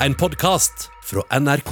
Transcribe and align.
en 0.00 0.14
podkast 0.14 0.90
fra 1.02 1.40
NRK. 1.40 1.70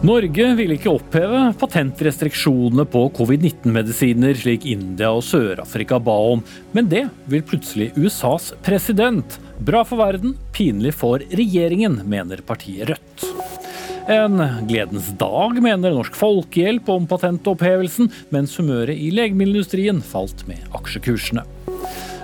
Norge 0.00 0.46
vil 0.56 0.72
ikke 0.72 0.88
oppheve 0.94 1.42
patentrestriksjonene 1.60 2.86
på 2.88 3.02
covid-19-medisiner, 3.18 4.32
slik 4.40 4.64
India 4.72 5.10
og 5.12 5.26
Sør-Afrika 5.28 6.00
ba 6.00 6.16
om, 6.32 6.40
men 6.72 6.88
det 6.88 7.04
vil 7.28 7.44
plutselig 7.44 7.90
USAs 8.00 8.54
president. 8.64 9.36
Bra 9.60 9.84
for 9.84 10.00
verden, 10.00 10.38
pinlig 10.56 10.96
for 10.96 11.20
regjeringen, 11.36 12.00
mener 12.08 12.40
partiet 12.48 12.94
Rødt. 12.94 13.59
En 14.08 14.42
gledens 14.68 15.10
dag, 15.18 15.62
mener 15.62 15.94
Norsk 15.94 16.16
Folkehjelp 16.16 16.88
om 16.88 17.06
patentopphevelsen, 17.10 18.10
mens 18.32 18.56
humøret 18.58 18.96
i 18.96 19.10
legemiddelindustrien 19.14 20.00
falt 20.04 20.46
med 20.48 20.64
aksjekursene. 20.76 21.44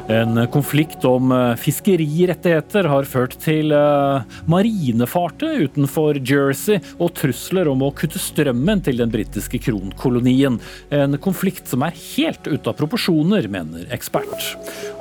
En 0.06 0.38
konflikt 0.54 1.04
om 1.04 1.32
eh, 1.34 1.56
fiskerirettigheter 1.58 2.86
har 2.86 3.08
ført 3.10 3.32
til 3.42 3.72
uh, 3.74 4.22
marinefartøy 4.46 5.64
utenfor 5.66 6.20
Jersey 6.22 6.78
og 7.02 7.10
trusler 7.18 7.66
om 7.66 7.82
å 7.82 7.90
kutte 7.90 8.20
strømmen 8.22 8.84
til 8.86 9.02
den 9.02 9.10
britiske 9.10 9.58
kronkolonien. 9.66 10.60
En 10.94 11.18
konflikt 11.22 11.66
som 11.72 11.82
er 11.82 11.98
helt 12.14 12.46
ute 12.46 12.70
av 12.70 12.78
proporsjoner, 12.78 13.50
mener 13.50 13.90
ekspert. 13.94 14.52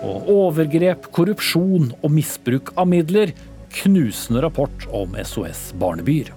Og 0.01 0.31
overgrep, 0.34 1.12
korrupsjon 1.13 1.91
og 2.01 2.09
misbruk 2.15 2.73
av 2.73 2.89
midler. 2.89 3.35
Knusende 3.76 4.41
rapport 4.41 4.89
om 4.89 5.13
SOS 5.21 5.67
Barnebyer. 5.77 6.34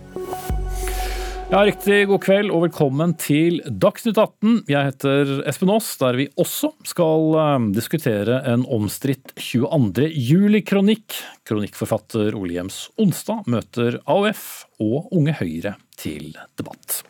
Ja, 1.49 1.63
Riktig 1.65 2.03
god 2.11 2.21
kveld 2.27 2.51
og 2.53 2.67
velkommen 2.67 3.15
til 3.17 3.63
Dagsnytt 3.65 4.19
18. 4.21 4.67
Jeg 4.69 4.91
heter 4.91 5.31
Espen 5.49 5.71
Aas, 5.73 5.87
der 5.97 6.19
vi 6.21 6.27
også 6.37 6.75
skal 6.85 7.39
eh, 7.41 7.65
diskutere 7.73 8.43
en 8.53 8.67
omstridt 8.69 9.33
22. 9.41 10.11
juli-kronikk. 10.29 11.17
Kronikkforfatter 11.49 12.37
Ole 12.37 12.59
Jems 12.59 12.83
Onsdag 13.01 13.49
møter 13.49 13.97
AUF 14.05 14.67
og 14.77 15.09
Unge 15.17 15.39
Høyre 15.41 15.79
til 15.97 16.35
debatt. 16.61 17.01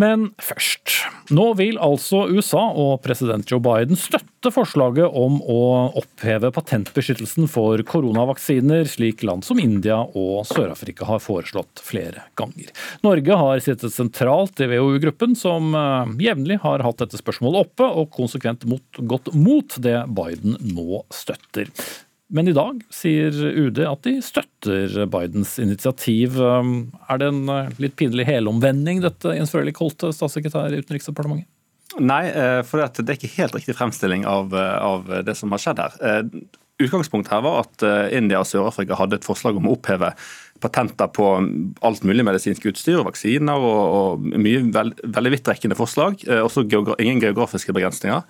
Men 0.00 0.30
først. 0.40 0.96
Nå 1.34 1.44
vil 1.58 1.78
altså 1.82 2.24
USA 2.30 2.62
og 2.78 3.02
president 3.04 3.48
Joe 3.50 3.60
Biden 3.62 3.98
støtte 3.98 4.50
forslaget 4.54 5.06
om 5.06 5.38
å 5.42 5.60
oppheve 6.00 6.50
patentbeskyttelsen 6.54 7.48
for 7.50 7.82
koronavaksiner, 7.86 8.86
slik 8.88 9.24
land 9.26 9.44
som 9.46 9.60
India 9.62 10.00
og 10.16 10.46
Sør-Afrika 10.48 11.06
har 11.10 11.22
foreslått 11.22 11.82
flere 11.84 12.24
ganger. 12.40 12.72
Norge 13.06 13.40
har 13.42 13.64
sittet 13.64 13.94
sentralt 13.94 14.62
i 14.62 14.70
WHO-gruppen, 14.72 15.36
som 15.38 15.74
eh, 15.76 16.14
jevnlig 16.30 16.60
har 16.64 16.86
hatt 16.86 17.02
dette 17.04 17.20
spørsmålet 17.20 17.68
oppe, 17.68 17.90
og 17.90 18.12
konsekvent 18.14 18.66
mot, 18.70 19.02
gått 19.10 19.32
mot 19.36 19.80
det 19.84 19.98
Biden 20.16 20.56
nå 20.72 21.04
støtter. 21.14 21.70
Men 22.30 22.48
i 22.48 22.54
dag 22.54 22.78
sier 22.94 23.34
UD 23.34 23.80
at 23.82 24.04
de 24.06 24.12
støtter 24.22 24.92
Bidens 25.10 25.56
initiativ. 25.62 26.38
Er 26.38 27.18
det 27.18 27.30
en 27.32 27.50
eh, 27.50 27.72
litt 27.82 27.96
pinlig 27.98 28.28
helomvending, 28.28 29.02
dette, 29.02 29.34
Jens 29.34 29.50
Frølich 29.54 29.80
Holte, 29.82 30.12
statssekretær 30.14 30.70
i 30.70 30.78
Utenriksdepartementet? 30.78 31.48
Nei, 31.98 32.22
eh, 32.30 32.60
for 32.66 32.78
det 32.78 33.02
er 33.02 33.18
ikke 33.18 33.32
helt 33.34 33.56
riktig 33.58 33.74
fremstilling 33.74 34.22
av, 34.30 34.54
eh, 34.54 34.76
av 34.78 35.10
det 35.26 35.34
som 35.38 35.50
har 35.50 35.62
skjedd 35.62 35.82
her. 35.82 36.28
Utgangspunktet 36.80 37.34
her 37.34 37.42
var 37.44 37.58
at 37.66 37.82
India 38.16 38.38
og 38.40 38.46
Sør-Afrika 38.48 38.96
hadde 38.96 39.18
et 39.18 39.26
forslag 39.26 39.58
om 39.58 39.66
å 39.68 39.74
oppheve 39.74 40.14
patenter 40.64 41.10
på 41.12 41.26
alt 41.84 42.06
mulig 42.08 42.24
medisinsk 42.24 42.70
utstyr, 42.70 43.02
vaksiner 43.04 43.66
og, 43.68 43.82
og 43.98 44.38
mye 44.40 44.62
veld, 44.72 45.02
veldig 45.04 45.34
vidtrekkende 45.34 45.76
forslag. 45.76 46.24
Også 46.40 46.64
ingen 46.64 47.20
geografiske 47.20 47.74
begrensninger. 47.76 48.24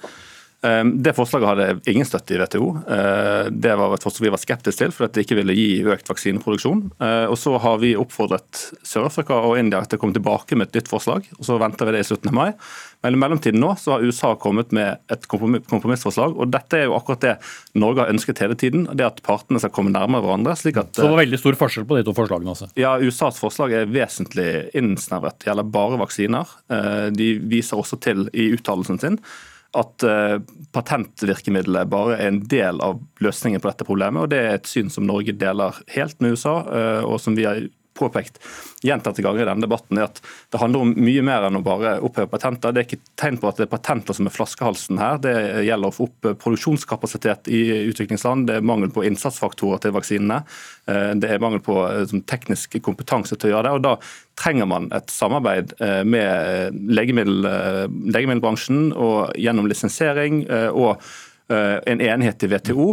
Ehm, 0.63 1.03
det 1.03 1.15
forslaget 1.17 1.49
hadde 1.49 1.67
ingen 1.89 2.05
støtte 2.05 2.35
i 2.35 2.39
WTO. 2.41 2.67
Ehm, 2.85 3.61
det 3.65 3.73
var 3.81 3.95
et 3.97 4.05
forslag 4.05 4.27
vi 4.27 4.33
var 4.35 4.43
skeptiske 4.43 4.83
til, 4.83 4.93
for 4.93 5.07
at 5.07 5.17
det 5.17 5.25
ikke 5.25 5.39
ville 5.39 5.57
gi 5.57 5.81
økt 5.89 6.11
vaksineproduksjon. 6.13 6.83
Ehm, 7.01 7.31
og 7.33 7.39
Så 7.41 7.57
har 7.59 7.79
vi 7.81 7.95
oppfordret 7.97 8.67
Sør-Afrika 8.85 9.39
og 9.41 9.57
India 9.59 9.81
til 9.85 9.97
å 9.97 10.03
komme 10.03 10.17
tilbake 10.17 10.57
med 10.57 10.69
et 10.69 10.81
nytt 10.81 10.89
forslag. 10.93 11.25
og 11.39 11.45
Så 11.47 11.59
venter 11.59 11.87
vi 11.87 11.93
det 11.93 12.01
i 12.05 12.09
slutten 12.11 12.29
av 12.29 12.35
mai. 12.35 12.53
Men 13.03 13.15
i 13.15 13.17
mellomtiden 13.17 13.61
nå 13.61 13.73
så 13.81 13.93
har 13.93 14.05
USA 14.05 14.35
kommet 14.37 14.73
med 14.73 14.99
et 15.09 15.27
kompromissforslag. 15.27 16.37
og 16.37 16.51
Dette 16.51 16.75
er 16.77 16.85
jo 16.85 16.97
akkurat 16.99 17.21
det 17.21 17.39
Norge 17.75 18.05
har 18.05 18.13
ønsket 18.13 18.39
hele 18.41 18.55
tiden. 18.55 18.85
det 18.95 19.07
At 19.07 19.23
partene 19.23 19.59
skal 19.59 19.71
komme 19.71 19.91
nærmere 19.91 20.21
hverandre. 20.21 20.57
slik 20.57 20.77
at... 20.77 20.93
Så 20.95 21.03
det 21.03 21.11
var 21.11 21.25
veldig 21.25 21.39
stor 21.39 21.57
forskjell 21.57 21.87
på 21.87 21.97
de 21.97 22.05
to 22.05 22.13
forslagene? 22.13 22.51
altså? 22.51 22.69
Ja, 22.77 22.99
USAs 23.01 23.41
forslag 23.41 23.73
er 23.73 23.87
vesentlig 23.87 24.75
innsnevret. 24.75 25.39
Det 25.41 25.49
gjelder 25.49 25.73
bare 25.73 25.97
vaksiner. 25.97 26.45
De 27.17 27.39
viser 27.49 27.79
også 27.81 27.97
til 27.99 28.29
i 28.35 28.53
uttalelsen 28.53 29.01
sin 29.01 29.19
at 29.79 30.03
patentvirkemidlet 30.75 31.91
bare 31.93 32.17
er 32.17 32.31
en 32.31 32.41
del 32.51 32.81
av 32.83 32.99
løsningen 33.23 33.63
på 33.63 33.71
dette 33.71 33.87
problemet. 33.87 34.25
og 34.25 34.33
Det 34.33 34.41
er 34.41 34.57
et 34.57 34.71
syn 34.71 34.91
som 34.91 35.07
Norge 35.07 35.35
deler 35.39 35.79
helt 35.95 36.17
med 36.21 36.35
USA, 36.35 36.57
uh, 36.67 37.03
og 37.07 37.21
som 37.23 37.37
vi 37.39 37.47
har 37.47 37.63
påpekt 38.01 38.41
gjentatte 38.87 39.23
ganger 39.23 39.45
i 39.45 39.49
denne 39.49 39.65
debatten, 39.67 39.99
er 40.01 40.09
at 40.09 40.21
det 40.51 40.61
handler 40.63 40.87
om 40.87 40.95
mye 40.97 41.25
mer 41.27 41.47
enn 41.47 41.59
å 41.59 41.65
bare 41.65 41.99
oppheve 42.05 42.31
patenter. 42.33 42.73
Det 42.73 42.83
er 42.83 42.89
ikke 42.89 43.15
tegn 43.21 43.39
på 43.41 43.51
at 43.51 43.61
det 43.61 43.67
er 43.67 43.73
patenter 43.75 44.17
som 44.17 44.29
er 44.29 44.35
flaskehalsen 44.35 45.01
her. 45.01 45.21
Det 45.23 45.35
gjelder 45.67 45.93
å 45.93 45.97
få 45.97 46.09
opp 46.09 46.31
produksjonskapasitet 46.43 47.51
i 47.53 47.63
utviklingsland. 47.91 48.49
Det 48.49 48.59
er 48.59 48.67
mangel 48.67 48.93
på 48.95 49.05
innsatsfaktorer 49.09 49.85
til 49.85 49.95
vaksinene. 49.97 50.41
Eh, 50.91 51.13
det 51.21 51.31
er 51.31 51.43
mangel 51.43 51.63
på 51.65 51.79
eh, 51.89 52.17
teknisk 52.31 52.79
kompetanse 52.85 53.37
til 53.37 53.51
å 53.51 53.57
gjøre 53.57 53.69
det. 53.69 53.75
og 53.77 53.85
Da 53.87 53.95
trenger 54.41 54.71
man 54.71 54.91
et 54.97 55.13
samarbeid 55.13 55.75
eh, 55.81 56.01
med 56.09 56.79
legemiddel, 57.01 57.51
legemiddelbransjen 58.15 58.95
og 58.97 59.35
gjennom 59.39 59.69
lisensiering. 59.71 60.47
og 60.71 61.03
en 61.51 61.99
enighet 62.01 62.45
i 62.47 62.49
WTO 62.53 62.85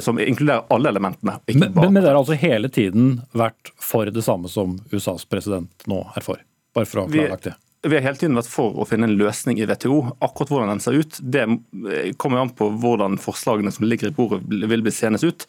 som 0.00 0.18
inkluderer 0.20 0.66
alle 0.72 0.90
elementene. 0.92 1.38
Men, 1.46 1.72
men, 1.74 2.00
det 2.00 2.08
har 2.08 2.18
altså 2.18 2.38
hele 2.38 2.70
tiden 2.72 3.20
vært 3.36 3.70
for 3.82 4.10
det 4.10 4.24
samme 4.26 4.50
som 4.50 4.78
USAs 4.90 5.26
president 5.30 5.86
nå 5.90 6.02
er 6.16 6.26
for? 6.26 6.42
Bare 6.76 6.88
for 6.88 7.02
å 7.02 7.06
ha 7.06 7.12
klarlagt 7.12 7.48
det. 7.50 7.54
Vi 7.86 7.94
har 7.94 8.02
hele 8.02 8.18
tiden 8.18 8.34
vært 8.34 8.50
for 8.50 8.74
å 8.82 8.86
finne 8.88 9.06
en 9.06 9.14
løsning 9.18 9.60
i 9.60 9.66
WTO. 9.68 10.00
Akkurat 10.24 10.50
hvordan 10.50 10.72
den 10.74 10.82
ser 10.82 10.96
ut, 10.98 11.18
det 11.22 11.44
kommer 12.18 12.42
an 12.42 12.50
på 12.56 12.66
hvordan 12.82 13.18
forslagene 13.22 13.70
som 13.70 13.86
ligger 13.86 14.10
i 14.10 14.16
bordet 14.16 14.42
vil 14.48 14.82
bli 14.82 14.94
senest 14.94 15.26
ut. 15.28 15.46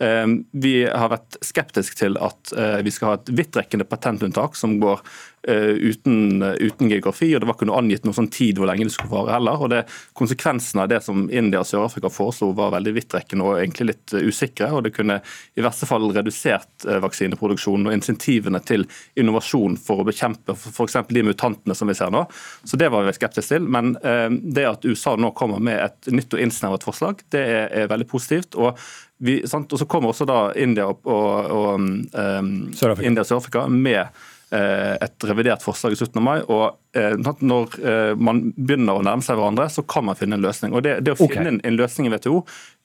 Ehm, 0.00 0.44
vi 0.52 0.84
har 0.86 1.10
vært 1.12 1.36
skeptiske 1.44 1.98
til 1.98 2.16
at 2.24 2.52
eh, 2.56 2.78
vi 2.86 2.92
skal 2.94 3.10
ha 3.10 3.18
et 3.18 3.32
vidtrekkende 3.36 3.84
patentunntak 3.88 4.56
som 4.56 4.78
går 4.80 5.02
eh, 5.02 5.08
uten, 5.42 6.42
uten, 6.42 6.88
geografi, 6.90 7.30
og 7.34 7.40
det 7.40 7.48
var 7.48 7.56
ikke 7.56 7.68
noe 7.70 7.80
angitt 7.80 8.04
noen 8.04 8.16
sånn 8.16 8.30
tid 8.32 8.58
hvor 8.60 8.68
lenge 8.68 8.84
det 8.86 8.92
skulle 8.92 9.12
vare 9.12 9.38
heller. 9.38 9.62
og 9.64 9.70
det, 9.72 9.82
Konsekvensene 10.18 10.84
av 10.84 10.90
det 10.92 11.00
som 11.04 11.26
India 11.32 11.62
og 11.62 11.68
Sør-Afrika 11.68 12.10
foreslo 12.12 12.50
var 12.56 12.74
veldig 12.74 12.92
vidtrekkende 12.98 13.46
og 13.46 13.58
egentlig 13.58 13.88
litt 13.92 14.14
eh, 14.16 14.26
usikre. 14.28 14.70
og 14.76 14.84
Det 14.84 14.94
kunne 14.96 15.20
i 15.56 15.64
verste 15.64 15.88
fall 15.88 16.08
redusert 16.12 16.86
vaksineproduksjonen 17.04 17.88
og 17.88 17.96
insentivene 17.96 18.60
til 18.68 18.86
innovasjon 19.20 19.78
for 19.80 20.02
å 20.02 20.08
bekjempe 20.08 20.56
f.eks. 20.56 20.98
de 21.08 21.24
mutantene 21.26 21.76
som 21.76 21.88
vi 21.88 21.96
ser 21.96 22.12
nå. 22.12 22.26
Så 22.64 22.80
Det 22.80 22.90
var 22.92 23.08
vi 23.08 23.16
skeptiske 23.16 23.56
til. 23.56 23.68
Men 23.68 23.94
det 23.96 24.66
at 24.68 24.84
USA 24.86 25.16
nå 25.18 25.32
kommer 25.36 25.62
med 25.62 25.80
et 25.82 26.10
nytt 26.12 26.34
og 26.36 26.42
innsnevret 26.42 26.84
forslag, 26.86 27.24
det 27.34 27.40
er, 27.42 27.70
er 27.82 27.90
veldig 27.90 28.08
positivt. 28.10 28.54
og 28.54 28.78
vi, 29.20 29.40
og 29.44 29.78
så 29.78 29.84
kommer 29.84 30.14
også 30.14 30.24
da 30.24 30.38
India 30.56 30.86
og, 30.88 31.04
og, 31.04 31.50
og 31.52 31.74
um, 31.76 32.52
Sør-Afrika 32.72 33.66
med 33.68 34.00
uh, 34.00 34.28
et 34.50 35.24
revidert 35.30 35.62
forslag 35.62 35.94
i 35.94 35.98
slutten 36.00 36.18
av 36.18 36.24
mai. 36.26 36.38
og 36.42 36.98
uh, 36.98 37.34
Når 37.38 37.76
uh, 37.84 38.14
man 38.18 38.42
begynner 38.56 38.98
å 38.98 39.04
nærme 39.06 39.22
seg 39.22 39.38
hverandre, 39.38 39.68
så 39.70 39.84
kan 39.86 40.08
man 40.08 40.18
finne 40.18 40.38
en 40.38 40.42
løsning. 40.42 40.74
og 40.74 40.82
Det, 40.86 40.96
det 41.06 41.14
å 41.14 41.18
finne 41.20 41.52
en, 41.54 41.60
en, 41.62 41.78
løsning 41.78 42.08
i 42.08 42.12
WTO 42.14 42.40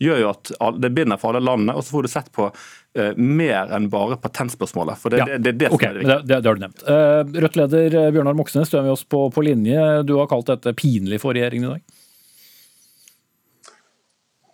gjør 0.05 0.21
jo 0.21 0.31
at 0.35 0.53
det 0.83 0.93
binder 0.93 1.17
for 1.21 1.33
alle 1.33 1.41
landene. 1.45 1.73
og 1.73 1.85
Så 1.85 1.95
får 1.97 2.05
du 2.05 2.11
sett 2.13 2.31
på 2.35 2.51
mer 3.19 3.73
enn 3.75 3.89
bare 3.91 4.15
patentspørsmålet. 4.23 5.01
for 5.01 5.11
Det, 5.11 5.19
ja. 5.19 5.25
det, 5.33 5.41
det, 5.43 5.55
det 5.65 5.73
okay. 5.75 5.97
Det, 5.99 6.21
det, 6.29 6.37
har 6.45 6.55
du 6.55 6.63
nevnt. 6.63 6.85
Rødt-leder 7.43 7.97
Bjørnar 8.15 8.37
Moxnes, 8.37 8.71
du 8.71 8.77
er 8.79 8.85
med 8.85 8.93
oss 8.93 9.03
på, 9.03 9.25
på 9.35 9.43
linje. 9.43 9.81
Du 10.07 10.15
har 10.21 10.29
kalt 10.31 10.47
dette 10.53 10.71
pinlig 10.77 11.19
for 11.25 11.35
regjeringen 11.35 11.67
i 11.67 11.73
dag? 11.73 12.01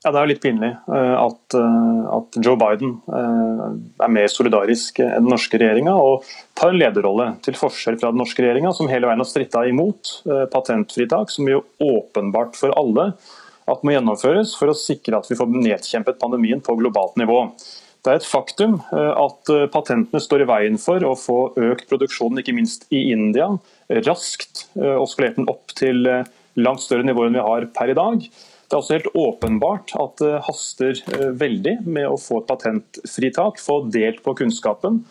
Ja, 0.02 0.10
Det 0.10 0.18
er 0.18 0.26
jo 0.26 0.32
litt 0.32 0.42
pinlig 0.42 0.70
eh, 0.72 1.16
at, 1.22 1.56
eh, 1.58 2.06
at, 2.10 2.38
Joe 2.42 2.58
Biden 2.58 2.96
eh, 3.06 3.60
er 4.02 4.10
mer 4.10 4.32
solidarisk 4.34 4.98
enn 5.04 5.28
den 5.28 5.30
norske 5.30 5.60
regjeringa 5.62 5.94
og 5.94 6.26
tar 6.58 6.72
en 6.72 6.80
lederrolle, 6.82 7.28
til 7.46 7.58
forskjell 7.60 8.00
fra 8.02 8.10
den 8.10 8.22
norske 8.24 8.42
regjeringa, 8.42 8.72
som 8.74 8.90
hele 8.90 9.06
veien 9.06 9.22
har 9.22 9.30
stritta 9.30 9.62
imot 9.70 10.16
patentfritak, 10.54 11.30
som 11.30 11.46
jo 11.50 11.62
åpenbart 11.86 12.58
for 12.58 12.74
alle 12.82 13.12
at 13.70 13.86
må 13.86 13.94
gjennomføres 13.94 14.56
for 14.58 14.74
å 14.74 14.78
sikre 14.78 15.22
at 15.22 15.30
vi 15.30 15.38
får 15.38 15.54
nedkjempet 15.54 16.20
pandemien 16.22 16.64
på 16.66 16.76
globalt 16.82 17.14
nivå. 17.22 17.44
Det 18.02 18.10
er 18.10 18.18
et 18.18 18.26
faktum 18.26 18.80
at 18.90 19.52
patentene 19.72 20.20
står 20.24 20.44
i 20.44 20.48
veien 20.50 20.80
for 20.82 21.06
å 21.06 21.14
få 21.14 21.40
økt 21.70 21.86
produksjonen, 21.92 22.42
ikke 22.42 22.56
minst 22.58 22.88
i 22.90 23.12
India, 23.14 23.52
raskt, 24.08 24.66
og 24.74 25.06
skalert 25.12 25.38
den 25.38 25.50
opp 25.52 25.76
til 25.78 26.10
langt 26.58 26.82
større 26.84 27.06
nivå 27.06 27.28
enn 27.28 27.38
vi 27.38 27.46
har 27.46 27.70
per 27.78 27.94
i 27.94 27.98
dag. 27.98 28.26
Det 28.72 28.78
er 28.78 28.80
også 28.80 28.96
helt 28.96 29.16
åpenbart 29.20 29.92
at 30.00 30.22
det 30.22 30.38
haster 30.46 31.00
eh, 31.12 31.32
veldig 31.36 31.74
med 31.84 32.06
å 32.08 32.16
få 32.16 32.38
et 32.40 32.48
patentfritak, 32.48 33.60
få 33.60 33.82
delt 33.92 34.22
på 34.24 34.32
kunnskapen. 34.40 35.02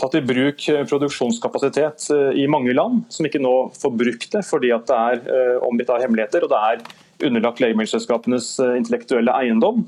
tatt 0.00 0.14
i 0.16 0.22
bruk 0.24 0.64
produksjonskapasitet 0.88 2.06
i 2.40 2.46
mange 2.48 2.72
land, 2.72 3.02
som 3.12 3.26
ikke 3.28 3.42
nå 3.44 3.52
får 3.76 3.92
brukt 4.00 4.32
det 4.32 4.40
fordi 4.48 4.70
det 4.88 4.96
er 4.96 5.60
omgitt 5.60 5.92
av 5.92 6.00
hemmeligheter 6.00 6.46
og 6.46 6.50
det 6.54 6.60
er 6.70 6.80
underlagt 7.28 7.60
legemiddelselskapenes 7.60 8.56
intellektuelle 8.80 9.34
eiendom. 9.36 9.84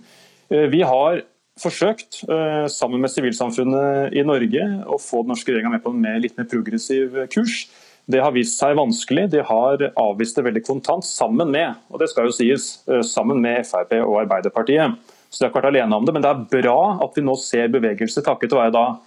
Vi 0.52 0.82
har 0.84 1.24
forsøkt, 1.58 2.20
sammen 2.68 3.00
med 3.00 3.10
sivilsamfunnet 3.10 4.12
i 4.12 4.22
Norge, 4.28 4.68
å 4.84 5.00
få 5.00 5.24
den 5.24 5.32
norske 5.32 5.50
regjeringa 5.50 5.72
med 5.72 5.82
på 5.82 5.96
en 5.96 6.20
litt 6.20 6.36
mer 6.36 6.50
progressiv 6.52 7.16
kurs. 7.32 7.64
Det 8.10 8.20
har 8.20 8.34
vist 8.34 8.58
seg 8.60 8.76
vanskelig. 8.76 9.30
De 9.32 9.40
har 9.48 9.82
avvist 10.00 10.36
det 10.36 10.44
veldig 10.44 10.62
kontant, 10.66 11.06
sammen 11.06 11.48
med 11.54 11.78
og 11.88 12.02
det 12.02 12.10
skal 12.12 12.28
jo 12.28 12.36
sies, 12.36 12.82
eh, 12.88 13.00
sammen 13.00 13.40
med 13.40 13.64
Frp 13.64 13.96
og 14.02 14.20
Arbeiderpartiet. 14.26 14.98
Så 15.30 15.40
de 15.40 15.46
har 15.46 15.50
ikke 15.50 15.62
vært 15.62 15.72
alene 15.72 15.96
om 15.96 16.04
det, 16.04 16.12
Men 16.12 16.22
det 16.22 16.30
er 16.30 16.62
bra 16.62 16.98
at 17.02 17.16
vi 17.16 17.22
nå 17.22 17.34
ser 17.40 17.68
bevegelse 17.68 18.22
takket 18.22 18.52
være 18.52 18.72
da 18.72 18.98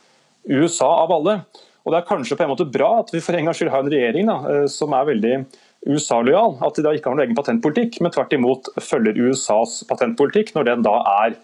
USA 0.50 0.90
av 1.04 1.12
alle. 1.12 1.46
Og 1.86 1.94
Det 1.94 2.02
er 2.02 2.10
kanskje 2.10 2.36
på 2.36 2.44
en 2.44 2.52
måte 2.52 2.72
bra 2.72 3.00
at 3.00 3.12
vi 3.14 3.22
for 3.22 3.34
en 3.34 3.46
gangs 3.46 3.58
skyld 3.58 3.72
har 3.72 3.80
en 3.80 3.92
regjering 3.92 4.26
da, 4.28 4.38
eh, 4.50 4.68
som 4.68 4.92
er 4.92 5.06
veldig 5.06 5.46
USA-lojal. 5.88 6.58
At 6.66 6.76
de 6.76 6.84
da 6.84 6.92
ikke 6.92 7.08
har 7.08 7.16
noen 7.16 7.28
egen 7.28 7.38
patentpolitikk, 7.38 8.02
men 8.02 8.12
tvert 8.12 8.34
imot 8.34 8.68
følger 8.82 9.16
USAs 9.16 9.84
patentpolitikk 9.88 10.54
når 10.56 10.66
den 10.66 10.82
da 10.84 10.98
er 11.24 11.38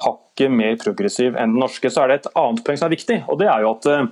hakket 0.00 0.50
mer 0.50 0.76
progressiv 0.80 1.36
enn 1.36 1.52
den 1.52 1.60
norske. 1.60 1.90
Så 1.90 2.04
er 2.04 2.08
det 2.08 2.20
et 2.20 2.32
annet 2.34 2.64
poeng 2.64 2.78
som 2.78 2.88
er 2.88 2.96
viktig, 2.96 3.18
og 3.28 3.40
det 3.42 3.50
er 3.50 3.60
jo 3.60 3.74
at 3.74 3.90
eh, 3.90 4.06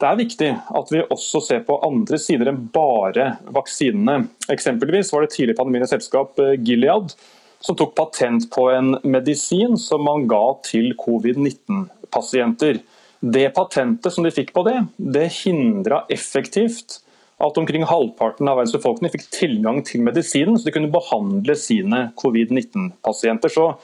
det 0.00 0.08
er 0.08 0.16
viktig 0.16 0.48
at 0.78 0.92
vi 0.92 1.02
også 1.12 1.42
ser 1.44 1.60
på 1.66 1.76
andre 1.84 2.16
sider 2.20 2.48
enn 2.48 2.62
bare 2.72 3.34
vaksinene. 3.52 4.30
Eksempelvis 4.52 5.12
var 5.12 5.26
det 5.26 5.34
tidlig 5.34 5.58
pandemiens 5.58 5.92
selskap 5.92 6.40
eh, 6.40 6.56
Gilead 6.56 7.12
som 7.60 7.76
tok 7.76 7.92
patent 7.98 8.46
på 8.54 8.70
en 8.72 8.94
medisin 9.04 9.76
som 9.76 10.06
man 10.06 10.24
ga 10.30 10.56
til 10.64 10.94
covid-19-pasienter. 11.02 12.80
Det 13.20 13.50
patentet 13.52 14.14
som 14.14 14.24
de 14.24 14.32
fikk 14.32 14.54
på 14.56 14.64
det, 14.64 14.78
det 14.96 15.26
hindra 15.42 16.06
effektivt 16.08 17.02
at 17.40 17.60
omkring 17.60 17.84
halvparten 17.88 18.48
av 18.48 18.56
verdens 18.56 18.72
befolkning 18.76 19.12
fikk 19.12 19.26
tilgang 19.36 19.82
til 19.84 20.00
medisinen, 20.04 20.56
så 20.56 20.68
de 20.68 20.74
kunne 20.76 20.92
behandle 20.92 21.56
sine 21.56 22.06
covid-19-pasienter. 22.20 23.52
Så 23.52 23.74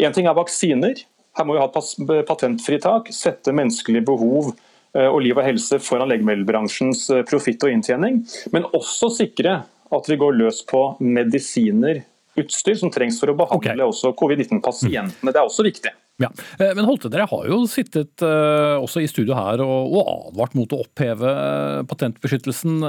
Én 0.00 0.14
ting 0.16 0.24
er 0.24 0.32
vaksiner, 0.32 1.02
her 1.36 1.44
må 1.44 1.54
vi 1.54 1.60
ha 1.60 1.66
et 1.68 2.26
patentfritak, 2.26 3.10
sette 3.12 3.52
menneskelige 3.54 4.06
behov 4.08 4.54
Eh, 4.54 4.71
og 4.92 5.22
liv 5.24 5.38
og 5.38 5.46
helse 5.46 5.78
foran 5.80 6.10
legemiddelbransjens 6.12 7.06
eh, 7.14 7.24
profitt 7.28 7.64
og 7.64 7.72
inntjening, 7.72 8.20
men 8.52 8.68
også 8.76 9.12
sikre 9.16 9.62
at 9.92 10.08
vi 10.08 10.18
går 10.20 10.36
løs 10.36 10.62
på 10.68 10.82
medisiner, 11.00 12.02
utstyr 12.40 12.78
som 12.80 12.92
trengs 12.92 13.18
for 13.20 13.32
å 13.32 13.36
behandle 13.36 13.74
okay. 13.76 13.88
også 13.88 14.14
covid-19-pasientene. 14.16 15.32
Det 15.32 15.36
er 15.40 15.44
også 15.44 15.64
viktig. 15.66 15.92
Ja. 16.20 16.28
Eh, 16.60 16.72
men 16.76 16.86
Holte, 16.88 17.10
dere 17.12 17.26
har 17.28 17.48
jo 17.48 17.62
sittet 17.68 18.24
også 18.24 19.02
i 19.02 19.08
studio 19.10 19.36
her 19.36 19.60
og, 19.64 19.96
advart 20.02 20.56
mot 20.56 20.72
å 20.76 20.82
oppheve 20.84 21.32
patentbeskyttelsen 21.88 22.84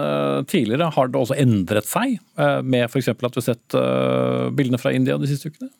tidligere. 0.51 0.91
Har 0.95 1.11
det 1.11 1.19
også 1.19 1.39
endret 1.39 1.87
seg, 1.87 2.19
med 2.63 2.87
f.eks. 2.87 3.13
at 3.15 3.23
vi 3.23 3.31
har 3.31 3.47
sett 3.47 3.79
bildene 4.55 4.79
fra 4.79 4.95
India 4.95 5.19
de 5.19 5.31
siste 5.31 5.51
ukene? 5.51 5.71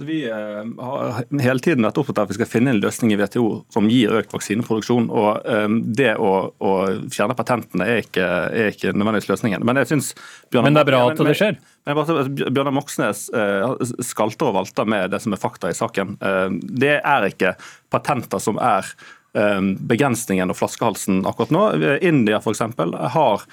Vi 0.00 0.30
eh, 0.30 0.84
har 0.84 1.24
hele 1.42 1.60
tiden 1.60 1.84
vært 1.84 1.98
opptatt 2.00 2.20
av 2.22 2.28
at 2.28 2.32
vi 2.32 2.38
skal 2.38 2.48
finne 2.48 2.72
en 2.72 2.80
løsning 2.80 3.12
i 3.12 3.18
WTO 3.20 3.44
som 3.72 3.88
gir 3.92 4.14
økt 4.16 4.32
vaksineproduksjon. 4.32 5.10
og 5.12 5.44
eh, 5.44 5.66
Det 6.00 6.14
å, 6.16 6.32
å 6.56 6.72
fjerne 7.12 7.36
patentene 7.36 7.88
er 7.88 8.02
ikke, 8.04 8.26
er 8.48 8.72
ikke, 8.72 8.94
nødvendigvis 8.94 9.30
løsningen. 9.32 9.66
Men 9.66 9.82
jeg 9.82 9.92
synes 9.92 10.10
Bjørnar, 10.48 10.70
Men 10.70 10.78
det 10.78 10.82
er 10.84 10.90
bra 10.90 11.02
at 11.10 11.22
det 11.28 11.36
skjer? 11.36 11.60
Men, 11.88 12.00
men, 12.00 12.34
Bjørnar 12.40 12.76
Moxnes 12.80 13.26
eh, 13.36 13.86
skalter 14.06 14.50
og 14.50 14.58
valter 14.60 14.88
med 14.88 15.12
det 15.12 15.20
som 15.24 15.36
er 15.36 15.42
fakta 15.42 15.72
i 15.72 15.76
saken. 15.76 16.16
Det 16.60 16.96
er 16.98 17.30
ikke 17.30 17.54
patenter 17.92 18.42
som 18.42 18.60
er 18.62 18.88
begrensningen 19.30 20.50
og 20.50 20.56
flaskehalsen 20.58 21.20
akkurat 21.28 21.52
nå. 21.54 21.66
India 22.02 22.40
for 22.42 22.50
eksempel, 22.50 22.96
har 23.14 23.44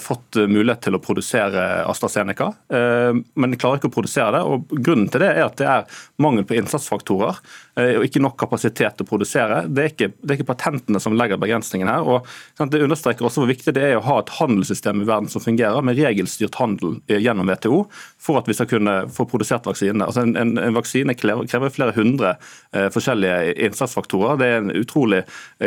fått 0.00 0.38
mulighet 0.48 0.86
til 0.86 0.96
å 0.96 1.00
produsere 1.04 1.62
AstraZeneca, 1.84 2.46
eh, 2.72 3.18
men 3.34 3.52
de 3.52 3.58
klarer 3.60 3.80
ikke 3.80 3.90
å 3.90 3.94
produsere 3.96 4.32
det. 4.32 4.42
og 4.42 4.70
Grunnen 4.72 5.10
til 5.12 5.22
det 5.22 5.30
er 5.34 5.44
at 5.44 5.58
det 5.60 5.68
er 5.68 5.98
mangel 6.22 6.46
på 6.48 6.56
innsatsfaktorer 6.56 7.40
eh, 7.76 7.92
og 7.98 8.06
ikke 8.06 8.22
nok 8.24 8.38
kapasitet 8.40 8.96
til 8.96 9.06
å 9.06 9.10
produsere. 9.10 9.62
Det 9.68 9.82
er 9.82 9.92
ikke, 9.92 10.10
det 10.22 10.32
er 10.32 10.38
ikke 10.38 10.48
patentene 10.52 11.02
som 11.02 11.16
legger 11.18 11.40
begrensningen 11.40 11.90
her. 11.90 12.06
og 12.06 12.26
Det 12.56 12.82
understreker 12.82 13.28
også 13.28 13.44
hvor 13.44 13.52
viktig 13.52 13.74
det 13.76 13.84
er 13.90 13.98
å 13.98 14.04
ha 14.06 14.18
et 14.22 14.32
handelssystem 14.38 15.02
i 15.04 15.08
verden 15.08 15.28
som 15.32 15.44
fungerer, 15.44 15.84
med 15.84 16.00
regelstyrt 16.00 16.56
handel 16.60 16.98
gjennom 17.10 17.48
WTO, 17.52 17.82
for 18.22 18.40
at 18.40 18.48
vi 18.48 18.56
skal 18.56 18.70
kunne 18.70 18.96
få 19.12 19.28
produsert 19.28 19.68
vaksinene. 19.68 20.08
Altså 20.08 20.24
en, 20.24 20.34
en, 20.40 20.56
en, 20.56 20.76
vaksine 20.76 21.14
krever 21.16 21.72
flere 21.72 21.94
hundre 21.96 22.34
eh, 22.72 22.88
forskjellige 22.92 23.54
innsatsfaktorer. 23.68 24.40
Det 24.40 24.48
er 24.48 24.58
en 24.62 24.72
utrolig 24.76 25.22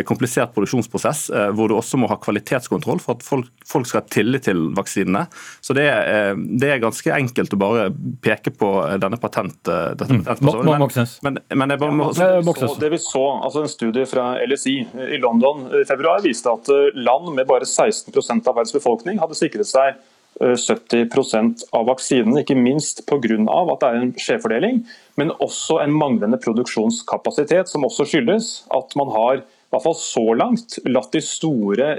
komplisert 0.10 0.54
produksjonsprosess, 0.58 1.30
eh, 1.30 1.50
hvor 1.54 1.70
du 1.70 1.78
også 1.78 2.02
må 2.02 2.10
ha 2.12 2.18
kvalitetskontroll 2.22 3.02
for 3.04 3.18
at 3.18 3.26
folk, 3.26 3.54
folk 3.70 3.90
skal 3.90 3.99
ha 4.00 4.06
tillit 4.12 4.46
til 4.48 4.69
vaksinene. 4.78 5.25
Så 5.62 5.75
det 5.78 5.86
er, 5.90 6.10
eh, 6.31 6.42
det 6.62 6.72
er, 6.72 6.81
ganske 6.84 7.13
enkelt 7.16 7.56
å 7.56 7.60
bare 7.60 7.88
peke 8.24 8.54
på 8.56 8.72
denne 9.01 9.19
patent... 9.22 9.60
Eh, 9.68 9.92
dette 10.00 10.19
mm. 10.19 10.86
Men, 11.25 11.40
men, 11.54 11.74
jeg 11.74 11.81
bare 11.81 11.96
må... 11.96 12.12
Ja, 12.18 12.40
det 12.80 12.92
vi 12.94 13.01
så, 13.01 13.24
altså 13.44 13.63
En 13.63 13.72
studie 13.72 14.06
fra 14.10 14.31
LSI 14.46 14.78
i 15.16 15.19
London 15.22 15.68
i 15.81 15.84
februar 15.88 16.24
viste 16.25 16.51
at 16.51 16.69
eh, 16.74 16.94
land 17.00 17.34
med 17.36 17.50
bare 17.50 17.68
16% 17.68 18.48
av 18.48 18.56
verdens 18.56 18.75
befolkning 18.75 19.19
hadde 19.22 19.38
sikret 19.38 19.69
seg 19.69 20.00
70% 20.40 21.66
av 21.75 21.88
vaksinene, 21.90 22.46
ikke 22.46 22.56
minst 22.56 23.01
pga. 23.10 23.18
at 23.19 23.81
det 23.81 23.88
er 23.88 23.98
en 23.98 24.12
skjevfordeling, 24.16 24.78
men 25.19 25.34
også 25.44 25.81
en 25.84 25.92
manglende 25.92 26.40
produksjonskapasitet, 26.40 27.68
som 27.68 27.84
også 27.84 28.06
skyldes 28.07 28.51
at 28.72 28.96
man 28.96 29.12
har 29.12 29.42
i 29.42 29.74
hvert 29.74 29.86
fall 29.86 29.98
så 30.00 30.24
langt 30.34 30.80
latt 30.88 31.12
de 31.13 31.22
store 31.22 31.90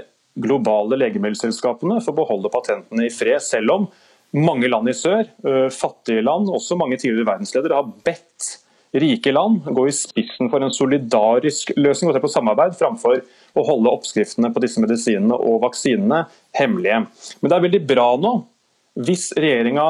globale 0.43 0.99
legemiddelselskapene 0.99 1.99
får 2.05 2.17
beholde 2.17 2.51
patentene 2.53 3.07
i 3.07 3.13
fred, 3.13 3.41
selv 3.43 3.75
om 3.75 3.87
mange 4.31 4.69
land 4.71 4.87
i 4.87 4.95
sør, 4.95 5.27
fattige 5.75 6.23
land, 6.23 6.49
også 6.51 6.77
mange 6.79 6.99
tidligere 7.01 7.33
verdensledere, 7.33 7.79
har 7.81 7.95
bedt 8.05 8.53
rike 8.91 9.31
land 9.31 9.61
gå 9.71 9.87
i 9.87 9.93
spissen 9.95 10.49
for 10.51 10.63
en 10.63 10.73
solidarisk 10.75 11.71
løsning 11.79 12.11
på 12.19 12.31
samarbeid, 12.31 12.75
framfor 12.79 13.21
å 13.55 13.65
holde 13.67 13.91
oppskriftene 13.91 14.51
på 14.51 14.63
disse 14.63 14.83
medisinene 14.83 15.37
og 15.37 15.61
vaksinene 15.65 16.25
hemmelige. 16.57 17.05
Men 17.39 17.51
det 17.51 17.57
er 17.57 17.67
veldig 17.67 17.83
bra 17.87 18.09
nå 18.19 18.39
hvis 18.99 19.29
regjeringa 19.39 19.85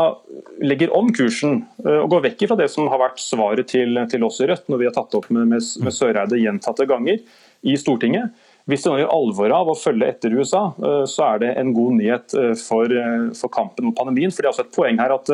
legger 0.61 0.91
om 0.93 1.07
kursen 1.09 1.63
og 1.81 2.11
går 2.11 2.27
vekk 2.27 2.43
fra 2.51 2.57
det 2.59 2.67
som 2.69 2.85
har 2.91 3.01
vært 3.01 3.21
svaret 3.23 3.71
til, 3.71 3.97
til 4.11 4.25
oss 4.27 4.37
i 4.43 4.49
Rødt 4.51 4.69
når 4.69 4.77
vi 4.77 4.87
har 4.87 4.93
tatt 4.93 5.15
opp 5.17 5.25
med, 5.33 5.47
med, 5.49 5.65
med 5.81 5.95
Søreide 5.95 6.37
gjentatte 6.37 6.85
ganger 6.89 7.17
i 7.65 7.73
Stortinget, 7.81 8.29
hvis 8.69 8.83
de 8.85 8.91
nå 8.91 8.99
gjør 8.99 9.13
alvor 9.15 9.53
av 9.55 9.69
å 9.71 9.75
følge 9.77 10.07
etter 10.11 10.33
USA, 10.37 10.61
eh, 10.77 11.03
så 11.09 11.25
er 11.31 11.41
det 11.43 11.51
en 11.61 11.71
god 11.75 11.97
nyhet 11.97 12.35
eh, 12.37 12.51
for, 12.59 12.93
eh, 12.93 13.31
for 13.37 13.53
kampen 13.53 13.87
mot 13.89 13.97
pandemien. 13.97 14.33
For 14.33 14.43
det 14.43 14.49
er 14.49 14.53
også 14.53 14.65
et 14.67 14.75
poeng 14.75 15.01
her 15.01 15.15
at 15.15 15.31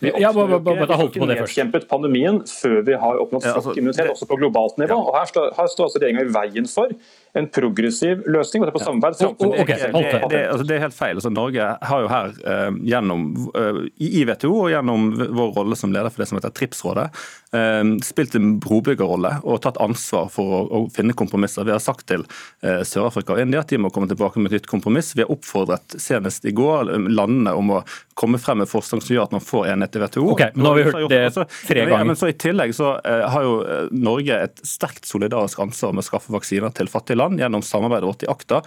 vi 0.00 0.12
ja, 0.22 0.30
bare, 0.32 0.60
bare, 0.64 0.86
nedkjempet 1.32 1.88
pandemien 1.90 2.40
før 2.48 2.78
vi 2.86 2.94
har 3.02 3.18
oppnådd 3.20 3.48
ja, 3.48 3.56
altså, 3.58 3.74
immunitet, 3.74 4.12
også 4.14 4.28
på 4.30 4.38
globalt 4.40 4.78
nivå. 4.80 4.96
Ja. 4.96 5.02
Og 5.02 5.18
Her 5.18 5.32
står, 5.32 5.50
her 5.58 5.72
står 5.72 5.90
altså 5.90 6.02
regjeringa 6.02 6.24
i 6.28 6.32
veien 6.38 6.70
for 6.70 6.94
en 7.32 7.48
progressiv 7.48 8.22
løsning. 8.26 8.64
det 8.66 8.72
på 8.72 8.78
samarbeid. 8.78 9.14
Ja. 9.20 9.28
Oh, 9.38 9.60
okay. 9.60 9.78
det, 9.78 10.22
det, 10.30 10.40
altså, 10.50 10.64
det, 10.66 10.76
er 10.76 10.84
helt 10.86 10.96
feil. 10.96 11.14
Altså, 11.16 11.30
Norge 11.30 11.68
har 11.90 12.02
jo 12.02 12.08
her 12.10 12.32
uh, 12.42 12.80
gjennom 12.86 13.28
uh, 13.54 13.82
i 14.02 14.24
WTO 14.26 14.50
og 14.64 14.70
gjennom 14.72 15.10
vår 15.20 15.52
rolle 15.60 15.78
som 15.78 15.94
leder 15.94 16.10
for 16.10 16.24
det 16.24 16.30
som 16.30 16.40
heter 16.40 16.54
TRIPS-rådet, 16.58 17.06
uh, 17.54 17.92
spilt 18.06 18.34
en 18.38 18.56
brobyggerrolle 18.62 19.36
og 19.44 19.62
tatt 19.64 19.78
ansvar 19.82 20.30
for 20.34 20.56
å, 20.58 20.60
å, 20.66 20.82
finne 20.94 21.14
kompromisser. 21.16 21.66
Vi 21.68 21.74
har 21.74 21.82
sagt 21.82 22.08
til 22.10 22.24
Sør-Afrika 22.60 23.34
og 23.34 23.40
India 23.42 23.60
at 23.62 23.70
de 23.70 23.78
må 23.80 23.90
komme 23.94 24.08
tilbake 24.10 24.40
med 24.40 24.50
et 24.50 24.60
nytt 24.60 24.70
kompromiss. 24.70 25.12
Vi 25.14 25.22
har 25.22 25.30
oppfordret 25.32 25.94
senest 26.02 26.46
i 26.48 26.52
går 26.56 26.90
landene 27.10 27.52
om 27.56 27.76
å 27.76 27.80
komme 28.18 28.40
frem 28.42 28.60
med 28.60 28.68
forslag 28.68 29.04
som 29.04 29.14
gjør 29.14 29.28
at 29.28 29.34
man 29.36 29.44
får 29.44 29.70
enhet 29.72 29.96
i 29.96 30.02
WTO. 30.02 30.24
Okay, 30.34 30.54
men 30.54 30.66
nå 30.66 30.72
har 30.72 30.78
vi 30.80 30.86
hørt 30.88 31.12
det 31.12 31.22
tre 31.30 31.84
ganger. 31.84 31.94
Ja, 31.94 32.08
men 32.08 32.18
så 32.18 32.30
I 32.32 32.36
tillegg 32.40 32.74
så 32.76 32.92
har 33.04 33.46
jo 33.46 33.54
Norge 33.94 34.40
et 34.48 34.64
sterkt 34.66 35.08
solidarisk 35.08 35.62
ansvar 35.62 35.94
med 35.94 36.04
å 36.04 36.08
skaffe 36.10 36.34
vaksiner 36.34 36.74
til 36.76 36.90
fattige 36.90 37.19
land 37.20 37.40
gjennom 37.40 37.64
samarbeidet 37.64 38.08
vårt 38.08 38.26
i 38.26 38.30
Akta, 38.32 38.62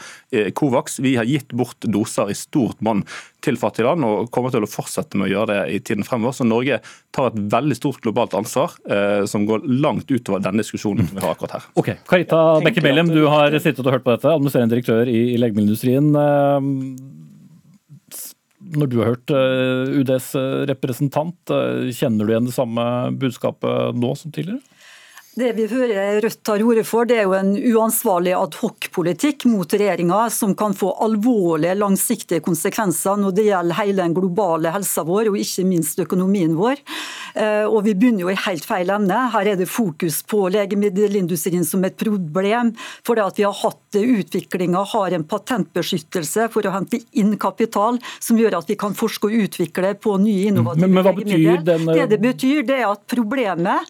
Covax. 0.56 1.00
Vi 1.04 1.16
har 1.20 1.28
gitt 1.30 1.54
bort 1.54 1.84
doser 1.90 2.32
i 2.32 2.38
stort 2.38 2.82
monn 2.86 3.04
til 3.44 3.58
fattige 3.60 3.88
land 3.88 4.06
og 4.08 4.30
kommer 4.34 4.54
til 4.54 4.64
å 4.66 4.70
fortsette 4.70 5.20
med 5.20 5.28
å 5.28 5.34
gjøre 5.34 5.50
det 5.52 5.62
i 5.76 5.80
tiden 5.84 6.06
fremover. 6.08 6.36
Så 6.38 6.48
Norge 6.48 6.80
tar 7.16 7.30
et 7.30 7.40
veldig 7.54 7.78
stort 7.78 8.04
globalt 8.06 8.36
ansvar 8.38 8.76
eh, 8.90 9.24
som 9.30 9.48
går 9.50 9.66
langt 9.84 10.12
utover 10.12 10.44
den 10.44 10.62
diskusjonen 10.62 11.10
vi 11.12 11.24
har 11.24 11.34
akkurat 11.34 11.58
her. 11.58 11.68
Ok, 11.80 11.90
Karita 12.10 12.40
Bekke 12.64 12.84
Mellem, 12.86 13.12
du 13.14 13.26
har 13.32 13.54
sittet 13.60 13.84
og 13.86 13.94
hørt 13.96 14.06
på 14.06 14.16
dette, 14.16 14.32
administrerende 14.32 14.76
direktør 14.76 15.12
i, 15.12 15.20
i 15.34 15.42
legemiddelindustrien. 15.42 16.08
Eh, 16.24 16.60
når 18.74 18.90
du 18.90 19.00
har 19.02 19.12
hørt 19.14 19.34
eh, 19.36 20.00
UDs 20.00 20.32
representant, 20.72 21.56
kjenner 21.94 22.24
du 22.24 22.34
igjen 22.34 22.48
det 22.50 22.56
samme 22.56 22.86
budskapet 23.20 24.00
nå 24.00 24.16
som 24.20 24.34
tidligere? 24.34 24.64
Det 25.34 25.50
vi 25.58 25.64
hører 25.66 26.20
Rødt 26.22 26.44
tar 26.46 26.62
ordet 26.62 26.84
for, 26.86 27.08
det 27.10 27.16
er 27.18 27.24
jo 27.26 27.34
en 27.34 27.56
uansvarlig 27.58 28.36
adhocpolitikk 28.38 29.48
mot 29.50 29.72
regjeringa, 29.74 30.28
som 30.30 30.52
kan 30.54 30.76
få 30.78 30.92
alvorlige, 31.02 31.74
langsiktige 31.80 32.44
konsekvenser 32.46 33.18
når 33.18 33.34
det 33.40 33.48
gjelder 33.48 33.80
hele 33.80 34.04
den 34.04 34.14
globale 34.14 34.70
helsa 34.76 35.02
vår, 35.08 35.32
og 35.32 35.40
ikke 35.42 35.66
minst 35.66 35.98
økonomien 36.04 36.54
vår. 36.60 36.84
Eh, 37.34 37.66
og 37.66 37.80
Vi 37.88 37.96
begynner 37.98 38.28
jo 38.28 38.30
i 38.30 38.38
helt 38.44 38.68
feil 38.68 38.92
ende. 38.94 39.18
Her 39.34 39.50
er 39.56 39.58
det 39.58 39.68
fokus 39.74 40.20
på 40.30 40.44
legemiddelindustrien 40.54 41.66
som 41.66 41.82
et 41.90 41.98
problem, 41.98 42.76
fordi 43.02 43.26
at 43.26 43.42
vi 43.42 43.48
har 43.48 43.58
hatt 43.64 44.00
utviklinga, 44.04 44.86
har 44.94 45.18
en 45.18 45.26
patentbeskyttelse 45.34 46.46
for 46.54 46.70
å 46.70 46.76
hente 46.78 47.02
inn 47.18 47.34
kapital, 47.42 47.98
som 48.22 48.38
gjør 48.38 48.60
at 48.62 48.70
vi 48.70 48.78
kan 48.78 48.94
forske 48.94 49.32
og 49.32 49.42
utvikle 49.48 49.96
på 49.98 50.14
nye 50.22 50.54
innovative 50.54 50.94
men, 50.94 51.02
men 51.02 51.20
betyr 51.24 51.66
den... 51.66 51.90
Det 51.90 52.08
det 52.14 52.22
betyr, 52.22 52.64
det 52.70 52.80
er 52.84 52.88
at 52.92 53.06
problemet 53.10 53.90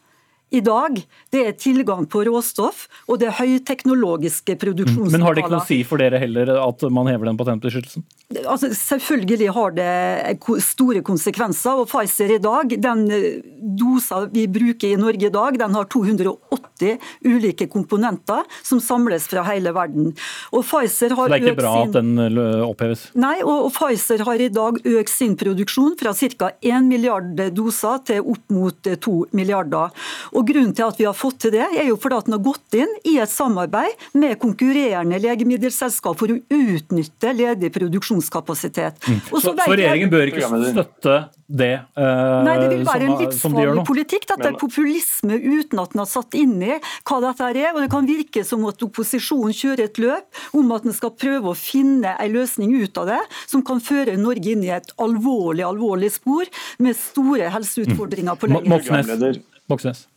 i 0.53 0.61
dag, 0.61 0.99
det 1.33 1.45
er 1.47 1.55
tilgang 1.57 2.05
på 2.09 2.23
råstoff 2.27 2.85
og 3.07 3.19
det 3.23 3.31
høyteknologiske 3.39 4.55
produksjonslokaler. 4.61 5.15
Men 5.17 5.25
har 5.25 5.35
det 5.35 5.45
ikke 5.45 5.55
noe 5.55 5.63
å 5.63 5.69
si 5.69 5.79
for 5.87 6.01
dere 6.03 6.21
heller 6.21 6.53
at 6.61 6.85
man 6.93 7.09
hever 7.09 7.31
den 7.31 7.39
patentbeskyttelsen? 7.39 8.05
Altså, 8.49 8.69
selvfølgelig 8.73 9.49
har 9.53 9.73
det 9.75 10.59
store 10.65 11.01
konsekvenser. 11.05 11.81
og 11.83 11.89
Pfizer 11.89 12.35
i 12.35 12.41
dag, 12.41 12.73
den 12.81 13.03
eh, 13.13 13.41
dosa 13.77 14.23
vi 14.33 14.45
bruker 14.49 14.93
i 14.93 14.99
Norge 14.99 15.27
i 15.27 15.33
dag, 15.33 15.57
den 15.59 15.77
har 15.77 15.89
280 15.91 16.97
ulike 17.25 17.67
komponenter 17.71 18.43
som 18.65 18.81
samles 18.81 19.27
fra 19.29 19.43
hele 19.49 19.73
verden. 19.75 20.13
Og 20.51 20.65
Pfizer 20.65 21.15
har 21.17 21.29
Så 21.29 21.33
det 21.33 21.39
er 21.39 21.47
ikke 21.47 21.61
bra 21.61 21.73
sin... 21.75 21.89
at 21.89 21.97
den 21.99 22.23
eh, 22.25 22.63
oppheves? 22.65 23.05
Nei, 23.17 23.35
og, 23.41 23.69
Pfizer 23.73 24.25
har 24.27 24.41
i 24.41 24.49
dag 24.53 24.79
økt 24.81 25.13
sin 25.13 25.37
produksjon 25.39 25.97
fra 25.99 26.13
ca. 26.17 26.53
1 26.61 26.89
milliard 26.89 27.37
doser 27.53 28.01
til 28.07 28.33
opp 28.33 28.53
mot 28.53 28.77
2 28.93 28.93
eh, 28.93 29.35
milliarder. 29.37 29.93
Og 30.33 30.42
og 30.43 30.49
Grunnen 30.49 30.73
til 30.75 30.85
at 30.85 30.99
vi 30.99 31.07
har 31.07 31.15
fått 31.15 31.39
til 31.45 31.53
det, 31.55 31.63
er 31.63 31.87
jo 31.87 31.95
fordi 31.99 32.19
at 32.19 32.27
den 32.27 32.35
har 32.35 32.43
gått 32.43 32.75
inn 32.77 32.91
i 33.07 33.15
et 33.23 33.31
samarbeid 33.31 34.09
med 34.19 34.35
konkurrerende 34.41 35.19
legemiddelselskap 35.23 36.19
for 36.19 36.33
å 36.33 36.39
utnytte 36.51 37.31
ledig 37.37 37.71
produksjonskapasitet. 37.75 38.99
Mm. 39.07 39.21
Så, 39.29 39.41
så, 39.45 39.53
regjeringen 39.71 40.11
bør 40.11 40.33
ikke 40.33 40.49
støtte 40.73 41.15
det 41.53 41.73
uh, 41.99 42.41
Nei, 42.43 42.55
det 42.57 42.69
vil 42.71 42.83
være 42.87 43.07
en 43.07 43.15
livsfarlig 43.21 43.85
politikk. 43.87 44.27
Dette 44.31 44.49
er 44.49 44.57
populisme 44.59 45.37
uten 45.37 45.81
at 45.83 45.93
den 45.93 46.01
har 46.01 46.09
satt 46.09 46.37
inn 46.39 46.55
i 46.65 46.73
hva 46.75 47.19
dette 47.23 47.49
er. 47.53 47.71
og 47.71 47.81
Det 47.83 47.91
kan 47.93 48.09
virke 48.09 48.45
som 48.47 48.65
at 48.67 48.83
opposisjonen 48.83 49.55
kjører 49.55 49.85
et 49.87 50.01
løp 50.01 50.43
om 50.59 50.75
at 50.75 50.87
den 50.87 50.97
skal 50.97 51.13
prøve 51.15 51.53
å 51.53 51.57
finne 51.57 52.15
en 52.17 52.33
løsning 52.35 52.73
ut 52.83 52.99
av 52.99 53.11
det, 53.13 53.21
som 53.47 53.63
kan 53.65 53.79
føre 53.83 54.17
Norge 54.19 54.55
inn 54.55 54.65
i 54.65 54.73
et 54.75 54.91
alvorlig 55.03 55.63
alvorlig 55.67 56.11
spor 56.15 56.49
med 56.83 56.97
store 56.99 57.51
helseutfordringer 57.53 58.39
på 58.39 58.49
sikt. 58.51 59.43
Moxnes. 59.71 60.07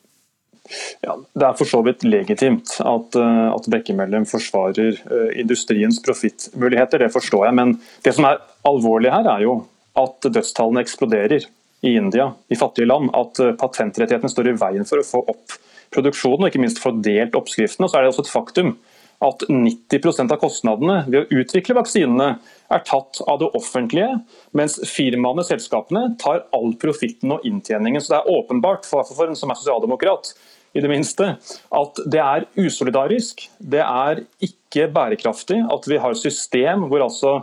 Ja, 1.05 1.17
Det 1.33 1.47
er 1.47 1.59
for 1.59 1.69
så 1.69 1.83
vidt 1.87 2.05
legitimt 2.07 2.77
at, 2.81 3.19
eh, 3.19 3.47
at 3.53 3.69
Bekkemellem 3.71 4.27
forsvarer 4.29 4.99
uh, 5.11 5.31
industriens 5.39 6.01
profittmuligheter, 6.03 7.05
det 7.05 7.13
forstår 7.15 7.47
jeg. 7.49 7.59
Men 7.59 7.77
det 8.05 8.17
som 8.17 8.29
er 8.29 8.43
alvorlig 8.67 9.13
her, 9.15 9.29
er 9.37 9.47
jo 9.47 9.61
at 9.97 10.27
dødstallene 10.27 10.83
eksploderer 10.85 11.47
i 11.87 11.95
India, 11.97 12.33
i 12.51 12.59
fattige 12.59 12.89
land. 12.89 13.13
At 13.15 13.41
uh, 13.43 13.55
patentrettighetene 13.59 14.33
står 14.33 14.53
i 14.53 14.59
veien 14.59 14.89
for 14.89 15.03
å 15.03 15.07
få 15.07 15.23
opp 15.35 15.57
produksjonen, 15.95 16.45
og 16.45 16.51
ikke 16.51 16.65
minst 16.65 16.83
få 16.83 16.97
delt 16.99 17.39
oppskriftene. 17.39 17.89
Så 17.89 17.99
er 17.99 18.07
det 18.07 18.15
også 18.15 18.27
et 18.27 18.35
faktum 18.35 18.77
at 19.25 19.47
90% 19.49 20.33
av 20.33 20.41
kostnadene 20.41 20.99
ved 21.07 21.23
å 21.23 21.41
utvikle 21.41 21.77
vaksinene 21.79 22.35
er 22.73 22.83
tatt 22.85 23.23
av 23.25 23.39
det 23.41 23.49
offentlige, 23.57 24.11
mens 24.57 24.77
firmaene, 24.91 25.45
selskapene, 25.47 26.11
tar 26.21 26.45
all 26.57 26.75
profitten 26.81 27.33
og 27.37 27.47
inntjeningen. 27.49 28.03
Så 28.03 28.13
det 28.13 28.19
er 28.21 28.35
åpenbart, 28.37 28.89
for 28.89 29.25
en 29.25 29.39
som 29.39 29.53
er 29.53 29.61
sosialdemokrat, 29.61 30.35
i 30.77 30.83
det 30.85 30.93
minste, 30.93 31.33
at 31.81 32.01
det 32.13 32.21
er 32.23 32.47
usolidarisk. 32.61 33.47
Det 33.59 33.83
er 33.83 34.23
ikke 34.45 34.89
bærekraftig 34.93 35.63
at 35.73 35.89
vi 35.89 36.01
har 36.03 36.17
system 36.19 36.87
hvor 36.91 37.05
altså 37.07 37.39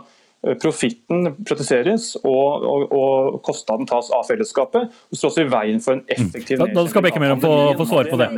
profitten 0.60 1.30
protesteres 1.46 2.10
og, 2.20 2.64
og, 2.68 2.82
og, 2.92 3.38
kostnaden 3.44 3.88
tas 3.88 4.10
av 4.14 4.26
fellesskapet. 4.28 4.92
Det 5.10 5.18
står 5.18 5.32
også 5.32 5.44
i 5.44 5.50
veien 5.52 5.80
for 5.84 5.96
en 5.96 6.02
effektiv 6.12 6.60
mm. 6.60 6.64
Da, 6.64 6.80
da 6.80 6.84
skal 6.90 7.06
Bekkemellem 7.06 7.40
få, 7.42 7.52
få 7.78 7.86
svare 7.88 8.12
på 8.12 8.18
det. 8.20 8.28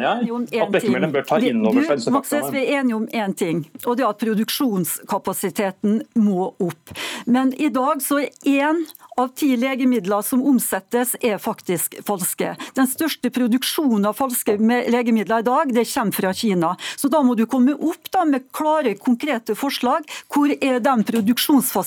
At 0.63 0.75
Bekkemellem 0.75 1.15
bør 1.15 1.27
ta 1.29 1.41
inn 1.43 1.65
over 1.65 1.89
seg 1.89 2.03
disse 2.03 2.15
faktaene. 2.15 2.53
Vi 2.55 2.63
er 2.63 2.81
enige 2.81 3.01
om 3.01 3.09
én 3.11 3.35
ting, 3.39 3.65
og 3.85 3.99
det 3.99 4.07
er 4.07 4.13
at 4.13 4.23
produksjonskapasiteten 4.23 5.99
må 6.23 6.53
opp. 6.53 6.95
Men 7.27 7.53
i 7.59 7.71
dag 7.75 8.03
så 8.05 8.23
er 8.23 8.31
én 8.47 8.85
av 9.17 9.29
ti 9.35 9.55
legemidler 9.57 10.23
som 10.23 10.43
omsettes, 10.45 11.15
er 11.25 11.39
faktisk 11.41 11.97
falske. 12.07 12.53
Den 12.77 12.89
største 12.91 13.31
produksjonen 13.33 14.05
av 14.11 14.19
falske 14.19 14.57
legemidler 14.61 15.41
i 15.41 15.47
dag 15.47 15.73
det 15.75 15.87
kommer 15.89 16.17
fra 16.17 16.33
Kina. 16.37 16.75
Så 17.01 17.09
da 17.13 17.23
må 17.25 17.35
du 17.39 17.47
komme 17.49 17.75
opp 17.75 18.11
da 18.13 18.27
med 18.29 18.51
klare, 18.57 18.95
konkrete 19.01 19.57
forslag. 19.57 20.05
Hvor 20.33 20.53
er 20.53 20.81
de 20.85 20.95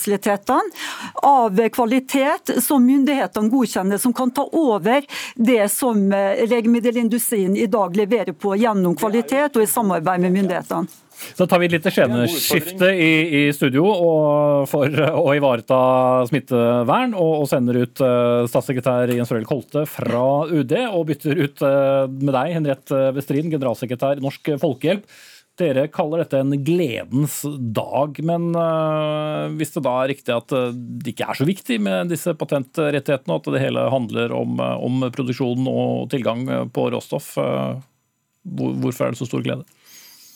produksjonsfasilitetene 0.09 0.61
av 1.23 1.69
kvalitet 1.69 2.63
som 2.63 2.85
myndighetene 2.85 3.49
godkjenner, 3.49 3.97
som 3.97 4.13
kan 4.13 4.31
ta 4.31 4.47
over 4.51 5.03
det 5.35 5.69
som 5.69 6.11
eh, 6.13 6.47
legemiddelindustrien 6.47 7.55
i 7.57 7.67
dag 7.67 7.95
leverer 7.95 8.33
på 8.33 8.55
gjennom 8.55 8.95
kvalitet 8.95 9.55
og 9.55 9.63
i 9.63 9.67
samarbeid 9.67 10.21
med 10.21 10.31
myndighetene? 10.31 10.87
Så 11.35 11.43
tar 11.51 11.59
vi 11.59 11.67
et 11.67 11.73
lite 11.73 11.91
skjeneskifte 11.91 12.93
i, 12.95 13.11
i, 13.27 13.41
studio 13.51 13.89
for 14.71 15.01
å 15.09 15.33
ivareta 15.35 15.79
smittevern, 16.29 17.11
og, 17.11 17.41
og 17.41 17.49
sender 17.51 17.81
ut 17.81 17.99
uh, 17.99 18.47
statssekretær 18.47 19.11
Jens 19.11 19.33
Røhl 19.35 19.43
Kolte 19.43 19.83
fra 19.83 20.45
UD, 20.47 20.71
og 20.93 21.09
bytter 21.09 21.41
ut 21.43 21.65
uh, 21.67 22.07
med 22.07 22.31
deg, 22.31 22.53
Henriette 22.55 23.01
Westrin, 23.17 23.51
generalsekretær 23.51 24.21
i 24.21 24.23
Norsk 24.23 24.53
Folkehjelp. 24.63 25.03
Dere 25.59 25.89
kaller 25.91 26.23
dette 26.23 26.39
en 26.39 26.55
gledens 26.63 27.41
dag, 27.75 28.19
men 28.23 28.49
uh, 28.55 29.51
hvis 29.59 29.73
det 29.75 29.83
da 29.83 29.95
er 29.99 30.11
riktig 30.13 30.35
at 30.35 30.53
det 30.75 31.11
ikke 31.11 31.27
er 31.33 31.39
så 31.39 31.47
viktig 31.47 31.79
med 31.83 32.13
disse 32.13 32.31
patentrettighetene, 32.39 33.35
og 33.35 33.41
at 33.41 33.51
det 33.57 33.63
hele 33.65 33.83
handler 33.91 34.35
om, 34.35 34.59
om 34.59 35.03
produksjon 35.11 35.67
og 35.67 36.07
tilgang 36.13 36.47
på 36.71 36.87
råstoff, 36.93 37.33
hvorfor 38.45 39.05
er 39.05 39.13
det 39.13 39.19
så 39.19 39.27
stor 39.27 39.43
glede? 39.43 39.67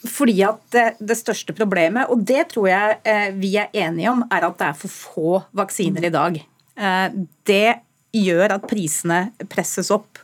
Fordi 0.04 0.36
at 0.44 0.76
det, 1.00 1.16
største 1.16 1.56
problemet, 1.56 2.10
og 2.12 2.26
det 2.28 2.50
tror 2.52 2.68
jeg 2.68 2.98
eh, 3.08 3.30
vi 3.40 3.54
er 3.60 3.72
enige 3.86 4.12
om, 4.12 4.26
er 4.28 4.50
at 4.50 4.58
det 4.60 4.68
er 4.68 4.82
for 4.82 4.92
få 4.92 5.38
vaksiner 5.56 6.10
i 6.10 6.12
dag. 6.12 6.40
Eh, 6.76 7.16
det 7.48 7.70
gjør 8.14 8.58
at 8.58 8.68
prisene 8.68 9.22
presses 9.52 9.94
opp. 9.96 10.20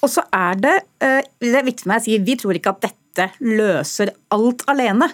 Og 0.00 0.08
så 0.12 0.22
er 0.32 0.62
det 0.62 0.76
eh, 1.02 1.26
det 1.42 1.56
er 1.58 1.66
viktig 1.66 1.84
for 1.84 1.92
meg 1.92 2.04
å 2.04 2.06
si, 2.06 2.20
Vi 2.22 2.38
tror 2.38 2.56
ikke 2.56 2.76
at 2.76 2.86
dette 2.86 2.99
løser 3.42 4.14
alt 4.34 4.64
alene. 4.70 5.10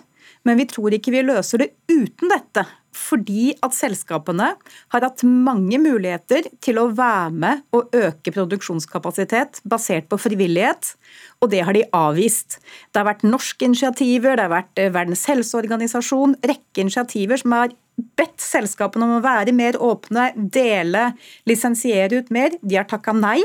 Men 0.47 0.61
vi 0.61 0.69
tror 0.71 0.95
ikke 0.95 1.15
vi 1.15 1.25
løser 1.27 1.65
det 1.65 1.73
uten 1.91 2.31
dette 2.31 2.67
fordi 2.97 3.51
at 3.65 3.75
selskapene 3.77 4.51
har 4.95 5.05
hatt 5.05 5.25
mange 5.27 5.79
muligheter 5.83 6.49
til 6.65 6.81
å 6.81 6.89
være 6.97 7.33
med 7.35 7.65
og 7.77 7.95
øke 7.97 8.33
produksjonskapasitet 8.35 9.61
basert 9.69 10.09
på 10.11 10.19
frivillighet, 10.21 10.95
og 11.45 11.53
det 11.53 11.61
har 11.67 11.77
de 11.77 11.85
avvist. 11.97 12.59
Det 12.91 13.03
har 13.03 13.11
vært 13.11 13.27
norske 13.27 13.69
initiativer, 13.69 14.37
det 14.37 14.47
har 14.47 14.55
vært 14.55 14.81
eh, 14.81 14.93
Verdens 14.95 15.27
helseorganisasjon, 15.29 16.39
rekke 16.47 16.87
initiativer 16.87 17.43
som 17.43 17.57
har 17.57 17.75
bedt 18.17 18.43
selskapene 18.45 19.07
om 19.07 19.19
å 19.19 19.25
være 19.25 19.55
mer 19.57 19.79
åpne, 19.81 20.31
dele, 20.37 21.11
lisensiere 21.49 22.21
ut 22.21 22.33
mer. 22.35 22.57
De 22.63 22.77
har 22.81 22.89
takka 22.89 23.15
nei. 23.17 23.41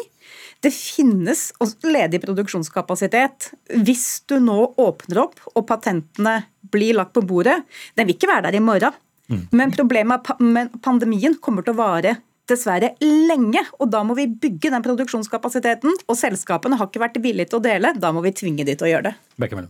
Det 0.62 0.70
finnes 0.74 1.48
ledig 1.84 2.22
produksjonskapasitet. 2.22 3.50
Hvis 3.82 4.22
du 4.30 4.38
nå 4.44 4.60
åpner 4.78 5.24
opp 5.24 5.40
og 5.56 5.66
patentene 5.70 6.44
blir 6.72 7.00
lagt 7.00 7.16
på 7.18 7.24
bordet, 7.26 7.64
den 7.98 8.08
vil 8.08 8.16
ikke 8.16 8.30
være 8.30 8.50
der 8.50 8.60
i 8.60 8.64
morgen. 8.64 8.94
Mm. 9.32 9.48
Men 9.56 9.74
problemet 9.74 10.30
med 10.44 10.76
pandemien 10.84 11.38
kommer 11.42 11.66
til 11.66 11.74
å 11.74 11.82
vare 11.82 12.20
dessverre 12.52 12.94
lenge. 13.02 13.64
Og 13.80 13.90
da 13.92 14.04
må 14.06 14.16
vi 14.18 14.28
bygge 14.30 14.74
den 14.74 14.86
produksjonskapasiteten. 14.86 15.98
Og 16.06 16.20
selskapene 16.20 16.78
har 16.78 16.90
ikke 16.90 17.04
vært 17.04 17.22
villige 17.24 17.52
til 17.52 17.62
å 17.62 17.66
dele. 17.66 17.96
Da 17.98 18.12
må 18.14 18.24
vi 18.26 18.36
tvinge 18.36 18.68
de 18.68 18.76
til 18.76 18.90
å 18.90 18.92
gjøre 18.94 19.10
det. 19.10 19.16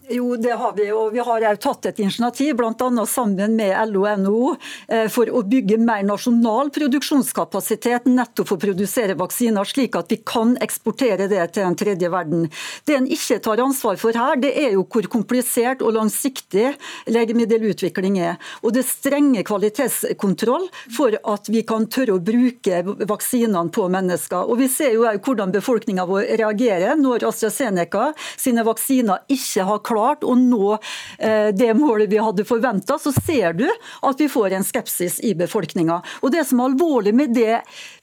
Jo, 0.09 0.35
det 0.35 0.55
har 0.59 0.73
vi. 0.77 0.87
Og 0.95 1.11
vi 1.15 1.23
har 1.23 1.45
òg 1.51 1.59
tatt 1.61 1.87
et 1.91 2.01
initiativ, 2.03 2.55
bl.a. 2.59 3.05
sammen 3.07 3.55
med 3.55 3.75
LO 3.91 4.05
og 4.05 4.23
NHO, 4.23 4.55
eh, 4.87 5.07
for 5.11 5.31
å 5.31 5.43
bygge 5.47 5.79
mer 5.81 6.03
nasjonal 6.07 6.71
produksjonskapasitet 6.75 8.09
nettopp 8.11 8.51
for 8.51 8.59
å 8.59 8.65
produsere 8.65 9.17
vaksiner, 9.19 9.67
slik 9.67 9.97
at 9.99 10.11
vi 10.11 10.19
kan 10.25 10.55
eksportere 10.63 11.29
det 11.31 11.43
til 11.55 11.65
den 11.65 11.77
tredje 11.79 12.11
verden. 12.11 12.47
Det 12.85 12.97
en 12.97 13.09
ikke 13.09 13.39
tar 13.43 13.63
ansvar 13.63 13.99
for 14.01 14.17
her, 14.17 14.39
det 14.41 14.53
er 14.59 14.75
jo 14.75 14.85
hvor 14.91 15.07
komplisert 15.11 15.83
og 15.85 15.95
langsiktig 15.95 16.71
legemiddelutvikling 17.11 18.19
er. 18.21 18.39
Og 18.61 18.75
det 18.75 18.85
strenge 18.87 19.43
kvalitetskontroll 19.47 20.67
for 20.95 21.15
at 21.15 21.49
vi 21.51 21.63
kan 21.67 21.87
tørre 21.91 22.17
å 22.17 22.23
bruke 22.23 22.81
vaksinene 23.09 23.71
på 23.73 23.87
mennesker. 23.91 24.49
Og 24.49 24.59
Vi 24.61 24.67
ser 24.69 24.93
jo 24.93 25.07
hvordan 25.09 25.51
befolkninga 25.53 26.05
vår 26.05 26.35
reagerer 26.37 26.99
når 26.99 27.25
AstraZeneca 27.31 28.11
sine 28.37 28.65
vaksiner 28.67 29.23
ikke 29.31 29.60
har 29.67 29.83
klart 29.85 30.25
å 30.27 30.35
nå 30.37 30.75
eh, 30.75 31.49
det 31.55 31.71
målet 31.77 32.11
vi 32.11 32.21
hadde 32.21 32.45
forventa. 32.47 32.97
Så 33.01 33.13
ser 33.15 33.57
du 33.57 33.67
at 33.67 34.21
vi 34.21 34.29
får 34.31 34.57
en 34.57 34.67
skepsis 34.67 35.19
i 35.25 35.33
befolkninga. 35.37 36.01
Og 36.21 36.33
Det 36.33 36.45
som 36.47 36.61
er 36.61 36.71
alvorlig 36.71 37.13
med 37.15 37.35
det 37.35 37.61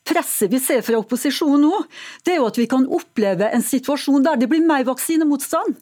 presset 0.08 0.52
vi 0.52 0.60
ser 0.62 0.84
fra 0.86 1.00
opposisjonen 1.00 1.66
nå, 1.66 1.82
det 2.24 2.36
er 2.36 2.40
jo 2.42 2.48
at 2.48 2.58
vi 2.60 2.68
kan 2.70 2.86
oppleve 2.86 3.50
en 3.52 3.64
situasjon 3.64 4.24
der 4.24 4.40
det 4.40 4.50
blir 4.50 4.64
mer 4.64 4.86
vaksinemotstand. 4.88 5.76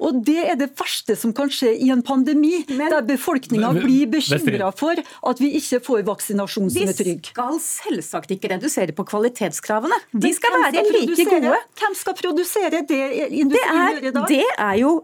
Og 0.00 0.24
Det 0.24 0.38
er 0.50 0.56
det 0.56 0.70
verste 0.76 1.16
som 1.16 1.32
kan 1.32 1.48
skje 1.48 1.72
i 1.80 1.90
en 1.90 2.02
pandemi, 2.02 2.64
Men- 2.68 2.90
der 2.90 3.02
befolkninga 3.02 3.72
blir 3.74 4.06
bekymra 4.10 4.72
for 4.76 4.94
at 4.94 5.38
vi 5.38 5.52
ikke 5.58 5.80
får 5.84 6.02
vaksinasjon 6.04 6.70
som 6.70 6.82
er 6.88 6.92
trygg. 6.92 7.26
skal 7.32 7.58
selvsagt 7.60 8.30
ikke 8.30 8.50
redusere 8.50 8.92
på 8.94 9.04
kvalitetskravene. 9.06 9.94
De 10.18 10.32
skal 10.32 10.50
være 10.50 10.72
like 10.72 11.16
produsere- 11.16 11.40
gode. 11.40 11.58
Hvem 11.78 11.94
skal 11.94 12.14
produsere 12.14 12.70
det 12.70 12.88
Det 12.88 13.30
industrien 13.32 13.74
gjør 13.74 14.02
i 14.02 14.06
er, 14.06 14.12
dag? 14.12 14.28
det 14.28 14.44
er 14.58 14.74
jo 14.80 15.02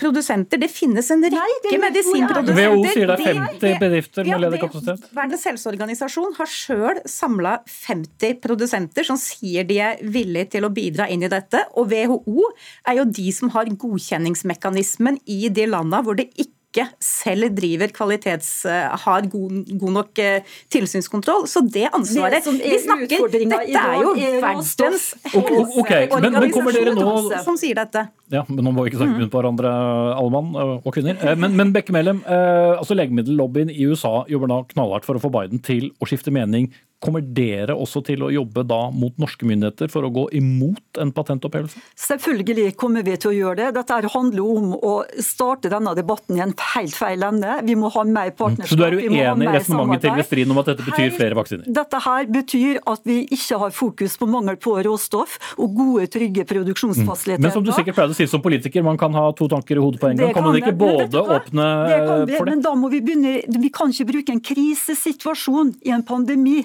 produsenter. 0.00 0.58
Det 0.60 0.68
finnes 0.72 1.10
en 1.14 1.22
rekke 1.22 1.70
er- 1.74 1.82
medisinprodusenter. 1.82 2.70
WHO 2.74 2.84
sier 2.92 3.06
det 3.06 3.14
er 3.14 3.38
50 3.38 3.78
bedrifter 3.82 4.24
med 4.28 4.40
ledig 4.44 4.60
kapasitet. 4.64 5.06
Verdens 5.14 5.44
helseorganisasjon 5.48 6.34
har 6.38 6.50
sjøl 6.50 7.00
samla 7.08 7.54
50 7.70 8.40
produsenter 8.44 9.04
som 9.06 9.16
sier 9.20 9.64
de 9.68 9.78
er 9.78 10.02
villige 10.02 10.50
til 10.56 10.66
å 10.66 10.72
bidra 10.74 11.08
inn 11.10 11.22
i 11.22 11.28
dette. 11.32 11.62
Og 11.78 11.88
WHO 11.92 12.48
er 12.86 12.98
jo 13.00 13.04
de 13.04 13.28
som 13.32 13.50
har 13.54 13.64
godkjenningsmekanismen 13.66 15.20
i 15.30 15.48
de 15.48 15.66
landa 15.70 16.02
hvor 16.02 16.16
det 16.18 16.30
ikke 16.34 16.53
selv 17.00 17.50
driver 17.54 17.88
kvalitets... 17.94 18.64
eh, 18.66 18.88
har 19.04 19.22
god, 19.30 19.64
god 19.78 19.92
nok 19.92 20.18
eh, 20.18 20.40
tilsynskontroll. 20.70 21.46
Så 21.50 21.62
det 21.70 21.86
ansvaret 21.94 22.44
Det 22.44 22.60
er 22.60 22.74
Vi 22.74 22.78
snakker 22.84 23.28
Dette 23.34 23.80
er 23.80 24.02
jo 24.02 24.14
er 24.16 24.40
verdens 24.42 25.14
Ok, 25.34 25.50
ok, 25.84 25.92
men- 26.20 26.32
men 26.40 26.50
kommer 26.52 26.72
dere 26.72 26.94
nå- 26.94 27.42
som 27.44 27.56
sier 27.60 27.74
dette. 27.74 28.08
Ja, 28.32 28.42
men 28.48 28.64
nå 28.64 28.72
må 28.72 28.84
vi 28.84 28.90
ikke 28.90 29.02
snakke 29.02 29.18
med 29.20 29.30
på 29.30 29.38
hverandre, 29.42 29.70
alle 30.16 30.30
mann 30.32 30.54
øh, 30.56 30.80
og 30.84 30.92
kvinner. 30.94 31.16
Eh, 31.22 31.36
Men, 31.36 31.56
men 31.56 31.72
Bekke 31.72 31.92
Mellem, 31.92 32.22
eh, 32.26 32.78
altså 32.80 32.94
legemiddellobbyen 32.96 33.70
i 33.70 33.84
USA 33.86 34.24
jobber 34.28 34.48
da 34.48 34.62
knallhardt 34.72 35.04
for 35.04 35.14
å 35.18 35.22
få 35.22 35.30
Biden 35.30 35.60
til 35.62 35.90
å 36.00 36.08
skifte 36.08 36.32
mening. 36.32 36.70
Kommer 37.04 37.24
dere 37.36 37.74
også 37.76 38.00
til 38.06 38.24
å 38.24 38.30
jobbe 38.32 38.64
da 38.66 38.80
mot 38.94 39.16
norske 39.20 39.46
myndigheter 39.48 39.90
for 39.92 40.06
å 40.06 40.10
gå 40.12 40.24
imot 40.38 41.00
en 41.02 41.12
patentopphevelse? 41.14 41.80
Selvfølgelig 42.00 42.74
kommer 42.80 43.04
vi 43.04 43.16
til 43.20 43.32
å 43.32 43.34
gjøre 43.34 43.58
det. 43.60 43.70
Dette 43.76 43.98
handler 44.14 44.44
om 44.44 44.72
å 44.78 44.94
starte 45.22 45.68
denne 45.72 45.92
debatten 45.98 46.38
i 46.38 46.44
en 46.44 46.54
helt 46.74 46.96
feil 46.96 47.24
ende. 47.26 47.58
Vi 47.66 47.76
må 47.78 47.90
ha 47.94 48.04
mer 48.08 48.32
partnerskap. 48.36 48.72
Så 48.72 48.78
du 48.80 48.84
er 48.86 48.96
uenig 48.96 49.20
i 49.20 49.52
resonnementet 49.52 50.08
til 50.08 50.24
samarbeid. 50.24 50.52
Om 50.54 50.60
at 50.60 50.70
dette 50.70 50.86
betyr 50.86 51.14
flere 51.16 51.38
vaksiner? 51.38 51.68
Dette 51.78 52.00
her 52.04 52.28
betyr 52.30 52.80
at 52.94 53.04
vi 53.08 53.18
ikke 53.36 53.58
har 53.62 53.74
fokus 53.74 54.16
på 54.20 54.28
mangel 54.30 54.58
på 54.60 54.76
råstoff 54.86 55.36
og 55.58 55.76
gode, 55.76 56.06
trygge 56.14 56.46
produksjonsfasiliteter. 56.48 57.42
Men 57.44 57.54
som 57.54 57.64
du 57.66 57.72
sikkert 57.74 57.98
pleide 57.98 58.14
å 58.14 58.18
si 58.18 58.28
som 58.30 58.42
politiker, 58.44 58.84
man 58.86 59.00
kan 59.00 59.14
ha 59.16 59.26
to 59.36 59.48
tanker 59.50 59.80
i 59.80 59.84
hodet 59.84 60.00
på 60.02 60.10
en 60.10 60.16
gang. 60.20 60.32
Det 60.32 60.38
Kan 60.38 60.46
man 60.48 60.58
ikke 60.58 60.74
både 60.78 61.20
åpne 61.20 61.66
Det 61.88 61.98
kan 62.06 62.24
vi, 62.28 62.38
for 62.38 62.48
det? 62.48 62.54
Men 62.54 62.64
da 62.64 62.74
må 62.78 62.90
vi 62.92 63.00
begynne 63.04 63.34
Vi 63.44 63.70
kan 63.74 63.92
ikke 63.92 64.08
bruke 64.12 64.34
en 64.34 64.42
krisesituasjon 64.44 65.74
i 65.84 65.92
en 65.94 66.04
pandemi 66.06 66.62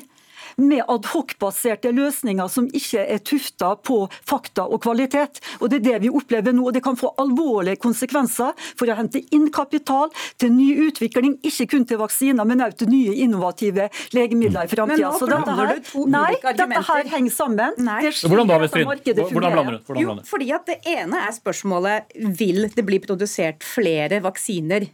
med 0.60 0.84
adhoc-baserte 0.88 1.92
løsninger 1.96 2.50
som 2.51 2.68
ikke 2.75 3.06
er 3.06 3.22
tufta 3.25 3.74
på 3.86 4.01
fakta 4.28 4.68
og 4.68 4.82
kvalitet. 4.84 5.42
Og 5.60 5.70
Det 5.70 5.80
er 5.80 5.86
det 5.86 6.01
vi 6.06 6.10
opplever 6.10 6.54
nå. 6.54 6.68
og 6.68 6.74
Det 6.74 6.84
kan 6.84 6.98
få 7.00 7.13
alvorlige 7.18 7.80
konsekvenser 7.80 8.54
for 8.75 8.89
å 8.89 8.98
hente 8.98 9.22
inn 9.36 9.50
kapital 9.51 10.10
til 10.38 10.54
ny 10.54 10.70
utvikling, 10.89 11.38
ikke 11.44 11.70
kun 11.74 11.86
til 11.86 12.00
vaksiner, 12.01 12.46
men 12.46 12.62
også 12.62 12.84
til 12.84 12.92
nye 12.94 13.16
innovative 13.25 13.89
legemidler 14.13 14.66
i 14.66 14.68
Men 14.68 14.75
framtida. 14.75 15.12
Så 15.20 15.30
dette 15.30 15.56
her, 15.60 15.82
nei, 16.08 16.34
dette 16.44 16.84
her 16.92 17.12
henger 17.16 17.32
sammen. 17.32 17.74
Nei. 17.78 18.01
Det 18.04 18.13
Hvordan 18.30 18.48
da, 18.48 18.60
Vestrin? 18.60 18.86
Hvordan 18.86 19.51
blander 19.54 19.80
du? 19.80 19.94
Jo, 20.00 20.18
fordi 20.25 20.51
at 20.56 20.66
Det 20.70 20.82
ene 20.86 21.18
er 21.25 21.32
spørsmålet 21.34 22.12
vil 22.38 22.68
det 22.70 22.86
bli 22.86 23.00
produsert 23.01 23.63
flere 23.66 24.20
vaksiner 24.22 24.86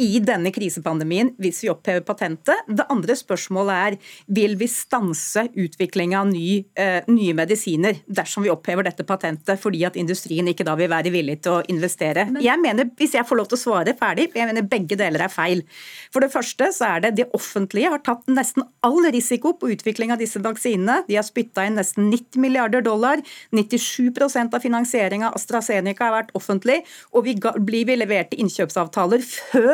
i 0.00 0.18
denne 0.24 0.50
krisepandemien 0.54 1.32
hvis 1.42 1.62
vi 1.64 1.70
opphever 1.72 2.04
patentet. 2.06 2.64
Det 2.68 2.86
andre 2.92 3.16
spørsmålet 3.18 3.74
er 3.76 3.96
vil 4.38 4.56
vi 4.60 4.68
stanse 4.70 5.46
utvikling 5.52 6.14
av 6.16 6.28
ny, 6.30 6.64
eh, 6.78 7.02
nye 7.08 7.34
medisiner 7.36 8.00
dersom 8.08 8.46
vi 8.46 8.52
opphever 8.52 8.86
dette 8.86 9.04
patentet, 9.04 9.60
fordi 9.60 9.84
at 9.86 9.98
industrien 10.00 10.48
ikke 10.48 10.66
da 10.66 10.76
vil 10.78 10.90
være 10.92 11.12
villig 11.12 11.40
til 11.42 11.58
å 11.58 11.64
investere. 11.68 12.28
jeg 12.40 12.58
mener, 12.60 12.90
Hvis 12.96 13.12
jeg 13.12 13.26
får 13.26 13.36
lov 13.36 13.48
til 13.48 13.58
å 13.58 13.64
svare 13.64 13.96
ferdig, 13.96 14.32
jeg 14.34 14.46
mener 14.46 14.62
begge 14.62 14.96
deler 14.96 15.22
er 15.22 15.28
feil. 15.28 15.62
For 16.10 16.20
det 16.20 16.32
første 16.32 16.72
så 16.72 16.96
er 16.96 17.00
det 17.00 17.16
det 17.16 17.32
offentlige 17.32 17.90
har 17.90 17.98
tatt 17.98 18.24
nesten 18.26 18.62
all 18.82 19.02
risiko 19.12 19.52
på 19.52 19.70
utvikling 19.74 20.12
av 20.12 20.18
disse 20.18 20.40
vaksinene. 20.40 21.06
De 21.06 21.16
har 21.16 21.22
spytta 21.22 21.66
inn 21.66 21.76
nesten 21.76 22.10
90 22.10 22.40
milliarder 22.40 22.82
dollar. 22.82 23.20
97% 23.52 24.54
av 24.54 24.60
finansieringa 24.60 25.28
av 25.28 25.34
AstraZeneca 25.34 26.04
har 26.04 26.22
vært 26.22 26.32
offentlig. 26.34 26.84
Og 27.12 27.24
vi 27.24 27.34
ga, 27.34 27.52
blir 27.52 27.84
vi 27.86 27.96
leverte 27.96 28.36
innkjøpsavtaler 28.36 29.20
før 29.20 29.65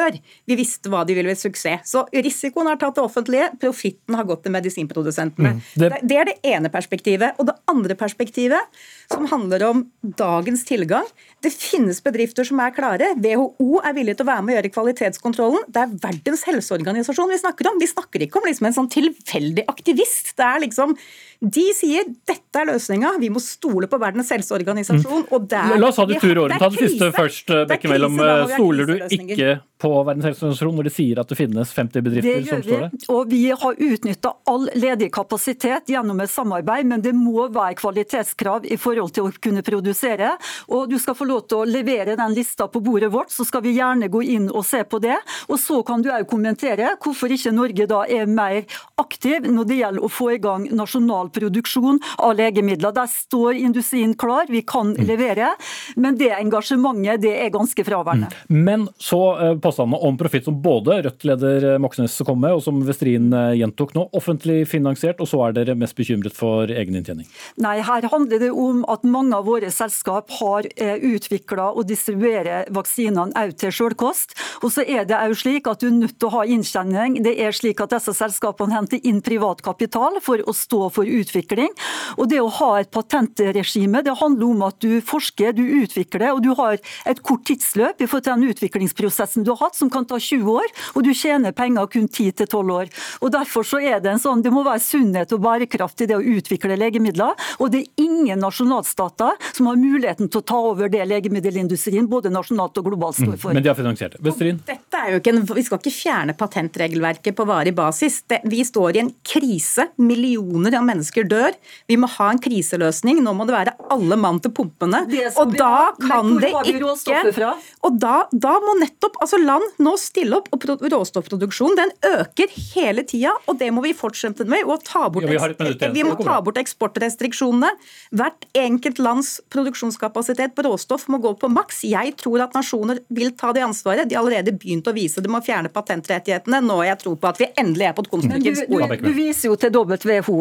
vi 0.46 0.56
visste 0.56 0.88
hva 0.92 1.04
de 1.06 1.14
ville 1.14 1.28
ved 1.28 1.38
suksess. 1.40 1.90
Så 1.92 2.04
risikoen 2.12 2.66
har 2.66 2.76
tatt 2.76 2.94
det 2.98 3.04
offentlige, 3.04 3.50
profitten 3.60 4.14
har 4.18 4.24
gått 4.24 4.42
til 4.44 4.52
medisinprodusentene. 4.52 5.60
det- 5.76 5.90
Det, 5.92 6.00
det 6.08 6.16
er 6.16 6.24
det 6.24 6.38
ene 6.44 6.68
perspektivet. 6.68 7.32
Og 7.38 7.46
det 7.46 7.54
andre 7.68 7.94
perspektivet, 7.94 8.60
som 9.10 9.26
handler 9.26 9.62
om 9.70 9.82
dagens 10.18 10.64
tilgang. 10.68 11.06
Det 11.42 11.50
finnes 11.52 11.98
bedrifter 12.04 12.44
som 12.46 12.60
er 12.60 12.70
klare. 12.76 13.12
WHO 13.18 13.80
er 13.82 13.96
villig 13.96 14.16
til 14.16 14.26
å 14.26 14.30
være 14.30 14.44
med 14.46 14.54
å 14.54 14.56
gjøre 14.60 14.72
kvalitetskontrollen. 14.76 15.64
Det 15.72 15.82
er 15.82 15.96
Verdens 16.02 16.44
helseorganisasjon 16.46 17.28
vi 17.32 17.40
snakker 17.42 17.70
om. 17.72 17.78
Vi 17.82 17.90
snakker 17.90 18.26
ikke 18.26 18.38
om 18.42 18.46
liksom 18.48 18.66
en 18.70 18.76
sånn 18.78 18.90
tilfeldig 18.92 19.64
aktivist. 19.68 20.34
Det 20.36 20.46
er 20.46 20.60
liksom, 20.68 20.96
De 21.42 21.64
sier 21.74 22.04
dette 22.06 22.54
er 22.54 22.68
løsninga, 22.68 23.16
vi 23.18 23.26
må 23.34 23.40
stole 23.42 23.88
på 23.90 23.98
Verdens 23.98 24.28
helseorganisasjon. 24.30 25.24
og 25.32 25.48
det 25.48 25.58
er- 25.58 25.76
La 25.78 25.88
oss 25.88 25.96
ha 25.96 26.04
det 26.06 26.20
tur 26.20 26.30
i 26.30 26.38
året. 26.38 26.56
Ta 26.56 26.68
det 26.68 26.78
siste 26.78 27.10
først, 27.12 27.46
Det 27.46 27.68
Bekke 27.68 27.88
Mellom. 27.90 28.16
da 28.16 28.22
når 28.22 28.46
vi 28.46 28.52
har 28.52 28.58
Stoler 28.60 28.86
du 28.86 28.94
ikke 29.10 29.60
på 29.80 30.04
Verdens 30.06 30.24
helseorganisasjon 30.24 30.76
når 30.76 30.84
de 30.84 30.90
sier 30.90 31.18
at 31.18 31.26
det 31.26 31.36
finnes 31.38 31.72
50 31.74 31.92
Det 31.92 32.04
bedrifter 32.04 32.46
som 32.46 32.62
står 32.62 32.80
der? 32.80 32.90
og 33.08 33.28
vi 33.28 33.48
har 33.50 33.74
utnytta 33.74 34.34
all 34.46 34.68
ledig 34.76 35.10
kapasitet 35.10 35.86
gjennom 35.88 36.20
et 36.22 36.30
samarbeid, 36.30 36.84
men 36.86 37.00
det 37.00 37.12
må 37.12 37.50
være 37.50 37.74
kvalitetskrav 37.74 38.64
i 38.70 38.76
forhold 38.76 38.91
til 39.12 39.28
å 39.28 39.32
kunne 39.42 39.62
produsere. 39.62 40.34
Og 40.68 40.88
Du 40.92 40.98
skal 40.98 41.14
få 41.14 41.24
lov 41.24 41.46
til 41.48 41.62
å 41.62 41.68
levere 41.68 42.16
den 42.16 42.34
lista 42.34 42.68
på 42.68 42.82
bordet 42.84 43.12
vårt, 43.12 43.30
så 43.30 43.44
skal 43.44 43.62
vi 43.62 43.76
gjerne 43.76 44.10
gå 44.12 44.22
inn 44.22 44.50
og 44.50 44.64
se 44.66 44.82
på 44.84 45.00
det. 45.02 45.16
Og 45.48 45.58
Så 45.58 45.82
kan 45.86 46.02
du 46.02 46.10
òg 46.10 46.26
kommentere 46.28 46.96
hvorfor 47.02 47.32
ikke 47.32 47.52
Norge 47.52 47.86
da 47.86 48.04
er 48.04 48.26
mer 48.26 48.64
aktiv 49.00 49.46
når 49.48 49.68
det 49.68 49.78
gjelder 49.80 50.04
å 50.04 50.10
få 50.10 50.30
i 50.34 50.40
gang 50.42 50.66
nasjonal 50.70 51.30
produksjon 51.34 52.00
av 52.18 52.36
legemidler. 52.38 52.92
Der 52.92 53.08
står 53.10 53.58
industrien 53.60 54.14
klar, 54.14 54.46
vi 54.48 54.62
kan 54.62 54.94
levere, 54.94 55.52
men 55.96 56.18
det 56.20 56.32
engasjementet 56.36 57.22
det 57.22 57.34
er 57.44 57.52
ganske 57.54 57.84
fraværende. 57.86 58.30
Men 58.48 58.88
så 59.00 59.20
eh, 59.38 59.54
påstandene 59.62 60.02
om 60.02 60.18
profitt 60.20 60.48
som 60.48 60.58
både 60.62 61.00
Rødt-leder 61.06 61.78
Moxnes 61.82 62.18
kom 62.26 62.40
med, 62.42 62.56
og 62.56 62.64
som 62.64 62.82
Westrin 62.86 63.32
eh, 63.32 63.56
gjentok 63.60 63.94
nå. 63.96 64.08
Offentlig 64.18 64.62
finansiert, 64.70 65.20
og 65.22 65.30
så 65.30 65.42
er 65.46 65.56
dere 65.56 65.76
mest 65.78 65.96
bekymret 65.98 66.36
for 66.36 66.70
egen 66.70 66.98
inntjening. 66.98 67.28
Nei, 67.62 67.78
her 67.84 68.08
handler 68.12 68.42
det 68.42 68.50
om 68.52 68.81
at 68.90 69.04
mange 69.04 69.36
av 69.36 69.46
våre 69.46 69.70
selskap 69.72 70.30
har 70.38 70.66
utvikla 70.72 71.70
og 71.72 71.86
distribuerer 71.88 72.68
vaksinene 72.74 73.32
også 73.36 73.58
til 73.62 73.74
selvkost. 73.76 74.34
Og 74.62 74.72
så 74.74 74.84
er 74.86 75.06
det 75.08 75.18
òg 75.18 75.34
slik 75.38 75.68
at 75.70 75.82
du 75.82 75.88
er 75.88 75.96
nødt 75.96 76.18
til 76.18 76.28
å 76.28 76.34
ha 76.36 76.44
inntjening. 76.46 77.18
Det 77.24 77.34
er 77.40 77.54
slik 77.56 77.80
at 77.82 77.94
disse 77.94 78.14
selskapene 78.16 78.74
henter 78.74 79.02
inn 79.08 79.22
privat 79.24 79.62
kapital 79.64 80.18
for 80.24 80.42
å 80.46 80.54
stå 80.56 80.88
for 80.94 81.08
utvikling. 81.08 81.70
Og 82.18 82.28
det 82.30 82.40
å 82.42 82.50
ha 82.60 82.70
et 82.80 82.92
patentregime, 82.94 84.02
det 84.04 84.16
handler 84.20 84.54
om 84.54 84.64
at 84.68 84.78
du 84.82 85.00
forsker, 85.04 85.54
du 85.56 85.64
utvikler, 85.82 86.30
og 86.32 86.42
du 86.44 86.52
har 86.58 86.78
et 87.08 87.22
kort 87.24 87.44
tidsløp 87.48 88.02
i 88.02 88.08
forhold 88.08 88.26
til 88.26 88.36
den 88.36 88.54
utviklingsprosessen 88.54 89.46
du 89.46 89.52
har 89.54 89.66
hatt, 89.66 89.78
som 89.78 89.90
kan 89.92 90.06
ta 90.08 90.18
20 90.20 90.50
år, 90.52 90.72
og 90.94 91.06
du 91.06 91.12
tjener 91.16 91.54
penger 91.56 91.88
kun 91.92 92.08
10-12 92.08 92.74
år. 92.78 92.92
Og 93.20 93.32
Derfor 93.32 93.64
så 93.64 93.80
er 93.80 94.02
det 94.04 94.10
en 94.12 94.20
sånn, 94.20 94.42
det 94.44 94.52
må 94.52 94.64
være 94.66 94.82
sunnhet 94.84 95.32
og 95.32 95.40
bærekraft 95.44 96.04
i 96.04 96.08
det 96.10 96.18
å 96.18 96.24
utvikle 96.34 96.76
legemidler. 96.76 97.32
Og 97.58 97.72
det 97.72 97.82
er 97.82 98.04
ingen 98.04 98.44
nasjonalstater 98.72 99.32
som 99.56 99.66
har 99.66 99.76
muligheten 99.76 100.28
til 100.30 100.40
å 100.40 100.44
ta 100.46 100.58
over 100.72 100.90
det 100.92 101.04
legemiddelindustrien, 101.08 102.08
både 102.08 102.30
nasjonalt 102.32 102.78
og 102.78 102.88
globalt, 102.88 103.18
står 103.20 103.38
for. 103.40 103.54
Men 103.54 103.64
de 103.64 103.70
har 103.70 103.76
finansiert 103.78 104.16
det. 104.18 104.52
Dette 104.66 105.00
er 105.00 105.12
jo 105.12 105.20
ikke 105.20 105.32
en, 105.34 105.42
Vi 105.52 105.64
skal 105.66 105.80
ikke 105.80 105.92
fjerne 105.94 106.34
patentregelverket 106.38 107.36
på 107.36 107.46
varig 107.48 107.74
basis. 107.76 108.22
Det, 108.28 108.40
vi 108.48 108.62
står 108.64 108.96
i 108.96 109.02
en 109.02 109.12
krise. 109.26 109.88
Millioner 110.00 110.76
av 110.78 110.86
mennesker 110.86 111.26
dør. 111.28 111.56
Vi 111.88 111.98
må 112.00 112.08
ha 112.16 112.30
en 112.32 112.40
kriseløsning. 112.42 113.20
Nå 113.22 113.34
må 113.36 113.46
det 113.48 113.56
være 113.56 113.76
alle 113.92 114.18
mann 114.20 114.40
til 114.42 114.54
pumpene. 114.54 115.04
Og 115.36 115.56
da 115.56 115.92
kan 116.00 116.36
det 116.40 116.52
ikke 116.72 117.52
Og 117.82 117.98
da, 118.00 118.26
da 118.32 118.54
må 118.62 118.76
nettopp 118.80 119.18
altså 119.22 119.40
land 119.42 119.82
nå 119.82 119.96
stille 120.00 120.40
opp. 120.40 120.48
og 120.52 120.66
Råstoffproduksjonen 120.92 121.78
den 121.78 121.92
øker 122.12 122.52
hele 122.72 123.04
tida, 123.08 123.34
og 123.46 123.58
det 123.60 123.70
må 123.74 123.82
vi 123.84 123.92
fortsette 123.96 124.46
med. 124.48 124.64
Og 124.64 124.82
ta 124.86 125.08
bort, 125.12 125.26
Ja, 125.28 125.48
vi 125.92 125.92
vi 125.92 126.04
må 126.06 126.16
ta 126.18 126.40
bort 126.44 126.58
eksportrestriksjonene. 126.60 127.72
Hvert 128.16 128.46
enkelt 128.64 128.98
lands 129.02 129.34
produksjonskapasitet 129.52 130.54
på 130.56 130.64
råstoff 130.66 131.08
må 131.12 131.18
gå 131.22 131.34
på 131.40 131.50
maks. 131.52 131.82
Jeg 131.88 132.14
tror 132.20 132.46
at 132.46 132.56
nasjoner 132.56 133.02
vil 133.12 133.32
ta 133.38 133.52
det 133.56 133.64
ansvaret. 133.66 134.08
De 134.08 134.16
har 134.16 134.22
allerede 134.22 134.54
begynt 134.56 134.88
å 134.88 134.94
vise. 134.96 135.20
det 135.20 135.30
med 135.30 135.42
å 135.42 135.46
fjerne 135.46 135.72
patentrettighetene. 135.72 136.62
Nå 136.64 136.78
har 136.80 136.92
jeg 136.92 137.00
tro 137.04 137.14
på 137.16 137.30
at 137.30 137.40
vi 137.40 137.48
endelig 137.56 137.88
er 137.88 137.96
på 137.96 138.04
et 138.06 138.10
konstruktivt 138.12 138.62
spor. 138.64 138.86
Du, 138.86 138.96
du, 138.96 139.06
du, 139.08 139.12
viser 139.16 139.48
jo 139.50 139.56
til 139.60 139.72
WHO, 139.76 140.38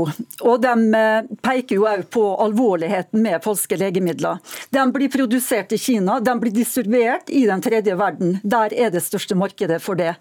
og 0.47 0.61
de 0.63 0.73
eh, 1.01 1.29
peker 1.43 1.77
jo 1.77 1.87
òg 1.89 2.05
på 2.13 2.25
alvorligheten 2.45 3.21
med 3.23 3.43
falske 3.43 3.77
legemidler. 3.79 4.41
De 4.73 4.85
blir 4.93 5.11
produsert 5.13 5.73
i 5.75 5.79
Kina, 5.81 6.19
de 6.19 6.35
blir 6.41 6.53
distribuert 6.55 7.29
i 7.29 7.45
den 7.49 7.63
tredje 7.63 7.95
verden. 7.99 8.37
Der 8.43 8.73
er 8.73 8.93
det 8.93 9.03
største 9.05 9.37
markedet 9.37 9.81
for 9.83 9.99
det. 9.99 10.15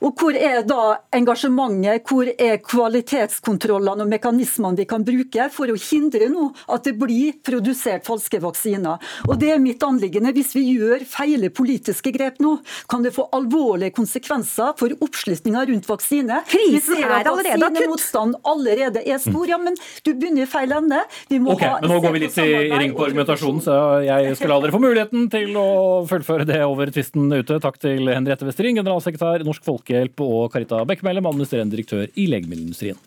Og 0.00 0.14
Hvor 0.16 0.36
er 0.36 0.62
da 0.66 0.96
engasjementet, 1.14 2.06
hvor 2.08 2.28
er 2.28 2.58
kvalitetskontrollene 2.64 4.04
og 4.04 4.10
mekanismene 4.10 4.80
vi 4.80 4.88
kan 4.88 5.04
bruke 5.06 5.48
for 5.52 5.70
å 5.70 5.78
hindre 5.80 6.28
nå 6.32 6.48
at 6.72 6.86
det 6.86 6.96
blir 6.98 7.36
produsert 7.46 8.06
falske 8.06 8.40
vaksiner? 8.42 9.02
Og 9.28 9.38
det 9.40 9.52
er 9.54 9.62
mitt 9.62 9.82
anliggende. 9.86 10.34
Hvis 10.36 10.52
vi 10.56 10.66
gjør 10.74 11.04
feile 11.08 11.50
politiske 11.54 12.12
grep 12.14 12.40
nå, 12.42 12.56
kan 12.90 13.06
det 13.06 13.14
få 13.16 13.28
alvorlige 13.36 13.94
konsekvenser 13.96 14.74
for 14.78 14.92
oppslutninga 15.06 15.64
rundt 15.70 15.88
vaksine. 15.88 16.42
Krisen 16.50 17.00
er 17.00 17.22
allerede 17.22 17.54
akutt. 17.56 17.86
Vaksinemotstand 17.86 18.36
allerede 18.44 19.02
er 19.06 19.22
stor. 19.22 19.46
Ja, 19.48 19.58
men 19.62 19.76
du 20.04 20.12
begynner 20.12 20.44
i 20.44 20.50
feil 20.50 20.72
ende. 20.74 21.02
Vi 21.30 21.40
må 21.42 21.54
okay, 21.54 21.70
ha 21.70 21.80
men 21.80 21.92
Nå 21.92 22.00
går 22.02 22.14
vi 22.16 22.22
litt 22.26 22.38
i 22.42 22.48
ring 22.72 22.94
på 22.96 23.06
argumentasjonen, 23.06 23.62
så 23.64 23.76
jeg 24.04 24.36
skal 24.38 24.52
la 24.52 24.60
dere 24.64 24.74
få 24.74 24.82
muligheten 24.82 25.28
til 25.32 25.56
å 25.60 25.68
fullføre 26.10 26.48
det 26.48 26.62
over 26.66 26.92
tvisten 26.92 27.28
ute. 27.32 27.60
Takk 27.62 27.80
til 27.82 28.10
Henriette 28.10 28.48
Westring, 28.48 28.80
generalsekretær 28.80 29.44
Norsk 29.46 29.66
Folkehjelp, 29.66 30.24
og 30.26 30.48
Karita 30.54 30.82
Bekkemellem, 30.88 31.28
administrerende 31.30 31.76
direktør 31.76 32.08
i 32.14 32.30
legemiddelindustrien. 32.32 32.98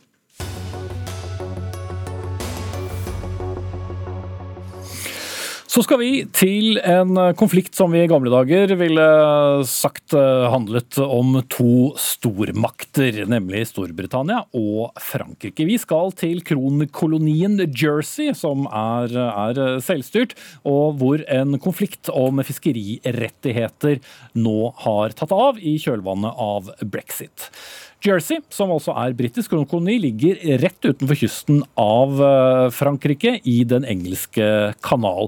Så 5.70 5.84
skal 5.86 6.00
vi 6.02 6.24
til 6.34 6.80
en 6.82 7.14
konflikt 7.38 7.78
som 7.78 7.92
vi 7.94 8.00
i 8.02 8.08
gamle 8.10 8.32
dager 8.34 8.72
ville 8.80 9.04
sagt 9.70 10.16
eh, 10.18 10.46
handlet 10.50 10.98
om 11.04 11.36
to 11.46 11.92
stormakter, 12.02 13.20
nemlig 13.30 13.68
Storbritannia 13.70 14.40
og 14.58 14.98
Frankrike. 14.98 15.68
Vi 15.70 15.76
skal 15.78 16.10
til 16.18 16.42
kronkolonien 16.48 17.60
Jersey, 17.70 18.32
som 18.34 18.66
er, 18.66 19.14
er 19.14 19.62
selvstyrt, 19.86 20.34
og 20.66 20.98
hvor 21.04 21.22
en 21.30 21.60
konflikt 21.62 22.10
om 22.10 22.42
fiskerirettigheter 22.42 24.02
nå 24.42 24.72
har 24.88 25.14
tatt 25.22 25.38
av 25.38 25.62
i 25.62 25.78
kjølvannet 25.78 26.46
av 26.50 26.74
brexit. 26.82 27.52
Jersey, 28.00 28.40
som 28.54 28.72
altså 28.72 28.94
er 28.96 29.16
britisk 29.18 29.52
kronkoloni, 29.52 29.98
ligger 30.06 30.40
rett 30.62 30.86
utenfor 30.86 31.18
kysten 31.20 31.64
av 31.80 32.22
eh, 32.24 32.68
Frankrike 32.72 33.40
i 33.44 33.62
Den 33.68 33.88
engelske 33.88 34.46
kanal. 34.86 35.28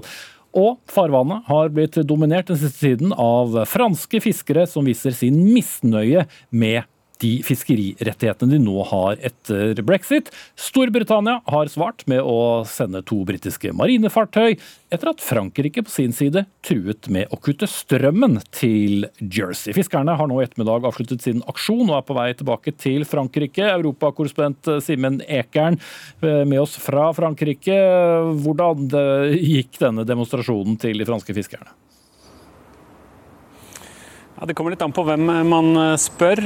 Og 0.56 0.78
farvannet 0.92 1.46
har 1.48 1.70
blitt 1.72 1.96
dominert 2.08 2.48
den 2.48 2.60
siste 2.60 2.88
tiden 2.90 3.12
av 3.16 3.54
franske 3.68 4.20
fiskere 4.24 4.66
som 4.68 4.88
viser 4.88 5.14
sin 5.16 5.38
misnøye 5.48 6.26
med 6.52 6.84
de 7.22 7.32
fiskerirettighetene 7.46 8.56
de 8.56 8.60
nå 8.62 8.82
har 8.90 9.20
etter 9.24 9.78
brexit. 9.86 10.30
Storbritannia 10.58 11.40
har 11.48 11.70
svart 11.72 12.04
med 12.10 12.22
å 12.26 12.62
sende 12.68 13.02
to 13.06 13.22
britiske 13.28 13.72
marinefartøy, 13.76 14.56
etter 14.92 15.12
at 15.12 15.22
Frankrike 15.24 15.84
på 15.86 15.92
sin 15.92 16.12
side 16.16 16.44
truet 16.66 17.08
med 17.12 17.30
å 17.32 17.38
kutte 17.42 17.68
strømmen 17.70 18.40
til 18.54 19.06
Jersey. 19.20 19.74
Fiskerne 19.76 20.16
har 20.18 20.28
nå 20.28 20.40
i 20.40 20.46
ettermiddag 20.46 20.88
avsluttet 20.88 21.24
sin 21.24 21.44
aksjon 21.50 21.88
og 21.88 21.98
er 22.00 22.08
på 22.08 22.18
vei 22.18 22.28
tilbake 22.38 22.74
til 22.76 23.06
Frankrike. 23.08 23.70
Europakorrespondent 23.72 24.74
Simen 24.84 25.22
Ekern 25.26 25.78
eh, 25.78 26.42
med 26.44 26.60
oss 26.62 26.76
fra 26.82 27.10
Frankrike. 27.16 27.78
Hvordan 28.42 28.90
gikk 29.38 29.80
denne 29.82 30.06
demonstrasjonen 30.08 30.78
til 30.82 31.00
de 31.00 31.08
franske 31.08 31.36
fiskerne? 31.36 31.72
Ja, 34.42 34.46
det 34.46 34.56
kommer 34.58 34.72
litt 34.74 34.80
an 34.82 34.90
på 34.90 35.04
hvem 35.06 35.28
man 35.46 35.68
eh, 35.78 35.92
spør. 36.02 36.40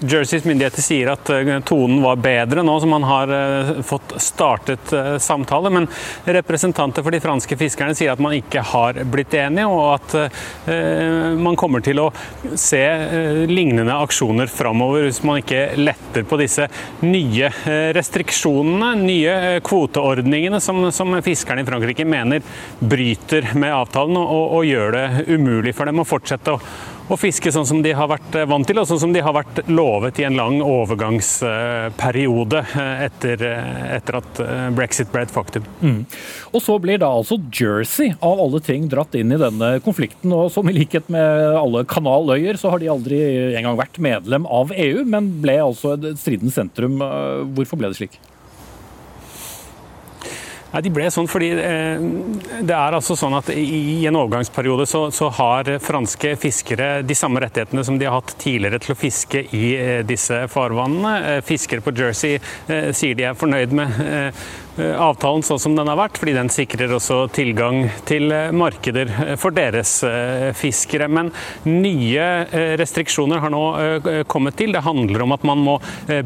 Jerseys 0.00 0.44
myndigheter 0.44 0.82
sier 0.82 1.10
at 1.12 1.30
eh, 1.30 1.50
tonen 1.66 2.02
var 2.02 2.20
bedre 2.22 2.64
nå 2.66 2.74
som 2.82 2.90
man 2.92 3.06
har 3.06 3.30
eh, 3.32 3.70
fått 3.86 4.14
startet 4.22 4.92
eh, 4.92 5.16
samtale, 5.22 5.70
men 5.70 5.88
representanter 6.24 7.04
for 7.04 7.14
de 7.14 7.20
franske 7.22 7.56
fiskerne 7.58 7.94
sier 7.96 8.12
at 8.12 8.22
man 8.22 8.34
ikke 8.36 8.64
har 8.74 9.00
blitt 9.10 9.34
enige, 9.38 9.66
og 9.68 9.94
at 9.94 10.14
man 11.40 11.56
kommer 11.58 11.82
til 11.84 11.98
å 12.00 12.06
se 12.58 12.80
lignende 13.48 13.94
aksjoner 14.04 14.50
framover 14.50 15.06
hvis 15.06 15.20
man 15.26 15.40
ikke 15.40 15.76
letter 15.78 16.24
på 16.28 16.38
disse 16.40 16.66
nye 17.04 17.50
restriksjonene, 17.96 18.90
nye 19.00 19.36
kvoteordningene 19.64 20.60
som, 20.64 20.80
som 20.94 21.14
fiskerne 21.24 21.64
i 21.64 21.68
Frankrike 21.68 22.06
mener 22.08 22.44
bryter 22.80 23.52
med 23.58 23.74
avtalen 23.74 24.18
og, 24.20 24.58
og 24.58 24.68
gjør 24.68 24.96
det 24.96 25.06
umulig 25.34 25.74
for 25.76 25.90
dem 25.90 26.02
å 26.02 26.08
fortsette 26.08 26.54
å 26.56 26.60
å 27.12 27.16
fiske 27.20 27.52
sånn 27.52 27.66
som 27.68 27.82
de 27.84 27.92
har 27.96 28.08
vært 28.08 28.36
eh, 28.38 28.46
vant 28.48 28.66
til, 28.66 28.78
og 28.80 28.88
sånn 28.88 29.02
som 29.02 29.12
de 29.14 29.22
har 29.24 29.34
vært 29.36 29.60
lovet 29.68 30.18
i 30.20 30.26
en 30.28 30.38
lang 30.38 30.60
overgangsperiode 30.64 32.62
eh, 32.64 33.04
etter, 33.06 33.44
eh, 33.48 33.82
etter 33.98 34.18
at 34.20 34.40
brexit 34.76 35.12
ble 35.12 35.24
et 35.26 35.34
faktum. 35.34 35.66
Mm. 35.82 36.00
Og 36.54 36.60
så 36.64 36.78
blir 36.82 36.98
da 37.02 37.10
altså 37.12 37.38
Jersey 37.52 38.14
av 38.24 38.40
alle 38.46 38.60
ting 38.64 38.88
dratt 38.92 39.14
inn 39.18 39.34
i 39.34 39.40
denne 39.40 39.74
konflikten. 39.84 40.32
og 40.32 40.52
Som 40.54 40.70
i 40.70 40.76
likhet 40.76 41.10
med 41.12 41.58
alle 41.60 41.84
kanaløyer, 41.88 42.56
så 42.60 42.72
har 42.72 42.80
de 42.80 42.92
aldri 42.92 43.20
engang 43.54 43.76
vært 43.80 44.00
medlem 44.02 44.48
av 44.48 44.72
EU, 44.72 45.04
men 45.04 45.34
ble 45.44 45.58
altså 45.64 45.96
et 45.98 46.20
stridens 46.20 46.56
sentrum. 46.56 47.02
Hvorfor 47.54 47.80
ble 47.80 47.92
det 47.92 48.00
slik? 48.00 48.16
Nei, 50.74 50.82
De 50.82 50.90
ble 50.90 51.06
sånn 51.14 51.28
fordi 51.30 51.52
eh, 51.54 52.02
det 52.66 52.74
er 52.74 52.96
altså 52.96 53.14
sånn 53.18 53.36
at 53.38 53.52
i 53.54 54.02
en 54.08 54.18
overgangsperiode 54.18 54.88
så, 54.90 55.04
så, 55.14 55.30
har 55.38 55.70
franske 55.82 56.34
fiskere 56.40 56.88
de 57.06 57.14
samme 57.14 57.42
rettighetene 57.44 57.84
som 57.86 57.98
de 58.00 58.08
har 58.08 58.18
hatt 58.18 58.34
tidligere 58.42 58.80
til 58.82 58.94
å 58.96 58.98
fiske 58.98 59.44
i 59.54 59.64
eh, 59.78 60.00
disse 60.06 60.44
farvannene. 60.50 61.14
Eh, 61.36 61.40
fiskere 61.46 61.84
på 61.84 61.94
Jersey 61.94 62.40
sier 62.66 63.14
de 63.14 63.28
er 63.28 63.38
fornøyd 63.38 63.74
med 63.76 64.00
avtalen 64.76 65.44
sånn 65.46 65.60
som 65.62 65.76
den 65.76 65.88
har 65.90 65.98
vært, 65.98 66.18
fordi 66.18 66.34
den 66.34 66.50
sikrer 66.50 66.92
også 66.96 67.24
tilgang 67.34 67.84
til 68.08 68.32
eh, 68.34 68.50
markeder 68.54 69.10
eh, 69.12 69.34
for 69.40 69.54
deres 69.54 69.92
fiskere. 70.58 71.06
Men 71.08 71.30
nye 71.68 72.24
restriksjoner 72.78 73.40
har 73.42 73.52
nå 73.52 73.62
kommet 74.30 74.56
til. 74.58 74.72
Det 74.74 74.82
handler 74.84 75.22
om 75.24 75.34
at 75.34 75.44
man 75.46 75.60
må 75.62 75.74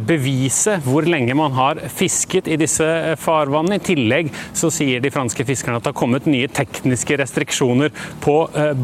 bevise 0.07 0.79
hvor 0.85 1.07
lenge 1.09 1.35
man 1.37 1.55
har 1.57 1.81
fisket 1.93 2.49
i 2.51 2.57
disse 2.61 2.87
farvannene. 3.21 3.79
I 3.79 3.85
tillegg 3.85 4.31
så 4.57 4.71
sier 4.73 5.03
de 5.03 5.13
franske 5.13 5.45
fiskerne 5.49 5.79
at 5.79 5.85
det 5.85 5.93
har 5.93 5.99
kommet 5.99 6.29
nye 6.31 6.49
tekniske 6.51 7.19
restriksjoner 7.21 7.93
på 8.25 8.37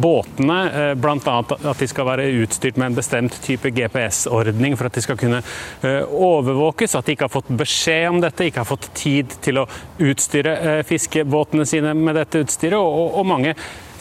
båtene, 0.04 0.58
bl.a. 1.00 1.36
at 1.40 1.82
de 1.82 1.88
skal 1.90 2.08
være 2.10 2.28
utstyrt 2.42 2.78
med 2.80 2.92
en 2.92 2.98
bestemt 2.98 3.38
type 3.44 3.72
GPS-ordning 3.74 4.76
for 4.78 4.90
at 4.90 4.98
de 4.98 5.04
skal 5.04 5.20
kunne 5.20 5.42
overvåkes, 6.04 6.96
at 6.98 7.08
de 7.08 7.16
ikke 7.16 7.28
har 7.28 7.34
fått 7.34 7.52
beskjed 7.64 8.08
om 8.12 8.22
dette, 8.24 8.48
ikke 8.48 8.62
har 8.62 8.70
fått 8.70 8.90
tid 8.98 9.34
til 9.44 9.53
til 9.54 9.62
å 9.62 10.10
utstyre 10.10 10.54
eh, 10.58 10.84
fiskebåtene 10.86 11.66
sine 11.68 11.94
med 11.96 12.18
dette 12.18 12.42
utstyret, 12.44 12.78
og, 12.78 13.18
og 13.18 13.28
mange 13.28 13.54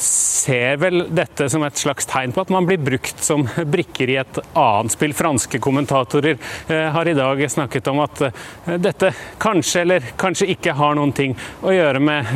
ser 0.04 0.80
vel 0.82 1.06
dette 1.16 1.46
som 1.52 1.64
et 1.64 1.78
slags 1.80 2.08
tegn 2.10 2.34
på 2.36 2.42
at 2.44 2.52
man 2.52 2.66
blir 2.68 2.82
brukt 2.82 3.22
som 3.24 3.46
brikker 3.76 4.12
i 4.12 4.18
et 4.24 4.40
annet 4.60 4.96
spill. 4.96 5.14
Franske 5.16 5.62
kommentatorer 5.64 6.36
eh, 6.68 6.90
har 6.96 7.08
i 7.08 7.16
dag 7.18 7.46
snakket 7.52 7.92
om 7.94 8.02
at 8.04 8.26
eh, 8.28 8.76
dette 8.82 9.14
kanskje 9.44 9.86
eller 9.86 10.12
kanskje 10.20 10.50
ikke 10.56 10.76
har 10.80 10.98
noen 10.98 11.14
ting 11.16 11.38
å 11.62 11.74
gjøre 11.76 12.04
med 12.04 12.36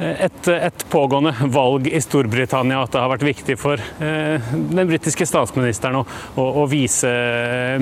et, 0.00 0.48
et, 0.48 0.84
pågående 0.90 1.34
valg 1.52 1.88
i 1.88 2.00
Storbritannia, 2.00 2.80
at 2.82 2.94
det 2.94 3.00
har 3.02 3.10
vært 3.12 3.26
viktig 3.26 3.56
for 3.60 3.80
eh, 3.80 4.52
den 4.72 4.88
britiske 4.88 5.26
statsministeren 5.28 6.00
å, 6.00 6.04
å, 6.40 6.46
å 6.62 6.64
vise 6.70 7.10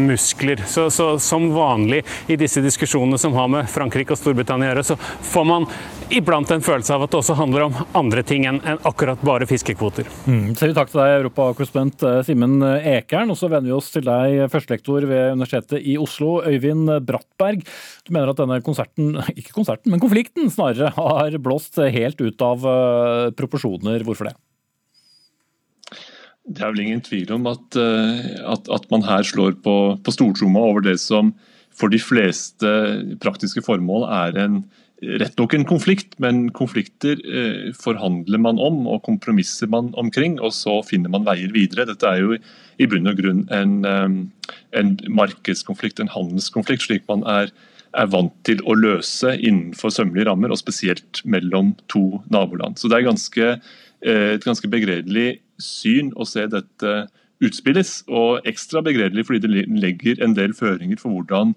muskler. 0.00 0.64
Så, 0.66 0.88
så, 0.90 1.12
Som 1.22 1.50
vanlig 1.54 2.02
i 2.26 2.36
disse 2.40 2.62
diskusjonene 2.64 3.20
som 3.20 3.36
har 3.38 3.48
med 3.52 3.70
Frankrike 3.70 4.16
og 4.16 4.20
Storbritannia 4.20 4.68
å 4.68 4.72
gjøre, 4.72 4.86
så 4.90 4.98
får 4.98 5.46
man 5.48 5.68
iblant 6.14 6.50
en 6.50 6.64
følelse 6.64 6.94
av 6.96 7.04
at 7.04 7.12
det 7.12 7.20
også 7.20 7.36
handler 7.38 7.66
om 7.66 7.78
andre 7.98 8.24
ting 8.26 8.46
enn, 8.48 8.60
enn 8.64 8.80
akkurat 8.88 9.20
bare 9.24 9.46
fiskekvoter. 9.48 10.08
Mm. 10.26 10.54
Så 10.56 10.70
takk 10.76 10.92
til 10.92 11.02
deg, 11.02 11.14
europakorrespondent 11.20 12.06
eh, 12.08 12.20
Simen 12.26 12.58
Ekern. 12.64 13.30
Og 13.30 13.38
så 13.38 13.50
vender 13.52 13.70
vi 13.70 13.76
oss 13.76 13.92
til 13.94 14.06
deg, 14.08 14.40
førstelektor 14.52 15.06
ved 15.08 15.36
Universitetet 15.36 15.84
i 15.84 15.98
Oslo, 16.00 16.38
Øyvind 16.48 16.90
Brattberg. 17.06 17.62
Du 18.08 18.14
mener 18.16 18.32
at 18.32 18.40
denne 18.40 18.60
konserten, 18.64 19.14
ikke 19.38 19.54
konserten, 19.56 19.92
men 19.92 20.02
konflikten 20.02 20.48
snarere, 20.52 20.94
har 20.96 21.38
blåst 21.44 21.78
helt 21.78 22.07
ut 22.16 22.44
av 22.44 22.64
uh, 22.64 23.28
proporsjoner. 23.36 24.04
Hvorfor 24.06 24.30
det? 24.30 24.36
Det 26.48 26.64
er 26.64 26.72
vel 26.72 26.86
ingen 26.86 27.04
tvil 27.04 27.30
om 27.36 27.46
at, 27.50 27.76
uh, 27.76 28.24
at, 28.54 28.68
at 28.72 28.88
man 28.94 29.04
her 29.04 29.26
slår 29.28 29.58
på, 29.64 29.76
på 30.00 30.14
stortromma 30.16 30.64
over 30.70 30.86
det 30.88 30.96
som 31.02 31.34
for 31.78 31.92
de 31.92 32.00
fleste 32.02 32.68
praktiske 33.22 33.62
formål 33.62 34.08
er 34.08 34.38
en 34.42 34.62
rett 34.98 35.36
nok 35.38 35.54
en 35.54 35.66
konflikt, 35.68 36.16
men 36.22 36.48
konflikter 36.56 37.20
eh, 37.22 37.68
forhandler 37.78 38.40
man 38.42 38.58
om 38.58 38.80
og 38.90 39.04
kompromisser 39.06 39.70
man 39.70 39.92
omkring, 40.00 40.38
og 40.42 40.50
så 40.56 40.80
finner 40.86 41.12
man 41.12 41.26
veier 41.26 41.52
videre. 41.54 41.86
Dette 41.86 42.08
er 42.08 42.24
jo 42.24 42.34
i 42.34 42.88
bunn 42.90 43.06
og 43.10 43.20
grunn 43.20 43.44
en, 43.54 43.76
eh, 43.86 44.56
en 44.80 44.96
markedskonflikt, 45.06 46.02
en 46.02 46.10
handelskonflikt, 46.10 46.88
slik 46.88 47.06
man 47.10 47.22
er 47.30 47.54
er 47.96 48.10
vant 48.12 48.34
til 48.44 48.60
å 48.68 48.76
løse 48.76 49.34
innenfor 49.36 49.92
sømmelige 49.94 50.28
rammer, 50.28 50.52
og 50.52 50.60
spesielt 50.60 51.22
mellom 51.24 51.74
to 51.88 52.22
naboland. 52.32 52.78
Så 52.78 52.88
Det 52.88 52.98
er 52.98 53.10
ganske, 53.10 53.60
eh, 54.02 54.34
et 54.34 54.44
ganske 54.44 54.68
begredelig 54.68 55.40
syn 55.58 56.12
å 56.12 56.26
se 56.26 56.46
dette 56.46 57.08
utspilles, 57.40 58.04
og 58.08 58.44
ekstra 58.44 58.82
begredelig 58.82 59.26
fordi 59.26 59.40
det 59.40 59.66
legger 59.68 60.22
en 60.22 60.34
del 60.34 60.52
føringer 60.52 60.98
for 60.98 61.10
hvordan 61.10 61.54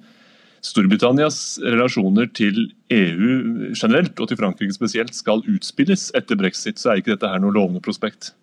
Storbritannias 0.62 1.58
relasjoner 1.64 2.28
til 2.38 2.72
EU 2.94 3.72
generelt 3.74 4.20
og 4.20 4.30
til 4.30 4.38
Frankrike 4.38 4.76
spesielt 4.76 5.16
skal 5.18 5.42
utspilles 5.50 6.12
etter 6.14 6.38
brexit, 6.38 6.78
så 6.78 6.92
er 6.92 7.02
ikke 7.02 7.16
dette 7.16 7.32
her 7.32 7.42
noe 7.42 7.56
lovende 7.56 7.82
prospekt. 7.82 8.34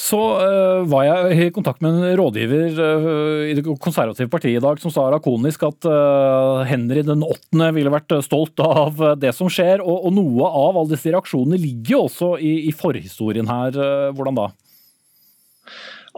Så 0.00 0.18
uh, 0.18 0.86
var 0.88 1.04
jeg 1.04 1.48
i 1.48 1.50
kontakt 1.52 1.82
med 1.84 1.98
en 1.98 2.16
rådgiver 2.16 2.78
uh, 2.78 3.42
i 3.50 3.56
Det 3.58 3.64
konservative 3.82 4.30
partiet 4.32 4.56
i 4.56 4.62
dag 4.64 4.80
som 4.80 4.92
sa 4.94 5.04
lakonisk 5.12 5.66
at 5.68 5.88
uh, 5.88 6.62
Henry 6.68 7.04
den 7.04 7.24
8. 7.26 7.68
ville 7.76 7.92
vært 7.92 8.14
stolt 8.24 8.62
av 8.64 9.02
det 9.20 9.34
som 9.36 9.50
skjer. 9.52 9.84
Og, 9.84 10.08
og, 10.08 10.16
noe 10.16 10.48
av 10.48 10.80
alle 10.80 10.94
disse 10.94 11.12
reaksjonene 11.12 11.60
ligger 11.60 11.98
jo 11.98 12.02
også 12.06 12.32
i, 12.40 12.54
i 12.70 12.74
forhistorien 12.76 13.50
her. 13.50 13.76
hvordan 14.16 14.40
da? 14.40 14.48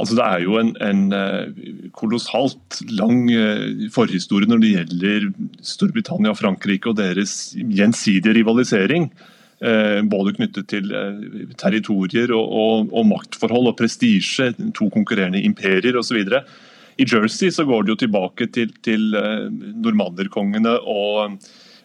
Altså 0.01 0.17
Det 0.17 0.25
er 0.25 0.45
jo 0.47 0.57
en, 0.57 0.71
en 0.81 1.91
kolossalt 1.93 2.79
lang 2.97 3.27
forhistorie 3.93 4.49
når 4.49 4.63
det 4.63 4.71
gjelder 4.71 5.27
Storbritannia 5.61 6.33
og 6.33 6.39
Frankrike 6.41 6.89
og 6.89 6.97
deres 7.03 7.53
gjensidige 7.59 8.39
rivalisering. 8.39 9.11
Eh, 9.63 10.01
både 10.11 10.33
knyttet 10.35 10.67
til 10.73 10.89
eh, 10.91 11.19
territorier 11.61 12.33
og, 12.35 12.49
og, 12.51 12.89
og 12.99 13.05
maktforhold 13.13 13.69
og 13.71 13.77
prestisje, 13.79 14.49
to 14.75 14.89
konkurrerende 14.91 15.43
imperier 15.47 15.95
osv. 16.01 16.19
I 16.99 17.07
Jersey 17.07 17.53
så 17.55 17.63
går 17.69 17.85
det 17.85 17.95
jo 17.95 18.01
tilbake 18.01 18.49
til, 18.51 18.73
til 18.83 19.15
eh, 19.15 19.47
normanderkongene 19.85 20.75
og, 20.83 21.39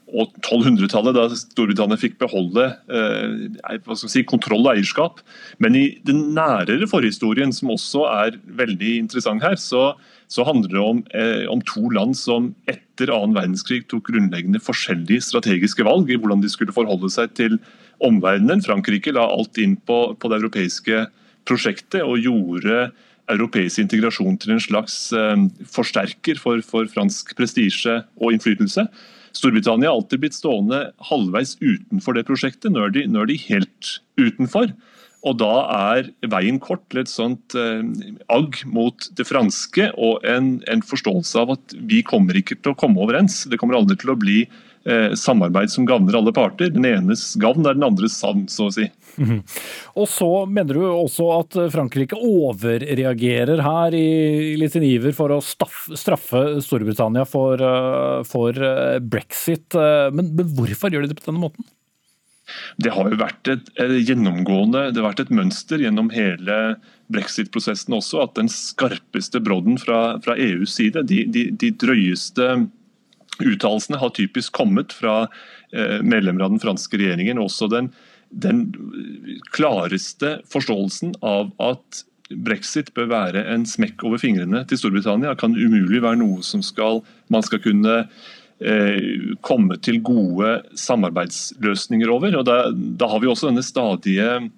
og 0.09 0.33
1200-tallet, 0.41 1.19
da 1.19 1.27
Storbritannia 1.37 2.01
fikk 2.01 2.17
beholde 2.23 2.65
eh, 2.89 3.85
si, 3.93 4.25
kontroll 4.25 4.65
og 4.65 4.73
eierskap. 4.73 5.21
Men 5.61 5.77
i 5.77 5.85
den 6.07 6.31
nærere 6.33 6.89
forhistorien, 6.89 7.53
som 7.53 7.75
også 7.77 8.07
er 8.09 8.41
veldig 8.57 8.95
interessant 9.03 9.45
her, 9.45 9.59
så, 9.61 9.91
så 10.27 10.43
handler 10.43 10.73
det 10.73 10.83
om, 10.83 11.01
eh, 11.15 11.45
om, 11.51 11.61
to 11.63 11.87
land 11.95 12.17
som 12.19 12.51
etter 12.67 13.11
annen 13.13 13.35
verdenskrig 13.37 13.85
tok 13.87 14.09
grunnleggende 14.11 14.59
forskjellige 14.59 15.23
strategiske 15.29 15.85
valg 15.87 16.11
i 16.11 16.17
hvordan 16.19 16.43
de 16.43 16.51
skulle 16.51 16.75
forholde 16.75 17.09
seg 17.13 17.31
til 17.39 17.57
omverdenen. 18.03 18.63
Frankrike 18.63 19.13
la 19.15 19.23
alt 19.23 19.57
inn 19.57 19.77
på, 19.87 20.17
på 20.19 20.31
det 20.31 20.41
europeiske 20.41 21.05
prosjektet 21.47 22.03
og 22.03 22.19
gjorde 22.19 22.89
europeisk 23.31 23.79
integrasjon 23.83 24.37
til 24.39 24.55
en 24.55 24.63
slags 24.63 24.97
eh, 25.15 25.47
forsterker 25.71 26.39
for, 26.41 26.59
for 26.63 26.91
fransk 26.91 27.31
prestisje 27.39 28.01
og 28.19 28.35
innflytelse. 28.35 28.87
Storbritannia 29.37 29.91
har 29.91 29.99
alltid 29.99 30.23
blitt 30.23 30.35
stående 30.35 30.89
halvveis 31.09 31.55
utenfor 31.61 32.17
det 32.17 32.25
prosjektet. 32.27 32.71
Nå 32.73 32.87
er 32.87 32.93
de, 32.95 33.07
nå 33.11 33.23
er 33.23 33.31
de 33.31 33.39
helt 33.47 33.97
utenfor. 34.19 34.71
Og 35.25 35.39
da 35.41 35.53
er 35.95 36.11
veien 36.29 36.59
kort 36.61 36.83
til 36.91 37.01
et 37.01 37.11
sånt 37.11 37.55
eh, 37.57 37.81
agg 38.33 38.61
mot 38.69 39.09
det 39.17 39.25
franske 39.27 39.89
og 39.97 40.25
en, 40.27 40.57
en, 40.69 40.83
forståelse 40.85 41.41
av 41.41 41.55
at 41.57 41.77
vi 41.89 42.03
kommer 42.05 42.37
ikke 42.37 42.59
til 42.61 42.73
å 42.73 42.77
komme 42.77 43.01
overens. 43.01 43.45
Det 43.49 43.57
kommer 43.59 43.79
aldri 43.79 43.97
til 43.99 44.13
å 44.13 44.19
bli 44.19 44.37
eh, 44.45 45.15
samarbeid 45.17 45.73
som 45.73 45.87
gagner 45.89 46.19
alle 46.19 46.33
parter. 46.35 46.69
Den 46.73 46.85
enes 46.87 47.31
gavn 47.41 47.65
er 47.65 47.77
den 47.77 47.87
andres 47.87 48.17
savn, 48.21 48.45
så 48.51 48.69
å 48.69 48.75
si. 48.75 48.87
Mm 49.17 49.29
-hmm. 49.29 49.41
Og 49.95 50.07
så 50.07 50.45
mener 50.45 50.73
du 50.73 50.85
også 50.85 51.31
at 51.39 51.71
Frankrike 51.73 52.15
overreagerer 52.15 53.61
her 53.61 53.93
i 53.93 54.55
litt 54.55 54.73
sin 54.73 54.83
iver 54.83 55.11
for 55.11 55.29
å 55.29 55.41
straffe 55.41 56.61
Storbritannia 56.61 57.25
for, 57.25 57.57
eh, 57.57 58.23
for 58.23 58.49
eh, 58.53 58.99
brexit. 58.99 59.73
Eh, 59.75 60.13
men, 60.13 60.35
men 60.35 60.45
hvorfor 60.45 60.91
gjør 60.91 61.01
de 61.01 61.07
det 61.07 61.19
på 61.19 61.31
denne 61.31 61.41
måten? 61.41 61.65
Det 62.81 62.93
har 62.95 63.09
jo 63.11 63.19
vært 63.19 63.49
et, 63.51 63.69
gjennomgående, 63.77 64.87
det 64.91 65.01
har 65.01 65.09
vært 65.09 65.25
et 65.25 65.33
mønster 65.35 65.81
gjennom 65.83 66.11
hele 66.13 66.77
brexit-prosessen 67.13 67.95
også, 67.97 68.21
at 68.23 68.35
den 68.39 68.49
skarpeste 68.51 69.41
brodden 69.43 69.79
fra, 69.81 70.17
fra 70.23 70.35
EUs 70.39 70.77
side, 70.79 71.03
de, 71.09 71.23
de, 71.31 71.47
de 71.51 71.71
drøyeste 71.83 72.49
uttalelsene, 73.37 73.99
har 74.01 74.15
typisk 74.17 74.55
kommet 74.57 74.95
fra 74.95 75.25
eh, 75.71 75.99
medlemmer 76.03 76.47
av 76.47 76.55
den 76.55 76.63
franske 76.63 76.99
regjeringen. 76.99 77.41
Også 77.41 77.69
den, 77.71 77.91
den 78.31 78.67
klareste 79.55 80.37
forståelsen 80.51 81.17
av 81.25 81.51
at 81.63 82.03
brexit 82.43 82.89
bør 82.95 83.07
være 83.11 83.45
en 83.53 83.63
smekk 83.67 84.03
over 84.07 84.19
fingrene 84.19 84.65
til 84.67 84.81
Storbritannia. 84.81 85.35
kan 85.39 85.55
umulig 85.55 86.01
være 86.03 86.19
noe 86.19 86.43
som 86.43 86.63
skal, 86.65 86.99
man 87.31 87.45
skal 87.45 87.61
kunne 87.63 88.01
Eh, 88.03 88.36
komme 89.45 89.75
til 89.85 89.99
gode 90.01 90.63
samarbeidsløsninger 90.73 92.09
over. 92.09 92.39
og 92.39 92.45
Da, 92.47 92.55
da 92.73 93.09
har 93.11 93.21
vi 93.21 93.29
også 93.29 93.51
denne 93.51 93.61
stadige 93.61 94.49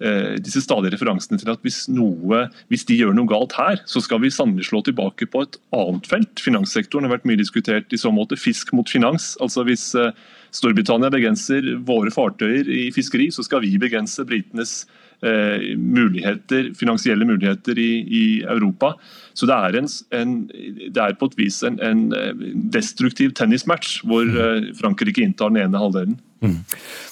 eh, 0.00 0.36
disse 0.42 0.62
stadige 0.64 0.94
referansene 0.94 1.38
til 1.40 1.50
at 1.52 1.62
hvis, 1.64 1.86
noe, 1.92 2.44
hvis 2.72 2.86
de 2.88 2.98
gjør 2.98 3.16
noe 3.16 3.30
galt 3.30 3.56
her, 3.58 3.80
så 3.88 4.02
skal 4.04 4.22
vi 4.22 4.32
sannelig 4.34 4.68
slå 4.68 4.82
tilbake 4.86 5.28
på 5.30 5.44
et 5.46 5.58
annet 5.76 6.08
felt. 6.10 6.44
Finanssektoren 6.44 7.08
har 7.08 7.16
vært 7.16 7.28
mye 7.28 7.40
diskutert 7.40 7.92
i 7.92 8.00
så 8.00 8.12
måte. 8.14 8.38
Fisk 8.38 8.72
mot 8.76 8.88
finans. 8.88 9.34
altså 9.42 9.64
Hvis 9.68 9.90
eh, 9.98 10.12
Storbritannia 10.54 11.12
begrenser 11.12 11.74
våre 11.88 12.12
fartøyer 12.14 12.68
i 12.68 12.88
fiskeri, 12.94 13.30
så 13.34 13.44
skal 13.46 13.64
vi 13.64 13.76
begrense 13.80 14.24
britenes 14.28 14.82
eh, 14.84 15.07
muligheter, 15.78 16.68
finansielle 16.78 17.26
muligheter 17.26 17.78
i, 17.78 17.90
i 18.06 18.24
Europa. 18.42 18.92
Så 19.34 19.46
det 19.46 19.56
er, 19.56 19.78
en, 19.78 19.88
en, 20.14 20.36
det 20.94 21.02
er 21.02 21.16
på 21.18 21.26
et 21.30 21.36
vis 21.38 21.62
en, 21.66 21.78
en 21.82 22.04
destruktiv 22.72 23.34
tennismatch, 23.38 24.00
hvor 24.06 24.26
mm. 24.26 24.38
eh, 24.38 24.70
Frankrike 24.78 25.22
inntar 25.24 25.52
den 25.52 25.62
ene 25.64 25.80
halvdelen. 25.80 26.18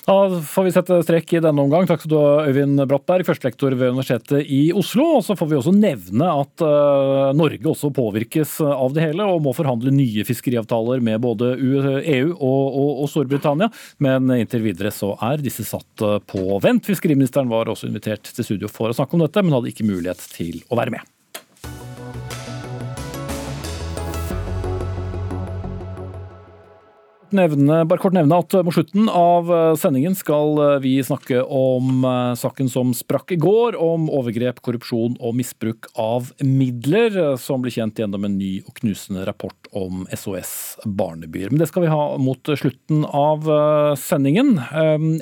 Da 0.07 0.17
får 0.47 0.67
vi 0.67 0.73
sette 0.75 0.99
strekk 1.03 1.33
i 1.35 1.43
denne 1.43 1.63
omgang. 1.65 1.87
Takk 1.89 2.03
skal 2.03 2.13
du 2.13 2.17
ha, 2.21 2.45
Øyvind 2.47 2.79
Brattberg, 2.87 3.27
førstelektor 3.27 3.75
ved 3.75 3.95
Universitetet 3.97 4.47
i 4.47 4.69
Oslo. 4.77 5.09
Og 5.19 5.25
så 5.27 5.35
får 5.39 5.51
vi 5.51 5.59
også 5.59 5.75
nevne 5.75 6.29
at 6.31 6.63
uh, 6.63 7.33
Norge 7.37 7.67
også 7.73 7.91
påvirkes 7.97 8.59
av 8.67 8.95
det 8.95 9.09
hele, 9.09 9.27
og 9.27 9.43
må 9.45 9.55
forhandle 9.57 9.95
nye 9.95 10.27
fiskeriavtaler 10.29 11.03
med 11.05 11.23
både 11.25 11.55
EU 11.57 12.31
og, 12.37 12.63
og, 12.71 12.93
og 13.03 13.11
Storbritannia. 13.11 13.71
Men 14.03 14.31
inntil 14.39 14.65
videre 14.69 14.95
så 14.95 15.15
er 15.27 15.43
disse 15.43 15.67
satt 15.67 16.05
eh, 16.05 16.19
på 16.31 16.61
vent. 16.63 16.87
Fiskeriministeren 16.87 17.51
var 17.51 17.71
også 17.71 17.91
invitert 17.91 18.31
til 18.31 18.47
studio 18.47 18.71
for 18.71 18.93
å 18.93 18.97
snakke 18.97 19.17
om 19.17 19.27
dette, 19.27 19.43
men 19.43 19.57
hadde 19.57 19.73
ikke 19.73 19.89
mulighet 19.89 20.23
til 20.37 20.63
å 20.71 20.79
være 20.79 20.99
med. 20.99 21.16
Nevne, 27.37 27.83
bare 27.89 28.01
kort 28.03 28.15
nevne 28.17 28.39
at 28.41 28.55
mot 28.65 28.75
slutten 28.75 29.11
av 29.13 29.51
eh, 29.53 29.75
sendingen 29.79 30.17
skal 30.19 30.59
eh, 30.63 30.73
vi 30.83 30.95
snakke 31.05 31.43
om 31.43 32.05
eh, 32.07 32.33
saken 32.39 32.71
som 32.73 32.95
sprakk 32.97 33.35
i 33.37 33.39
går, 33.41 33.77
om 33.81 34.09
overgrep, 34.13 34.63
korrupsjon 34.65 35.19
og 35.21 35.37
misbruk 35.39 35.91
av 36.01 36.33
midler, 36.43 37.37
som 37.41 37.63
ble 37.63 37.73
kjent 37.75 38.01
gjennom 38.01 38.27
en 38.27 38.39
ny 38.39 38.51
og 38.65 38.75
knusende 38.81 39.27
rapport 39.29 39.71
om 39.77 40.07
SOS 40.15 40.53
Barnebyer. 40.85 41.53
Men 41.53 41.63
det 41.63 41.71
skal 41.71 41.87
vi 41.87 41.93
ha 41.93 42.03
mot 42.21 42.53
slutten 42.57 43.05
av 43.07 43.47
sendingen. 44.01 44.57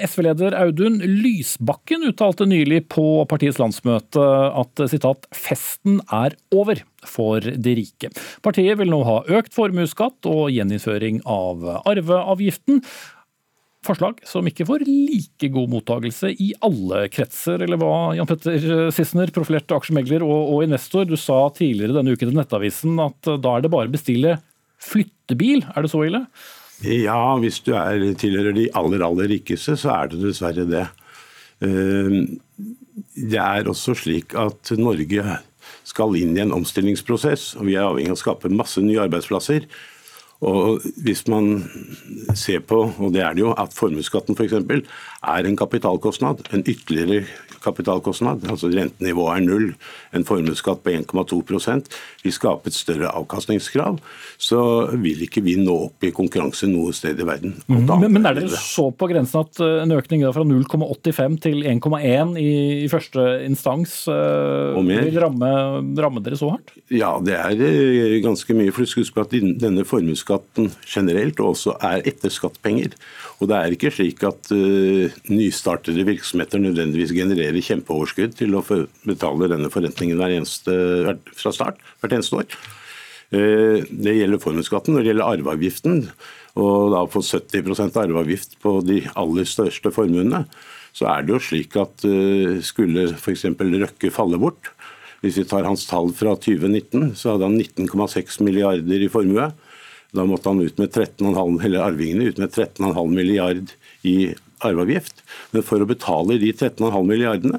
SV-leder 0.04 0.56
Audun 0.58 1.00
Lysbakken 1.02 2.06
uttalte 2.08 2.46
nylig 2.48 2.84
på 2.94 3.06
partiets 3.30 3.60
landsmøte 3.62 4.22
at 4.64 4.86
sitat, 4.90 5.26
'festen 5.34 6.00
er 6.12 6.38
over' 6.54 6.84
for 7.08 7.40
de 7.40 7.74
rike. 7.80 8.10
Partiet 8.44 8.78
vil 8.80 8.92
nå 8.92 9.02
ha 9.06 9.18
økt 9.38 9.54
formuesskatt 9.56 10.28
og 10.30 10.48
gjeninnføring 10.54 11.22
av 11.28 11.66
arveavgiften. 11.84 12.82
Forslag 13.84 14.22
som 14.24 14.46
ikke 14.48 14.64
får 14.64 14.86
like 14.88 15.50
god 15.52 15.72
mottagelse 15.74 16.30
i 16.40 16.52
alle 16.64 17.04
kretser, 17.12 17.60
eller 17.66 17.76
hva, 17.80 18.14
Jan 18.16 18.28
Petter 18.28 18.88
Sissener, 18.94 19.32
profilert 19.34 19.74
aksjemegler 19.76 20.24
og, 20.24 20.54
og 20.54 20.64
investor. 20.64 21.04
Du 21.04 21.18
sa 21.20 21.42
tidligere 21.52 21.98
denne 21.98 22.16
uken 22.16 22.30
til 22.30 22.38
Nettavisen 22.38 22.96
at 23.04 23.28
da 23.44 23.56
er 23.56 23.64
det 23.64 23.72
bare 23.74 23.92
å 23.92 23.94
bestille 23.94 24.38
flyttebil. 24.80 25.66
Er 25.74 25.84
det 25.84 25.92
så 25.92 26.04
ille? 26.06 26.24
Ja, 26.84 27.36
hvis 27.40 27.60
du 27.64 27.74
er, 27.78 28.02
tilhører 28.18 28.56
de 28.56 28.70
aller, 28.76 29.04
aller 29.04 29.30
rikeste, 29.30 29.76
så 29.80 29.92
er 29.94 30.12
det 30.12 30.22
dessverre 30.24 30.64
det. 30.68 30.86
Eh, 31.64 32.16
det 33.14 33.40
er 33.40 33.70
også 33.70 33.94
slik 33.98 34.34
at 34.38 34.72
Norge 34.78 35.38
skal 35.84 36.16
inn 36.18 36.36
i 36.36 36.42
en 36.44 36.54
omstillingsprosess. 36.56 37.54
og 37.58 37.68
Vi 37.68 37.76
er 37.76 37.86
avhengig 37.86 38.12
av 38.12 38.18
å 38.18 38.22
skape 38.22 38.52
masse 38.52 38.82
nye 38.84 39.02
arbeidsplasser. 39.04 39.68
Og 40.44 40.82
Hvis 41.04 41.26
man 41.30 41.64
ser 42.34 42.60
på, 42.60 42.80
og 42.98 43.12
det 43.14 43.22
er 43.22 43.34
det 43.34 43.44
jo, 43.44 43.54
at 43.56 43.72
formuesskatten 43.76 44.36
f.eks. 44.36 44.52
er 44.52 45.46
en 45.46 45.56
kapitalkostnad, 45.56 46.42
en 46.52 46.66
ytterligere 46.66 47.24
kapitalkostnad, 47.64 48.44
altså 48.50 48.70
rentenivået 48.72 49.38
er 49.38 49.46
null, 49.48 49.70
en 50.14 50.28
formuesskatt 50.28 50.84
på 50.84 50.94
1,2% 50.94 51.94
vi 52.24 52.32
skaper 52.32 52.70
et 52.70 52.76
større 52.76 53.10
avkastningskrav, 53.18 53.98
så 54.40 54.60
vil 55.00 55.24
ikke 55.26 55.42
vi 55.44 55.56
nå 55.60 55.74
opp 55.88 56.06
i 56.06 56.12
konkurranse 56.14 56.68
noe 56.70 56.94
sted 56.96 57.20
i 57.20 57.26
verden. 57.28 57.56
Mm. 57.68 57.84
Men, 58.00 58.06
men, 58.16 58.28
er 58.28 58.38
dere 58.38 58.60
så 58.60 58.88
på 58.96 59.08
grensen 59.10 59.42
at 59.42 59.60
eh, 59.64 59.82
en 59.82 59.92
økning 59.94 60.24
fra 60.34 60.44
0,85 60.48 61.38
til 61.44 61.66
1,1 61.68 62.38
i, 62.40 62.48
i, 62.84 62.88
første 62.92 63.26
instans 63.44 63.96
øh, 64.08 64.80
vil 64.88 65.20
ramme, 65.20 65.50
ramme, 66.00 66.24
dere 66.24 66.40
så 66.40 66.54
hardt? 66.54 66.72
Ja, 66.92 67.12
det 67.24 67.36
er 67.36 67.60
uh, 67.60 68.16
ganske 68.24 68.56
mye. 68.56 68.72
for 68.72 68.84
Husk 68.84 69.14
på 69.16 69.24
at 69.24 69.32
denne 69.32 69.84
formuesskatten 69.88 70.70
generelt 70.88 71.40
også 71.40 71.76
er 71.84 72.04
etter 72.08 72.32
skattpenger. 72.32 72.96
Og 73.44 73.50
det 73.50 73.56
er 73.58 73.74
ikke 73.74 73.92
slik 73.92 74.22
at 74.24 74.48
uh, 74.56 75.16
nystartede 75.28 76.06
virksomheter 76.08 76.62
nødvendigvis 76.62 77.12
genererer 77.12 77.60
kjempeoverskudd 77.60 78.38
til 78.38 78.56
å 78.56 78.62
betale 79.04 79.50
denne 79.52 79.68
forrentningen 79.72 80.22
eneste, 80.24 80.72
fra 81.36 81.52
start 81.52 81.82
hvert 82.00 82.16
eneste 82.16 82.40
år. 82.40 82.56
Uh, 83.34 83.84
det 83.90 84.16
gjelder 84.16 84.40
formuesskatten. 84.40 84.96
Når 84.96 85.04
det 85.04 85.12
gjelder 85.12 85.34
arveavgiften, 85.34 86.00
og 86.56 86.94
da 86.94 87.02
få 87.10 87.20
70% 87.26 88.00
arveavgift 88.00 88.56
på 88.64 88.78
de 88.86 89.02
aller 89.12 89.50
største 89.50 89.92
formuene, 89.92 90.46
så 90.94 91.10
er 91.10 91.26
det 91.26 91.34
jo 91.34 91.42
slik 91.42 91.76
at 91.82 92.08
uh, 92.08 92.56
skulle 92.64 93.10
f.eks. 93.18 93.44
Røkke 93.60 94.14
falle 94.14 94.40
bort, 94.40 94.72
hvis 95.20 95.36
vi 95.40 95.46
tar 95.48 95.68
hans 95.68 95.84
tall 95.88 96.14
fra 96.16 96.32
2019, 96.40 97.12
så 97.16 97.34
hadde 97.34 97.50
han 97.50 97.60
19,6 97.60 98.40
milliarder 98.44 99.04
i 99.04 99.12
formue. 99.12 99.52
Da 100.14 100.24
måtte 100.28 100.48
han 100.48 100.62
ut 100.62 100.78
med 100.78 100.92
13,5, 100.94 101.58
eller 101.64 101.82
arvingene 101.82 102.30
ut 102.30 102.38
med 102.38 102.52
13,5 102.52 103.14
milliard 103.14 103.72
i 104.06 104.34
arveavgift. 104.62 105.24
Men 105.50 105.66
for 105.66 105.82
å 105.82 105.88
betale 105.90 106.38
de 106.38 106.52
13,5 106.52 107.00
milliardene, 107.08 107.58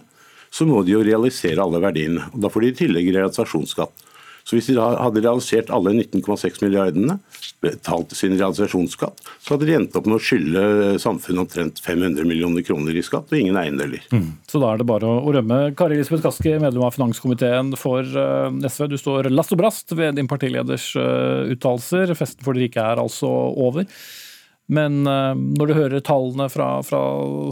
så 0.55 0.67
må 0.67 0.81
de 0.87 0.95
jo 0.95 1.03
realisere 1.03 1.59
alle 1.59 1.81
verdiene. 1.83 2.29
Og 2.31 2.45
Da 2.45 2.51
får 2.51 2.63
de 2.63 2.71
i 2.71 2.77
tillegg 2.79 3.11
realisasjonsskatt. 3.11 4.05
Så 4.45 4.53
Hvis 4.53 4.67
de 4.69 4.75
da 4.77 4.91
hadde 5.01 5.23
realisert 5.25 5.71
alle 5.73 5.95
19,6 5.95 6.59
milliardene, 6.61 7.17
betalt 7.65 8.11
sin 8.13 8.35
realisasjonsskatt, 8.37 9.23
så 9.41 9.55
hadde 9.55 9.65
de 9.65 9.73
endt 9.79 9.97
opp 9.97 10.05
med 10.05 10.19
å 10.19 10.21
skylde 10.21 10.65
samfunnet 11.01 11.47
omtrent 11.47 11.81
500 11.81 12.27
millioner 12.29 12.65
kroner 12.65 12.93
i 12.93 13.01
skatt, 13.05 13.31
og 13.31 13.39
ingen 13.39 13.57
eiendeler. 13.57 14.05
Mm. 14.13 14.35
Så 14.45 14.61
da 14.61 14.69
er 14.69 14.81
det 14.83 14.89
bare 14.91 15.09
å 15.09 15.33
rømme. 15.33 15.59
Kari 15.77 15.97
Elisabeth 15.97 16.27
Kaski, 16.27 16.53
medlem 16.61 16.85
av 16.85 16.93
finanskomiteen 16.93 17.73
for 17.81 18.05
eh, 18.05 18.61
SV. 18.69 18.85
Du 18.93 18.99
står 19.01 19.31
last 19.33 19.55
og 19.55 19.63
brast 19.63 19.97
ved 19.97 20.19
din 20.19 20.29
partileders 20.29 20.91
eh, 20.93 21.55
uttalelser. 21.55 22.13
Festen 22.13 22.45
for 22.45 22.53
de 22.53 22.67
rike 22.67 22.85
er 22.85 23.01
altså 23.01 23.31
over. 23.65 23.89
Men 24.69 25.07
eh, 25.09 25.31
når 25.57 25.71
du 25.71 25.79
hører 25.79 26.05
tallene 26.05 26.51
fra, 26.53 26.75
fra 26.85 27.01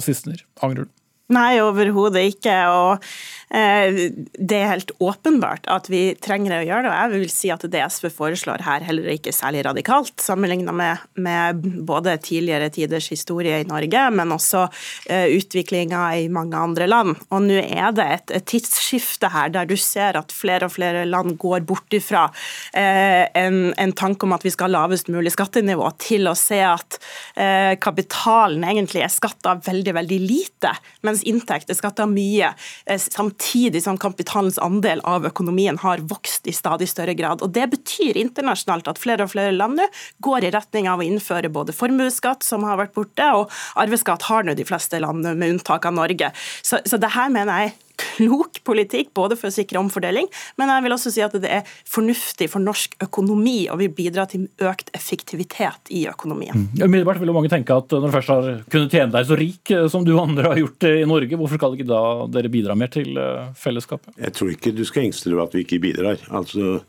Sissener, 0.05 0.45
angrer 0.61 0.85
du? 0.85 0.93
Nei, 1.33 1.57
overhodet 1.63 2.25
ikke. 2.33 2.55
Og 2.69 3.05
det 3.53 4.57
er 4.57 4.71
helt 4.71 4.91
åpenbart 5.03 5.67
at 5.69 5.85
vi 5.91 6.15
trenger 6.17 6.55
å 6.57 6.63
gjøre 6.65 6.87
det. 6.87 6.89
Og 6.89 6.95
jeg 6.97 7.11
vil 7.13 7.29
si 7.29 7.51
at 7.53 7.65
det 7.69 7.83
SV 7.85 8.07
foreslår 8.15 8.63
her, 8.65 8.85
heller 8.87 9.11
ikke 9.13 9.33
særlig 9.35 9.61
radikalt, 9.67 10.15
sammenlignet 10.21 10.73
med, 10.73 11.03
med, 11.21 11.61
både 11.85 12.15
tidligere 12.23 12.71
tiders 12.73 13.11
historie 13.13 13.59
i 13.61 13.67
Norge, 13.69 14.07
men 14.17 14.33
også 14.33 14.63
eh, 15.05 15.27
utviklinga 15.37 16.01
i 16.23 16.25
mange 16.33 16.57
andre 16.57 16.87
land. 16.89 17.19
Og 17.29 17.45
nå 17.45 17.59
er 17.61 17.93
det 17.93 18.07
et, 18.15 18.33
et, 18.39 18.47
tidsskifte 18.53 19.29
her 19.33 19.53
der 19.53 19.69
du 19.69 19.75
ser 19.77 20.17
at 20.17 20.33
flere 20.33 20.67
og 20.67 20.73
flere 20.73 21.05
land 21.05 21.37
går 21.41 21.61
bort 21.69 21.93
ifra 21.93 22.25
eh, 22.73 23.29
en, 23.37 23.69
en, 23.77 23.93
tanke 23.93 24.25
om 24.25 24.33
at 24.33 24.45
vi 24.45 24.53
skal 24.53 24.71
ha 24.71 24.81
lavest 24.81 25.13
mulig 25.13 25.35
skattenivå, 25.35 25.85
til 26.01 26.25
å 26.31 26.35
se 26.37 26.57
at 26.65 26.97
eh, 27.37 27.77
kapitalen 27.81 28.65
egentlig 28.65 29.05
er 29.05 29.13
skatta 29.13 29.59
veldig, 29.61 29.93
veldig 30.01 30.21
lite. 30.25 30.73
Mens 31.05 31.21
inntekt 31.29 31.69
er 31.69 31.77
skatta 31.77 32.09
mye, 32.09 32.49
eh, 32.89 32.97
samtidig 32.97 33.42
som 33.83 33.97
kapitalens 33.97 34.57
andel 34.57 35.01
av 35.03 35.25
økonomien 35.25 35.77
har 35.83 36.03
vokst 36.09 36.47
i 36.47 36.53
stadig 36.55 36.89
større 36.89 37.13
grad. 37.13 37.41
Og 37.41 37.51
Det 37.53 37.69
betyr 37.69 38.17
internasjonalt 38.17 38.87
at 38.87 39.01
flere 39.01 39.23
og 39.23 39.33
flere 39.33 39.53
land 39.53 39.77
nå 39.77 39.87
går 40.23 40.47
i 40.47 40.51
retning 40.53 40.89
av 40.89 40.99
å 40.99 41.05
innføre 41.05 41.49
både 41.49 41.73
formuesskatt, 41.75 42.43
som 42.43 42.63
har 42.63 42.77
vært 42.77 42.93
borte, 42.93 43.29
og 43.33 43.51
arveskatt 43.75 44.27
har 44.29 44.43
nå 44.43 44.55
de 44.57 44.65
fleste 44.65 44.99
land, 44.99 45.23
med 45.23 45.55
unntak 45.55 45.85
av 45.85 45.93
Norge. 45.93 46.31
Så, 46.61 46.79
så 46.85 46.97
det 46.97 47.13
her 47.13 47.29
mener 47.33 47.65
jeg 47.65 47.75
klok 47.99 48.61
politikk, 48.65 49.11
både 49.15 49.37
for 49.39 49.49
å 49.49 49.53
sikre 49.53 49.81
omfordeling, 49.81 50.27
men 50.59 50.71
jeg 50.71 50.85
vil 50.85 50.95
også 50.95 51.13
si 51.13 51.23
at 51.25 51.35
det 51.43 51.51
er 51.51 51.69
fornuftig 51.89 52.49
for 52.51 52.63
norsk 52.63 52.97
økonomi 53.03 53.67
og 53.71 53.81
vil 53.83 53.93
bidra 53.95 54.25
til 54.29 54.47
økt 54.63 54.91
effektivitet 54.97 55.93
i 55.93 56.05
økonomien. 56.11 56.65
Mm. 56.65 56.83
Umiddelbart 56.83 57.21
vil 57.21 57.31
jo 57.31 57.37
mange 57.37 57.51
tenke 57.53 57.77
at 57.77 57.93
når 57.93 58.07
du 58.07 58.17
først 58.17 58.33
har 58.33 58.51
kunnet 58.73 58.93
tjene 58.97 59.13
deg 59.15 59.29
så 59.29 59.39
rik 59.39 59.73
eh, 59.73 59.87
som 59.91 60.05
du 60.07 60.13
andre 60.19 60.53
har 60.53 60.61
gjort 60.63 60.89
i 60.89 61.07
Norge, 61.09 61.39
hvorfor 61.39 61.61
skal 61.61 61.77
ikke 61.77 61.89
da 61.89 62.03
dere 62.33 62.53
bidra 62.53 62.77
mer 62.79 62.93
til 62.93 63.17
eh, 63.19 63.49
fellesskapet? 63.59 64.15
Jeg 64.19 64.37
tror 64.37 64.53
ikke 64.53 64.75
du 64.75 64.85
skal 64.87 65.07
engste 65.07 65.29
deg 65.29 65.37
over 65.37 65.49
at 65.49 65.57
vi 65.57 65.65
ikke 65.65 65.81
bidrar. 65.83 66.21
Altså 66.33 66.79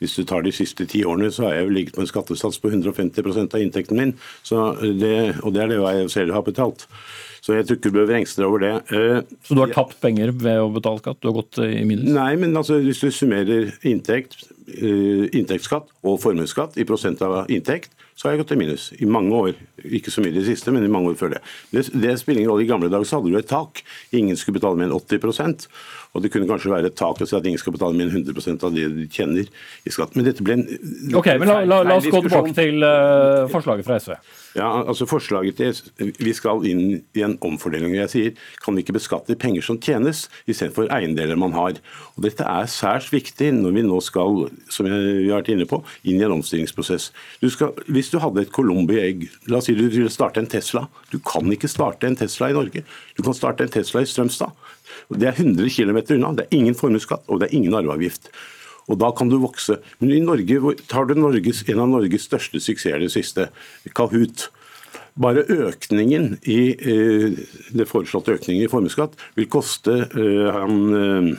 hvis 0.00 0.16
du 0.16 0.24
tar 0.24 0.44
de 0.44 0.52
siste 0.54 0.86
ti 0.88 1.02
årene, 1.04 1.28
så 1.32 1.44
har 1.46 1.58
jeg 1.58 1.66
jo 1.66 1.72
ligget 1.76 1.96
på 1.96 2.00
en 2.00 2.08
skattesats 2.08 2.56
på 2.60 2.70
150% 2.72 3.56
av 3.56 3.60
inntekten 3.60 3.98
min. 4.00 4.14
Det, 4.48 5.16
og 5.44 5.52
det 5.52 5.60
er 5.60 5.74
det 5.74 5.80
jeg 5.80 6.12
selv 6.14 6.32
har 6.32 6.46
betalt. 6.46 6.86
Så 7.40 7.56
jeg 7.56 7.66
tror 7.66 7.78
ikke 7.78 7.88
du 7.88 7.96
behøver 7.96 8.18
engste 8.20 8.42
deg 8.42 8.48
over 8.50 8.64
det. 8.64 8.72
Eh, 8.92 9.22
så 9.46 9.56
du 9.56 9.62
har 9.64 9.72
tapt 9.74 10.00
penger 10.02 10.32
ved 10.36 10.60
å 10.60 10.68
betale 10.74 11.02
skatt? 11.02 11.20
Du 11.22 11.30
har 11.30 11.38
gått 11.40 11.60
i 11.64 11.84
minus? 11.88 12.10
Nei, 12.12 12.34
men 12.40 12.56
altså, 12.56 12.80
hvis 12.84 13.00
du 13.00 13.08
summerer 13.14 13.72
inntekt, 13.88 14.44
eh, 14.68 15.26
inntektsskatt 15.30 15.88
og 16.04 16.20
formuesskatt 16.22 16.78
i 16.80 16.86
prosent 16.88 17.22
av 17.24 17.48
inntekt, 17.48 17.94
så 18.20 18.28
har 18.28 18.34
jeg 18.34 18.42
gått 18.42 18.52
i 18.52 18.60
minus 18.60 18.90
i 19.00 19.06
mange 19.08 19.32
år. 19.32 19.54
Ikke 19.96 20.12
så 20.12 20.20
mye 20.20 20.34
i 20.34 20.36
det 20.36 20.44
siste, 20.50 20.72
men 20.74 20.84
i 20.84 20.92
mange 20.92 21.14
år 21.14 21.16
før 21.16 21.32
det. 21.32 21.40
Det, 21.72 21.86
det 22.02 22.18
spiller 22.20 22.42
ingen 22.42 22.52
rolle. 22.52 22.66
I 22.66 22.68
gamle 22.68 22.90
dager 22.92 23.08
så 23.08 23.16
hadde 23.16 23.32
du 23.32 23.38
et 23.40 23.48
tak. 23.48 23.80
Ingen 24.12 24.36
skulle 24.36 24.58
betale 24.58 24.76
mer 24.76 24.90
enn 24.90 24.98
80% 24.98 25.64
og 26.10 26.24
det 26.24 26.32
kunne 26.34 26.48
kanskje 26.50 26.72
være 26.72 26.90
et 26.90 26.96
tak 26.98 27.20
til 27.20 27.36
at 27.38 27.44
ingen 27.46 27.60
skal 27.60 27.74
betale 27.76 27.94
mer 27.94 28.10
enn 28.10 28.24
100% 28.24 28.64
av 28.66 28.74
det 28.74 28.88
de 28.96 29.06
tjener 29.14 29.46
i 29.86 29.92
skatt. 29.94 30.16
Men 30.18 30.26
dette 30.26 30.42
ble 30.42 30.56
en 30.58 30.64
Ok, 31.14 31.28
men 31.38 31.46
la, 31.46 31.60
la, 31.62 31.82
la 31.86 31.98
oss 32.00 32.08
gå 32.10 32.22
tilbake 32.24 32.54
til 32.56 32.82
uh, 32.82 33.46
forslaget 33.52 33.86
fra 33.86 34.00
SV. 34.02 34.16
Ja, 34.58 34.82
altså 34.82 35.06
forslaget 35.06 35.60
til 35.60 36.12
Vi 36.18 36.32
skal 36.34 36.64
inn 36.66 36.80
i 37.14 37.22
en 37.22 37.36
omfordeling. 37.46 37.94
Jeg 37.94 38.10
sier 38.10 38.40
kan 38.64 38.74
vi 38.74 38.82
ikke 38.82 38.96
beskatte 38.96 39.36
penger 39.38 39.62
som 39.62 39.78
tjenes, 39.78 40.24
istedenfor 40.50 40.90
eiendeler 40.90 41.38
man 41.38 41.54
har. 41.54 41.78
Og 42.16 42.24
Dette 42.26 42.42
er 42.42 42.66
særs 42.66 43.12
viktig 43.12 43.52
når 43.54 43.76
vi 43.76 43.86
nå 43.86 44.00
skal 44.02 44.48
som 44.72 44.88
vi 44.88 45.30
har 45.30 45.38
vært 45.38 45.52
inne 45.54 45.68
på, 45.70 45.82
inn 46.02 46.18
i 46.18 46.26
en 46.26 46.34
omstillingsprosess. 46.40 47.10
Du 47.42 47.46
skal, 47.52 47.76
hvis 47.86 48.10
du 48.10 48.18
hadde 48.22 48.42
et 48.42 48.52
Colombi-egg, 48.54 49.28
la 49.46 49.60
oss 49.60 49.70
si 49.70 49.76
du 49.78 49.86
ville 49.86 50.10
starte 50.10 50.42
en 50.42 50.50
Tesla. 50.50 50.88
Du 51.14 51.20
kan 51.22 51.46
ikke 51.54 51.70
starte 51.70 52.10
en 52.10 52.18
Tesla 52.18 52.50
i 52.50 52.56
Norge. 52.58 52.82
Du 53.14 53.22
kan 53.22 53.36
starte 53.36 53.66
en 53.66 53.72
Tesla 53.72 54.02
i 54.02 54.10
Strømstad. 54.10 54.50
Det 55.14 55.30
er 55.30 55.38
100 55.38 55.70
km 55.70 56.00
unna. 56.16 56.34
Det 56.34 56.48
er 56.48 56.58
ingen 56.58 56.74
formuesskatt 56.74 57.28
og 57.30 57.38
det 57.38 57.50
er 57.50 57.60
ingen 57.60 57.76
arveavgift. 57.78 58.32
Og 58.90 58.98
Da 58.98 59.10
kan 59.14 59.30
du 59.30 59.38
vokse. 59.38 59.78
Men 60.00 60.12
i 60.12 60.22
Norge 60.24 60.74
tar 60.90 61.06
du 61.06 61.14
Norges, 61.14 61.62
en 61.68 61.82
av 61.84 61.88
Norges 61.88 62.26
største 62.26 62.60
suksesser 62.60 62.98
det 62.98 63.12
siste, 63.14 63.50
Kahoot. 63.94 64.48
Bare 65.20 65.44
økningen 65.46 66.38
i 66.48 66.60
eh, 66.74 67.38
det 67.74 67.86
foreslåtte 67.90 68.36
økningen 68.38 68.64
i 68.64 68.70
formuesskatt 68.70 69.16
vil 69.36 69.48
koste 69.50 69.96
eh, 70.06 70.46
han 70.54 70.76
eh, 70.96 71.30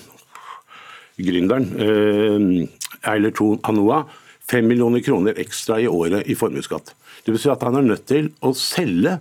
gründeren 1.24 1.70
eh, 1.80 3.10
Eiler 3.12 3.34
Thon 3.36 3.62
Anoa 3.68 4.04
5 4.52 4.68
millioner 4.68 5.04
kroner 5.06 5.40
ekstra 5.40 5.80
i 5.80 5.88
året 5.88 6.28
i 6.28 6.36
formuesskatt. 6.36 6.94
Det 7.24 7.32
vil 7.32 7.42
si 7.42 7.52
at 7.52 7.64
han 7.64 7.80
er 7.80 7.88
nødt 7.88 8.08
til 8.12 8.32
å 8.44 8.52
selge 8.58 9.20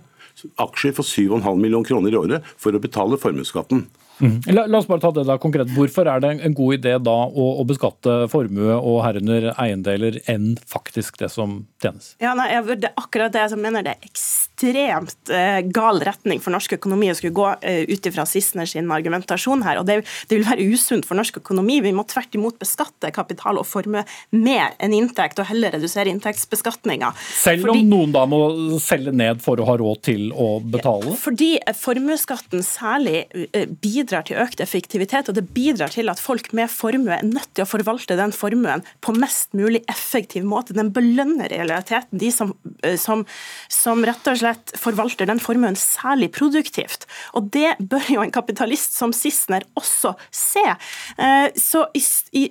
aksjer 0.59 0.95
for 0.97 1.07
7,5 1.07 1.47
millioner 1.55 1.87
kroner 1.87 2.11
i 2.11 2.19
året 2.19 2.53
for 2.59 2.75
å 2.75 2.81
betale 2.83 3.19
formuesskatten. 3.21 3.85
Mm. 4.21 4.37
La, 4.53 4.65
la, 4.67 4.77
oss 4.79 4.89
bare 4.89 5.01
ta 5.03 5.11
det 5.15 5.25
da 5.29 5.37
konkret. 5.41 5.71
Hvorfor 5.75 6.09
er 6.11 6.21
det 6.23 6.35
en 6.45 6.57
god 6.57 6.77
idé 6.77 6.95
da 7.01 7.17
å, 7.25 7.47
å 7.61 7.65
beskatte 7.67 8.21
formue 8.31 8.77
og 8.77 9.01
herunder 9.05 9.51
eiendeler 9.55 10.21
enn 10.31 10.53
faktisk 10.69 11.17
det 11.21 11.31
som 11.33 11.63
tjenes? 11.81 12.13
Ja, 12.23 12.35
nei, 12.37 12.51
det 12.71 12.91
er 12.91 12.97
akkurat 13.01 13.33
det 13.33 13.45
jeg 13.47 13.61
mener 13.61 13.85
det 13.85 13.97
er 13.97 14.07
ekstremt 14.11 14.50
uh, 14.63 15.59
gal 15.73 16.01
retning 16.05 16.41
for 16.43 16.53
norsk 16.53 16.77
økonomi 16.77 17.11
å 17.11 17.15
skulle 17.17 17.35
gå 17.37 17.47
uh, 17.51 17.83
ut 17.89 18.09
ifra 18.09 18.25
Sissener 18.29 18.69
sin 18.69 18.91
argumentasjon 18.91 19.63
her. 19.65 19.81
og 19.81 19.87
det, 19.89 20.01
det, 20.29 20.37
vil 20.37 20.47
være 20.47 20.67
usunt 20.73 21.07
for 21.07 21.19
norsk 21.19 21.41
økonomi. 21.41 21.79
Vi 21.85 21.93
må 21.95 22.05
tvert 22.09 22.35
imot 22.37 22.59
beskatte 22.61 23.11
kapital 23.15 23.59
og 23.61 23.67
formue 23.69 24.03
mer 24.31 24.75
enn 24.81 24.95
inntekt, 24.97 25.41
og 25.41 25.49
heller 25.49 25.75
redusere 25.75 26.11
inntektsbeskatninga. 26.13 27.13
Selv 27.41 27.73
om 27.73 27.81
noen 27.87 28.15
da 28.15 28.25
må 28.29 28.41
selge 28.83 29.13
ned 29.15 29.41
for 29.43 29.61
å 29.61 29.67
ha 29.69 29.77
råd 29.81 30.03
til 30.07 30.29
å 30.31 30.49
betale? 30.63 31.15
Fordi 31.19 31.53
formuesskatten 31.77 32.63
særlig 32.65 33.25
bidrar 33.83 34.25
til 34.27 34.39
økt 34.41 34.63
effektivitet, 34.63 35.29
og 35.29 35.37
det 35.37 35.47
bidrar 35.55 35.93
til 35.93 36.11
at 36.11 36.21
folk 36.21 36.51
med 36.57 36.71
formue 36.71 37.17
er 37.17 37.27
nødt 37.27 37.51
til 37.55 37.65
å 37.65 37.69
forvalte 37.69 38.17
den 38.19 38.33
formuen 38.35 38.85
på 39.03 39.15
mest 39.17 39.55
mulig 39.57 39.83
effektiv 39.91 40.45
måte. 40.47 40.75
Den 40.77 40.91
belønner 40.93 41.51
i 41.51 41.61
realiteten 41.61 42.21
de 42.21 42.31
som, 42.31 42.53
eh, 42.65 42.70
som, 43.01 43.25
som 43.71 44.05
rett 44.05 44.27
og 44.31 44.37
slett 44.37 44.51
slett 44.51 44.79
forvalter 44.79 45.27
den 45.29 45.39
formuen 45.41 45.75
særlig 45.79 46.31
produktivt. 46.35 47.07
Og 47.37 47.49
det 47.53 47.75
bør 47.79 48.07
jo 48.15 48.23
en 48.23 48.33
kapitalist 48.33 48.95
som 48.97 49.13
Sissener 49.15 49.63
også 49.77 50.13
se. 50.31 50.63
Eh, 51.17 51.49
så 51.55 51.85
i, 51.95 52.03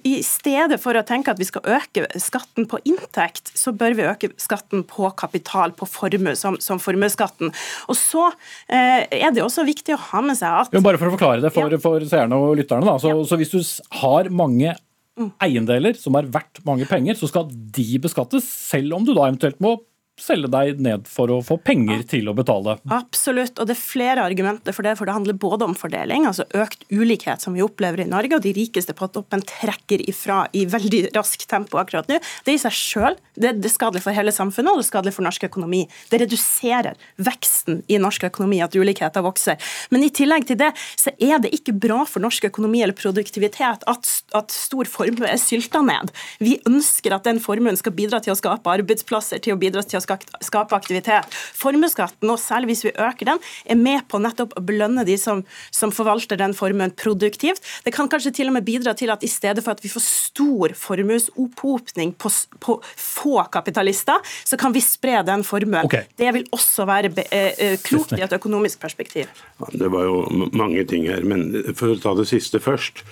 i, 0.04 0.20
stedet 0.26 0.80
for 0.82 0.96
å 0.96 1.04
tenke 1.06 1.32
at 1.32 1.40
vi 1.40 1.48
skal 1.48 1.66
øke 1.78 2.06
skatten 2.20 2.68
på 2.70 2.80
inntekt, 2.84 3.52
så 3.54 3.72
bør 3.72 3.96
vi 3.96 4.08
øke 4.08 4.32
skatten 4.40 4.84
på 4.88 5.10
kapital, 5.16 5.74
på 5.76 5.88
formue, 5.88 6.36
som, 6.36 6.58
som 6.60 6.80
formuesskatten. 6.82 7.52
Og 7.88 7.98
så 7.98 8.28
eh, 8.68 9.06
er 9.20 9.34
det 9.34 9.44
også 9.44 9.66
viktig 9.68 9.96
å 9.96 10.02
ha 10.10 10.24
med 10.24 10.38
seg 10.38 10.64
at 10.64 10.74
jo, 10.74 10.84
Bare 10.84 11.00
for 11.00 11.10
å 11.10 11.16
forklare 11.16 11.44
det 11.44 11.52
for, 11.54 11.72
ja. 11.72 11.80
for 11.82 12.06
seerne 12.08 12.38
og 12.38 12.56
lytterne. 12.58 12.86
Da. 12.86 12.96
Så, 13.02 13.12
ja. 13.12 13.26
så 13.26 13.38
hvis 13.40 13.52
du 13.52 13.60
har 14.00 14.30
mange 14.32 14.74
mm. 15.18 15.30
eiendeler 15.42 15.98
som 15.98 16.16
er 16.18 16.28
verdt 16.32 16.62
mange 16.66 16.88
penger, 16.88 17.18
så 17.18 17.28
skal 17.30 17.48
de 17.50 17.86
beskattes, 18.02 18.46
selv 18.46 18.98
om 18.98 19.06
du 19.06 19.12
da 19.14 19.28
eventuelt 19.28 19.60
må 19.62 19.76
selge 20.22 20.50
deg 20.52 20.80
ned 20.82 21.08
for 21.10 21.32
å 21.32 21.40
få 21.44 21.56
penger 21.64 22.04
til 22.10 22.28
å 22.30 22.34
betale. 22.36 22.76
Absolutt, 22.92 23.58
og 23.58 23.68
det 23.68 23.76
er 23.76 23.80
flere 23.80 24.24
argumenter 24.26 24.76
for 24.76 24.86
det. 24.86 24.96
For 24.98 25.08
det 25.08 25.16
handler 25.16 25.38
både 25.40 25.68
om 25.68 25.76
fordeling, 25.78 26.26
altså 26.28 26.46
økt 26.56 26.84
ulikhet 26.92 27.42
som 27.42 27.56
vi 27.56 27.64
opplever 27.64 28.04
i 28.04 28.08
Norge, 28.10 28.36
og 28.36 28.44
de 28.44 28.54
rikeste 28.56 28.94
på 28.96 29.08
toppen 29.14 29.42
trekker 29.46 30.04
ifra 30.10 30.42
i 30.56 30.66
veldig 30.70 31.08
raskt 31.16 31.46
tempo 31.50 31.80
akkurat 31.80 32.10
nå. 32.10 32.20
Det 32.46 32.56
i 32.56 32.60
seg 32.60 32.76
selv 32.76 33.20
det, 33.40 33.54
er 33.56 33.72
skadelig 33.72 34.04
for 34.04 34.16
hele 34.16 34.34
samfunnet, 34.34 34.72
og 34.72 34.80
det 34.80 34.86
er 34.86 34.90
skadelig 34.90 35.14
for 35.16 35.26
norsk 35.26 35.48
økonomi. 35.48 35.82
Det 36.12 36.20
reduserer 36.22 37.00
veksten 37.20 37.82
i 37.88 38.00
norsk 38.02 38.28
økonomi 38.30 38.60
at 38.64 38.76
ulikheter 38.76 39.24
vokser. 39.24 39.56
Men 39.94 40.04
i 40.04 40.12
tillegg 40.14 40.48
til 40.50 40.60
det, 40.60 40.72
så 41.00 41.14
er 41.16 41.40
det 41.42 41.54
ikke 41.56 41.76
bra 41.80 42.02
for 42.08 42.22
norsk 42.22 42.50
økonomi 42.50 42.84
eller 42.84 42.98
produktivitet 42.98 43.86
at, 43.88 44.12
at 44.36 44.54
stor 44.54 44.90
formue 44.90 45.28
er 45.28 45.40
sylta 45.40 45.82
ned. 45.84 46.12
Vi 46.42 46.58
ønsker 46.68 47.16
at 47.16 47.26
den 47.28 47.40
formuen 47.42 47.78
skal 47.80 47.96
bidra 47.96 48.20
til 48.22 48.34
å 48.34 48.38
skape 48.38 48.76
arbeidsplasser, 48.76 49.40
til 49.40 49.56
å 49.56 49.60
bidra 49.60 49.82
til 49.86 49.98
å 49.98 50.04
skape 50.04 50.09
aktivitet. 50.10 51.28
Formuesskatten, 51.56 52.30
og 52.30 52.40
særlig 52.40 52.72
hvis 52.72 52.84
vi 52.88 52.94
øker 52.94 53.32
den, 53.32 53.42
er 53.64 53.78
med 53.78 54.06
på 54.10 54.20
nettopp 54.22 54.56
å 54.58 54.64
belønne 54.64 55.04
de 55.08 55.16
som, 55.20 55.42
som 55.74 55.92
forvalter 55.94 56.38
den 56.40 56.54
formuen 56.56 56.92
produktivt. 56.96 57.64
Det 57.84 57.94
kan 57.94 58.10
kanskje 58.10 58.34
til 58.40 58.50
og 58.50 58.58
med 58.58 58.66
bidra 58.66 58.94
til 58.98 59.12
at 59.12 59.24
i 59.26 59.30
stedet 59.30 59.64
for 59.64 59.76
at 59.76 59.84
vi 59.84 59.92
får 59.92 60.04
stor 60.06 60.74
formuesopphopning 60.78 62.14
på, 62.20 62.32
på, 62.62 62.78
få 62.96 63.44
kapitalister, 63.52 64.20
så 64.44 64.58
kan 64.60 64.74
vi 64.74 64.82
spre 64.84 65.20
den 65.26 65.44
formuen. 65.46 65.84
Okay. 65.86 66.08
Det 66.18 66.34
vil 66.36 66.46
også 66.54 66.86
være 66.88 67.12
eh, 67.30 67.50
eh, 67.56 67.76
klokt 67.82 68.16
i 68.18 68.24
et 68.24 68.36
økonomisk 68.36 68.80
perspektiv. 68.82 69.30
Det 69.72 69.90
var 69.92 70.08
jo 70.08 70.48
mange 70.52 70.84
ting 70.88 71.08
her, 71.10 71.24
men 71.26 71.50
for 71.74 71.94
å 71.94 72.00
ta 72.00 72.14
det 72.18 72.28
siste 72.30 72.62
først. 72.62 73.04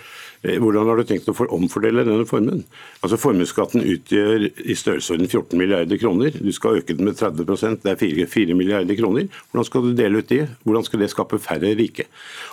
Eh, 0.43 0.59
hvordan 0.62 0.86
har 0.86 1.01
du 1.01 1.07
tenkt 1.07 1.28
å 1.30 1.34
omfordele 1.55 2.05
denne 2.07 2.26
formuen? 2.28 2.62
Altså 3.03 3.18
Formuesskatten 3.18 3.82
utgjør 3.82 4.45
i 4.47 4.76
størrelsesorden 4.78 5.26
14 5.26 5.59
milliarder 5.59 5.99
kroner. 5.99 6.36
Du 6.39 6.51
skal 6.55 6.78
øke 6.78 6.95
den 6.95 7.09
med 7.09 7.18
30% 7.18 7.82
det 7.82 7.95
er 7.95 7.99
4, 7.99 8.26
4, 8.30 8.57
milliarder 8.59 8.99
kroner. 8.99 9.26
Hvordan 9.51 9.66
skal 9.66 9.89
du 9.89 9.93
dele 9.99 10.22
ut 10.22 10.30
de? 10.30 10.45
Hvordan 10.62 10.86
skal 10.86 11.03
det 11.03 11.11
skape 11.11 11.41
færre 11.43 11.74
rike? 11.78 12.07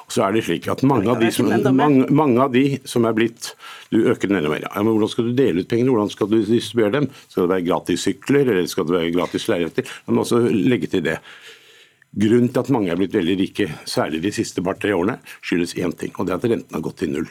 Og 0.08 0.16
så 0.16 0.26
er 0.26 0.36
det 0.36 0.46
slik 0.48 0.70
at 0.72 0.82
mange 0.88 1.12
av 1.14 1.22
de 1.22 1.30
som, 1.34 1.52
mange, 1.78 2.10
mange 2.10 2.42
av 2.42 2.54
de 2.56 2.66
som 2.90 3.06
er 3.06 3.18
blitt 3.18 3.54
Du 3.94 4.00
øker 4.10 4.28
den 4.28 4.40
enda 4.40 4.50
mer. 4.50 4.66
Ja, 4.66 4.82
men 4.82 4.96
hvordan 4.96 5.12
skal 5.12 5.30
du 5.30 5.36
dele 5.38 5.62
ut 5.62 5.70
pengene? 5.70 5.94
Hvordan 5.94 6.10
skal 6.12 6.32
du 6.32 6.40
distribuere 6.42 6.96
dem? 6.98 7.10
Skal 7.30 7.46
det 7.46 7.54
være 7.54 7.68
gratis 7.70 8.08
sykler, 8.08 8.50
eller 8.50 8.66
skal 8.68 8.88
det 8.90 8.98
være 8.98 9.14
gratis 9.14 9.46
lerreter? 9.52 9.94
Man 10.08 10.18
må 10.18 10.26
også 10.26 10.42
legge 10.50 10.90
til 10.92 11.06
det. 11.06 11.20
Grunnen 12.16 12.50
til 12.50 12.64
at 12.64 12.74
mange 12.74 12.92
er 12.92 13.00
blitt 13.00 13.16
veldig 13.16 13.38
rike, 13.44 13.70
særlig 13.86 14.24
de 14.24 14.34
siste 14.36 14.64
par-tre 14.66 14.96
årene, 14.96 15.20
skyldes 15.44 15.76
én 15.78 15.94
ting, 16.00 16.16
og 16.16 16.26
det 16.26 16.34
er 16.34 16.40
at 16.42 16.54
renten 16.54 16.78
har 16.78 16.84
gått 16.84 17.04
til 17.04 17.12
null. 17.12 17.28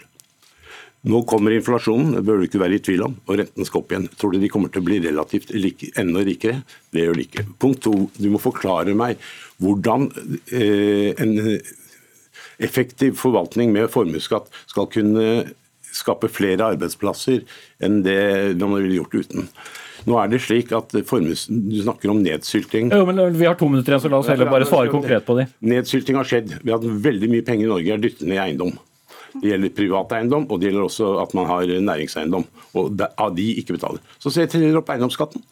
Nå 1.04 1.20
kommer 1.28 1.52
inflasjonen, 1.52 2.14
det 2.16 2.22
bør 2.24 2.40
du 2.40 2.46
ikke 2.46 2.60
være 2.62 2.78
i 2.78 2.82
tvil 2.84 3.02
om, 3.04 3.16
og 3.28 3.36
renten 3.40 3.66
skal 3.68 3.82
opp 3.82 3.90
igjen. 3.92 4.06
Tror 4.16 4.32
du 4.32 4.38
de 4.40 4.48
kommer 4.52 4.72
til 4.72 4.80
å 4.80 4.86
bli 4.86 5.02
relativt 5.04 5.52
like, 5.52 5.90
enda 6.00 6.22
rikere? 6.24 6.62
Det 6.96 7.04
gjør 7.04 7.18
de 7.18 7.26
ikke. 7.26 7.44
Punkt 7.60 7.82
to, 7.84 7.92
du 8.16 8.28
må 8.32 8.40
forklare 8.40 8.96
meg 8.96 9.20
hvordan 9.60 10.08
eh, 10.48 11.12
en 11.20 11.34
effektiv 12.64 13.18
forvaltning 13.20 13.74
med 13.74 13.92
formuesskatt 13.92 14.48
skal 14.70 14.88
kunne 14.92 15.26
skape 15.94 16.30
flere 16.32 16.72
arbeidsplasser 16.74 17.44
enn 17.84 18.00
det 18.06 18.56
man 18.62 18.80
ville 18.80 19.02
gjort 19.02 19.18
uten. 19.20 19.50
Nå 20.08 20.16
er 20.20 20.32
det 20.32 20.40
slik 20.44 20.72
at 20.76 20.92
formus, 21.08 21.46
Du 21.48 21.76
snakker 21.80 22.10
om 22.12 22.20
nedsylting. 22.24 22.90
Jo, 22.92 23.06
men 23.08 23.20
Vi 23.32 23.46
har 23.46 23.54
to 23.56 23.68
minutter 23.68 23.94
igjen, 23.94 24.02
så 24.02 24.10
la 24.12 24.18
oss 24.18 24.28
heller 24.28 24.50
bare 24.50 24.66
svare 24.68 24.92
konkret 24.92 25.24
på 25.24 25.36
det. 25.38 25.46
Nedsylting 25.60 26.18
har 26.18 26.28
skjedd. 26.28 26.58
Vi 26.62 26.72
har 26.72 26.80
hatt 26.80 27.04
veldig 27.06 27.30
mye 27.30 27.46
penger 27.46 27.68
i 27.68 27.72
Norge 27.72 27.94
er 27.94 28.02
dyttet 28.02 28.26
ned 28.28 28.36
i 28.36 28.42
eiendom. 28.48 28.74
Det 29.40 29.50
gjelder 29.50 29.74
privat 29.74 30.14
eiendom, 30.18 30.46
og 30.48 30.60
det 30.60 30.70
gjelder 30.70 30.86
også 30.86 31.10
at 31.22 31.34
man 31.34 31.48
har 31.50 31.74
næringseiendom. 31.90 32.46
Og 32.74 33.36
de 33.36 33.48
ikke 33.58 33.76
betaler. 33.78 34.02
Så 34.22 34.32
setter 34.34 34.62
dere 34.62 34.80
opp 34.80 34.92
eiendomsskatten. 34.94 35.42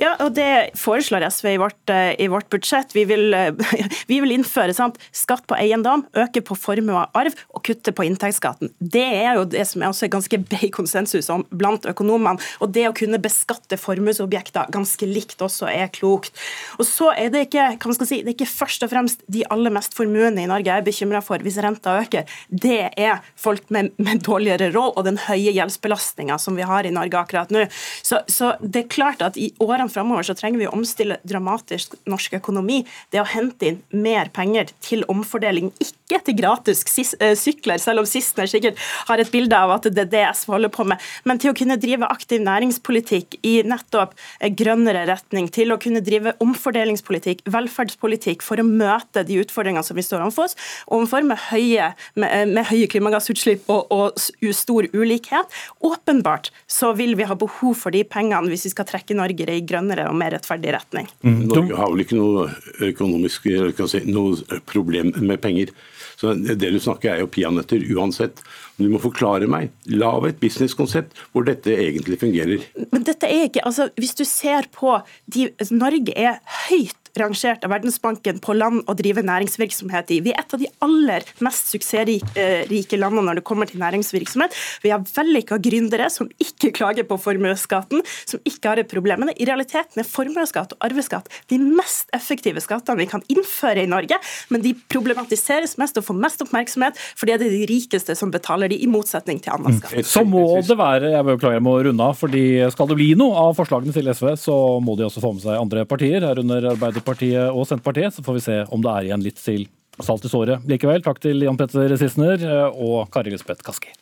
Ja, 0.00 0.14
og 0.20 0.34
Det 0.34 0.72
foreslår 0.78 1.26
SV 1.28 1.46
i 1.54 1.58
vårt, 1.60 1.90
eh, 1.90 2.14
i 2.18 2.28
vårt 2.28 2.48
budsjett. 2.50 2.94
Vi 2.94 3.04
vil, 3.04 3.34
eh, 3.34 3.52
vi 4.10 4.20
vil 4.20 4.32
innføre 4.38 4.74
sant? 4.74 4.98
skatt 5.12 5.46
på 5.46 5.56
eiendom, 5.58 6.04
øke 6.16 6.40
på 6.44 6.56
formue 6.56 6.94
og 6.96 7.16
arv 7.18 7.34
og 7.54 7.62
kutte 7.66 7.92
på 7.92 8.04
inntektsskatten. 8.06 8.70
Det 8.80 9.04
er 9.04 9.36
jo 9.36 9.44
det 9.44 9.66
som 9.68 9.82
er 9.82 9.90
også 9.90 10.08
ganske 10.10 10.38
bred 10.50 10.70
konsensus 10.72 11.28
om 11.30 11.44
blant 11.50 11.86
økonomene. 11.90 12.40
Og 12.60 12.72
det 12.72 12.86
å 12.88 12.94
kunne 12.96 13.20
beskatte 13.22 13.78
formuesobjekter 13.80 14.70
ganske 14.72 15.08
likt 15.08 15.42
også 15.44 15.68
er 15.70 15.90
klokt. 15.92 16.32
Og 16.78 16.86
så 16.88 17.10
er 17.12 17.32
det 17.34 17.48
ikke, 17.48 17.66
hva 17.82 17.96
skal 17.96 18.08
si, 18.08 18.22
det 18.22 18.32
er 18.32 18.38
ikke 18.38 18.50
først 18.50 18.86
og 18.86 18.92
fremst 18.92 19.24
de 19.30 19.44
aller 19.50 19.74
mest 19.74 19.96
formuende 19.98 20.44
i 20.44 20.48
Norge 20.50 20.70
jeg 20.70 20.82
er 20.82 20.86
bekymra 20.86 21.20
for 21.24 21.42
hvis 21.42 21.58
renta 21.62 21.96
øker. 22.00 22.28
Det 22.48 22.90
er 22.96 23.20
folk 23.38 23.68
med, 23.74 23.92
med 24.00 24.22
dårligere 24.26 24.70
råd 24.74 24.96
og 24.96 25.06
den 25.06 25.20
høye 25.26 25.54
gjeldsbelastninga 25.56 26.38
som 26.40 26.58
vi 26.58 26.66
har 26.66 26.86
i 26.86 26.94
Norge 26.94 27.18
akkurat 27.18 27.52
nå. 27.54 27.66
Så, 28.06 28.22
så 28.30 28.54
det 28.60 28.84
er 28.84 28.92
klart 28.92 29.24
at 29.24 29.38
i 29.40 29.50
årene 29.60 29.90
framover 29.92 30.26
så 30.26 30.34
trenger 30.36 30.62
vi 30.62 30.68
å 30.68 30.74
omstille 30.74 31.18
dramatisk 31.28 31.94
norsk 32.08 32.38
økonomi. 32.40 32.80
Det 33.12 33.20
å 33.20 33.28
hente 33.28 33.68
inn 33.68 33.80
mer 33.92 34.30
penger 34.34 34.72
til 34.84 35.04
omfordeling, 35.12 35.70
ikke 35.82 36.20
til 36.26 36.36
gratis 36.38 36.82
eh, 37.20 37.36
sykler, 37.38 37.80
selv 37.82 38.02
om 38.02 38.08
Sissener 38.08 38.48
sikkert 38.50 38.80
har 39.08 39.20
et 39.20 39.30
bilde 39.32 39.56
av 39.56 39.74
at 39.76 39.88
det 39.90 40.06
er 40.06 40.10
det 40.14 40.24
SV 40.40 40.54
holder 40.56 40.72
på 40.74 40.86
med, 40.88 41.02
men 41.28 41.40
til 41.40 41.52
å 41.52 41.56
kunne 41.56 41.78
drive 41.80 42.08
aktiv 42.08 42.42
næringspolitikk 42.44 43.38
i 43.46 43.60
nettopp 43.68 44.16
grønnere 44.58 45.04
retning, 45.10 45.50
til 45.52 45.74
å 45.74 45.78
kunne 45.80 46.02
drive 46.04 46.34
omfordelingspolitikk, 46.42 47.44
velferdspolitikk, 47.50 48.44
for 48.46 48.60
å 48.60 48.66
møte 48.66 49.24
de 49.26 49.40
utfordringene 49.44 49.86
som 49.86 49.98
vi 49.98 50.06
står 50.06 50.24
overfor, 50.24 50.56
overfor 50.88 51.28
med, 51.28 51.40
høye, 51.50 51.92
med, 52.16 52.28
eh, 52.30 52.46
med 52.48 52.68
høye 52.70 52.88
klimagassutslipp 52.90 53.68
og, 53.70 53.92
og 53.92 54.56
stor 54.56 54.88
ulikhet. 54.96 55.60
Åpenbart 55.84 56.50
så 56.70 56.92
vil 56.96 57.14
vi 57.18 57.28
ha 57.28 57.36
behov 57.38 57.76
for 57.78 57.94
de 57.94 58.02
pengene 58.08 58.50
hvis 58.50 58.66
vi 58.68 58.74
skal 58.74 58.88
trekke 58.88 59.16
Norge 59.18 59.46
i 59.56 59.64
grønnere 59.66 60.08
og 60.10 60.18
mer 60.18 60.34
rettferdig 60.36 60.74
retning. 60.76 61.08
Mm. 61.22 61.40
Norge 61.50 61.78
har 61.78 61.92
vel 61.92 62.04
ikke 62.04 62.18
noe 62.18 62.48
økonomisk 62.90 63.48
si, 63.90 64.04
noe 64.08 64.60
problem 64.70 65.14
med 65.18 65.40
penger. 65.42 65.72
Så 66.20 66.34
Det 66.34 66.68
du 66.68 66.80
snakker 66.80 67.14
er 67.14 67.22
jo 67.22 67.30
peanøtter 67.32 67.80
uansett. 67.96 68.42
Du 68.76 68.88
må 68.92 69.00
forklare 69.00 69.48
meg. 69.48 69.70
Lag 69.88 70.26
et 70.28 70.40
businesskonsept 70.40 71.16
hvor 71.32 71.46
dette 71.48 71.72
egentlig 71.72 72.20
fungerer. 72.20 72.66
Men 72.92 73.04
dette 73.08 73.28
er 73.28 73.48
ikke, 73.48 73.64
altså 73.64 73.88
Hvis 73.96 74.14
du 74.18 74.24
ser 74.28 74.68
på 74.72 74.98
de, 75.32 75.48
Norge 75.70 76.12
er 76.16 76.40
høyt 76.68 76.99
rangert 77.18 77.64
av 77.64 77.72
Verdensbanken 77.74 78.40
på 78.42 78.54
land 78.56 78.84
å 78.90 78.94
drive 78.98 79.24
næringsvirksomhet 79.26 80.12
i. 80.14 80.20
Vi 80.24 80.32
er 80.34 80.42
et 80.42 80.54
av 80.54 80.60
de 80.62 80.68
aller 80.84 81.26
mest 81.44 81.70
suksessrike 81.72 82.98
landene 83.00 83.26
når 83.28 83.40
det 83.40 83.46
kommer 83.48 83.70
til 83.70 83.82
næringsvirksomhet. 83.82 84.56
Vi 84.84 84.92
har 84.92 85.04
vellykka 85.04 85.60
gründere 85.62 86.10
som 86.12 86.30
ikke 86.42 86.72
klager 86.78 87.06
på 87.08 87.18
formuesskatten, 87.20 88.04
som 88.28 88.42
ikke 88.48 88.72
har 88.74 88.82
et 88.82 88.90
problem 88.90 89.24
med 89.24 89.32
det. 89.32 89.38
I 89.42 89.48
realiteten 89.50 90.02
er 90.02 90.08
formuesskatt 90.08 90.76
og 90.76 90.86
arveskatt 90.86 91.30
de 91.50 91.58
mest 91.60 92.10
effektive 92.16 92.62
skattene 92.62 93.00
vi 93.00 93.08
kan 93.10 93.24
innføre 93.32 93.84
i 93.84 93.90
Norge, 93.90 94.18
men 94.52 94.64
de 94.64 94.74
problematiseres 94.92 95.76
mest 95.80 95.98
og 96.00 96.06
får 96.06 96.20
mest 96.20 96.44
oppmerksomhet 96.44 96.98
fordi 97.18 97.36
det 97.40 97.48
er 97.48 97.54
de 97.54 97.66
rikeste 97.70 98.14
som 98.18 98.30
betaler 98.32 98.70
de, 98.70 98.78
i 98.80 98.88
motsetning 98.90 99.40
til 99.42 99.54
annen 99.54 99.78
skatt. 99.78 99.98
Så 100.06 100.22
må 100.26 100.44
det 100.64 100.76
være, 100.78 101.12
jeg 101.14 101.26
beklager 101.26 101.58
jeg 101.58 101.66
må 101.66 101.74
runde 101.84 102.06
av, 102.06 102.16
fordi 102.18 102.44
skal 102.72 102.90
det 102.90 102.96
bli 102.98 103.10
noe 103.18 103.36
av 103.48 103.56
forslagene 103.58 103.94
til 103.94 104.08
SV, 104.12 104.32
så 104.40 104.56
må 104.82 104.96
de 104.98 105.06
også 105.06 105.22
få 105.22 105.32
med 105.36 105.44
seg 105.44 105.58
andre 105.58 105.84
partier, 105.88 106.24
herunder 106.24 106.70
Arbeiderpartiet 106.72 106.99
Arbeiderpartiet 107.00 107.50
og 107.50 107.66
Senterpartiet. 107.68 108.14
Så 108.14 108.24
får 108.24 108.38
vi 108.38 108.44
se 108.44 108.58
om 108.70 108.84
det 108.84 108.92
er 108.92 109.08
igjen 109.08 109.24
litt 109.24 109.40
til 109.40 109.66
salt 110.00 110.24
i 110.24 110.32
såret 110.32 110.68
likevel. 110.68 111.02
Takk 111.04 111.20
til 111.20 111.42
Jan 111.44 111.58
Petter 111.60 111.96
Sissener 111.96 112.40
eh, 112.40 112.68
og 112.70 113.10
Kari 113.12 113.32
Lisbeth 113.32 113.64
Kaski. 113.64 113.92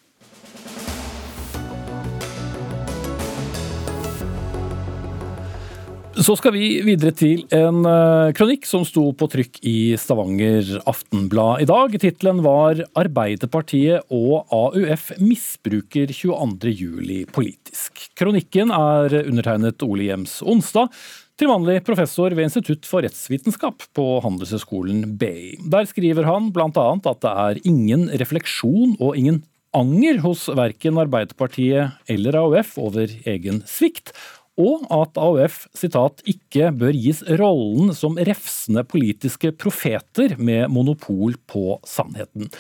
Så 6.19 6.35
skal 6.35 6.51
vi 6.51 6.81
videre 6.83 7.13
til 7.15 7.45
en 7.55 7.85
eh, 7.87 8.33
kronikk 8.35 8.67
som 8.67 8.83
sto 8.87 9.05
på 9.15 9.29
trykk 9.31 9.61
i 9.71 9.95
Stavanger 9.99 10.81
Aftenblad 10.91 11.63
i 11.63 11.69
dag. 11.71 11.95
Tittelen 11.95 12.43
var 12.43 12.83
'Arbeiderpartiet 12.83 14.11
og 14.11 14.51
AUF 14.51 15.13
misbruker 15.23 16.11
22.07 16.11 17.31
politisk'. 17.31 18.11
Kronikken 18.19 18.75
er 18.75 19.15
undertegnet 19.23 19.87
Ole 19.87 20.11
Jems 20.11 20.41
Onsdag, 20.43 20.91
til 21.39 21.51
vanlig 21.51 21.79
professor 21.87 22.35
ved 22.35 22.49
Institutt 22.49 22.87
for 22.89 23.05
rettsvitenskap 23.07 23.85
på 23.95 24.07
Handelshøyskolen 24.25 25.05
BI. 25.21 25.55
Der 25.71 25.87
skriver 25.87 26.27
han 26.27 26.51
bl.a. 26.55 26.89
at 26.99 27.23
det 27.23 27.35
er 27.45 27.61
ingen 27.69 28.09
refleksjon 28.11 28.97
og 28.99 29.15
ingen 29.19 29.45
anger 29.77 30.19
hos 30.25 30.49
verken 30.51 30.99
Arbeiderpartiet 30.99 32.11
eller 32.11 32.41
AUF 32.41 32.75
over 32.83 33.13
egen 33.31 33.63
svikt, 33.71 34.11
og 34.59 34.89
at 34.91 35.21
AUF 35.23 35.61
citat, 35.79 36.25
ikke 36.27 36.73
bør 36.75 36.97
gis 36.97 37.23
rollen 37.39 37.93
som 37.95 38.19
refsende 38.19 38.83
politiske 38.89 39.53
profeter 39.55 40.35
med 40.43 40.67
monopol 40.75 41.39
på 41.47 41.79
sannheten. 41.87 42.51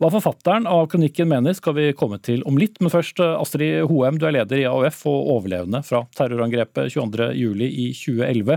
Hva 0.00 0.08
forfatteren 0.08 0.64
av 0.64 0.86
kronikken 0.88 1.28
mener 1.28 1.52
skal 1.52 1.74
vi 1.76 1.90
komme 1.92 2.16
til 2.24 2.40
om 2.48 2.56
litt, 2.56 2.78
men 2.80 2.88
først 2.88 3.20
Astrid 3.20 3.82
Hoem, 3.90 4.16
du 4.16 4.24
er 4.24 4.38
leder 4.38 4.62
i 4.62 4.64
AUF 4.64 5.02
og 5.10 5.28
overlevende 5.34 5.82
fra 5.84 6.06
terrorangrepet 6.16 6.94
22.07 6.94 7.66
i 7.68 7.90
2011. 7.92 8.56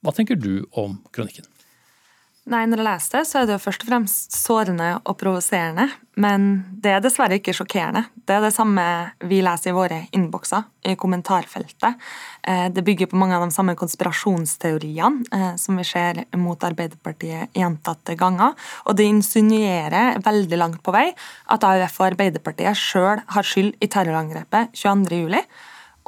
Hva 0.00 0.14
tenker 0.16 0.40
du 0.40 0.64
om 0.72 0.96
kronikken? 1.12 1.44
Nei, 2.48 2.62
Når 2.64 2.80
jeg 2.80 2.86
leser 2.86 3.12
det, 3.18 3.26
så 3.28 3.38
er 3.38 3.48
det 3.48 3.52
jo 3.58 3.60
først 3.60 3.82
og 3.84 3.88
fremst 3.90 4.32
sårende 4.32 4.86
og 5.02 5.18
provoserende. 5.20 5.84
Men 6.16 6.46
det 6.80 6.94
er 6.94 7.02
dessverre 7.04 7.36
ikke 7.36 7.52
sjokkerende. 7.52 8.06
Det 8.24 8.38
er 8.38 8.40
det 8.46 8.54
samme 8.56 8.84
vi 9.28 9.42
leser 9.44 9.74
i 9.74 9.76
våre 9.76 9.98
innbokser, 10.16 10.64
i 10.88 10.94
kommentarfeltet. 10.96 12.00
Eh, 12.40 12.64
det 12.72 12.86
bygger 12.86 13.10
på 13.12 13.20
mange 13.20 13.36
av 13.36 13.44
de 13.44 13.52
samme 13.52 13.76
konspirasjonsteoriene 13.76 15.28
eh, 15.28 15.52
som 15.60 15.76
vi 15.76 15.84
ser 15.84 16.22
mot 16.40 16.64
Arbeiderpartiet 16.64 17.52
gjentatte 17.52 18.16
ganger. 18.16 18.56
Og 18.88 18.96
det 18.96 19.10
insinuerer 19.12 20.16
veldig 20.24 20.62
langt 20.64 20.82
på 20.82 20.96
vei 20.96 21.10
at 21.52 21.68
AUF 21.68 22.00
og 22.00 22.10
Arbeiderpartiet 22.14 22.80
sjøl 22.80 23.26
har 23.28 23.52
skyld 23.52 23.76
i 23.84 23.92
terrorangrepet 23.92 24.72
22.07. 24.72 25.44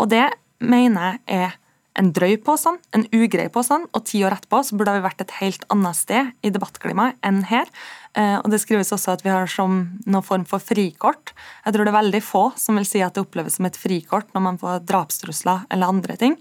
Og 0.01 0.09
det 0.17 0.25
mener 0.65 1.21
jeg 1.29 1.51
er 1.51 1.60
en 1.99 2.13
drøy 2.15 2.37
påstand, 2.45 2.79
en 2.95 3.07
ugrei 3.15 3.49
påstand, 3.53 3.89
og 3.97 4.05
ti 4.07 4.23
år 4.27 4.37
etterpå 4.37 4.63
så 4.67 4.77
burde 4.79 4.95
vi 4.95 5.05
vært 5.05 5.25
et 5.25 5.35
helt 5.41 5.65
annet 5.73 5.99
sted 5.99 6.31
i 6.47 6.53
debattklimaet 6.55 7.19
enn 7.27 7.43
her. 7.51 7.71
Eh, 8.15 8.39
og 8.39 8.51
Det 8.51 8.61
skrives 8.63 8.93
også 8.95 9.15
at 9.17 9.25
vi 9.25 9.33
har 9.33 9.51
som 9.51 9.83
noen 10.07 10.27
form 10.27 10.47
for 10.47 10.63
frikort. 10.63 11.35
Jeg 11.65 11.75
tror 11.75 11.85
det 11.85 11.93
er 11.95 12.01
veldig 12.01 12.23
få 12.23 12.45
som 12.57 12.79
vil 12.79 12.87
si 12.89 13.03
at 13.03 13.15
det 13.15 13.25
oppleves 13.25 13.59
som 13.59 13.67
et 13.67 13.79
frikort 13.79 14.31
når 14.35 14.47
man 14.47 14.61
får 14.61 14.85
drapstrusler 14.87 15.67
eller 15.71 15.91
andre 15.91 16.17
ting. 16.17 16.39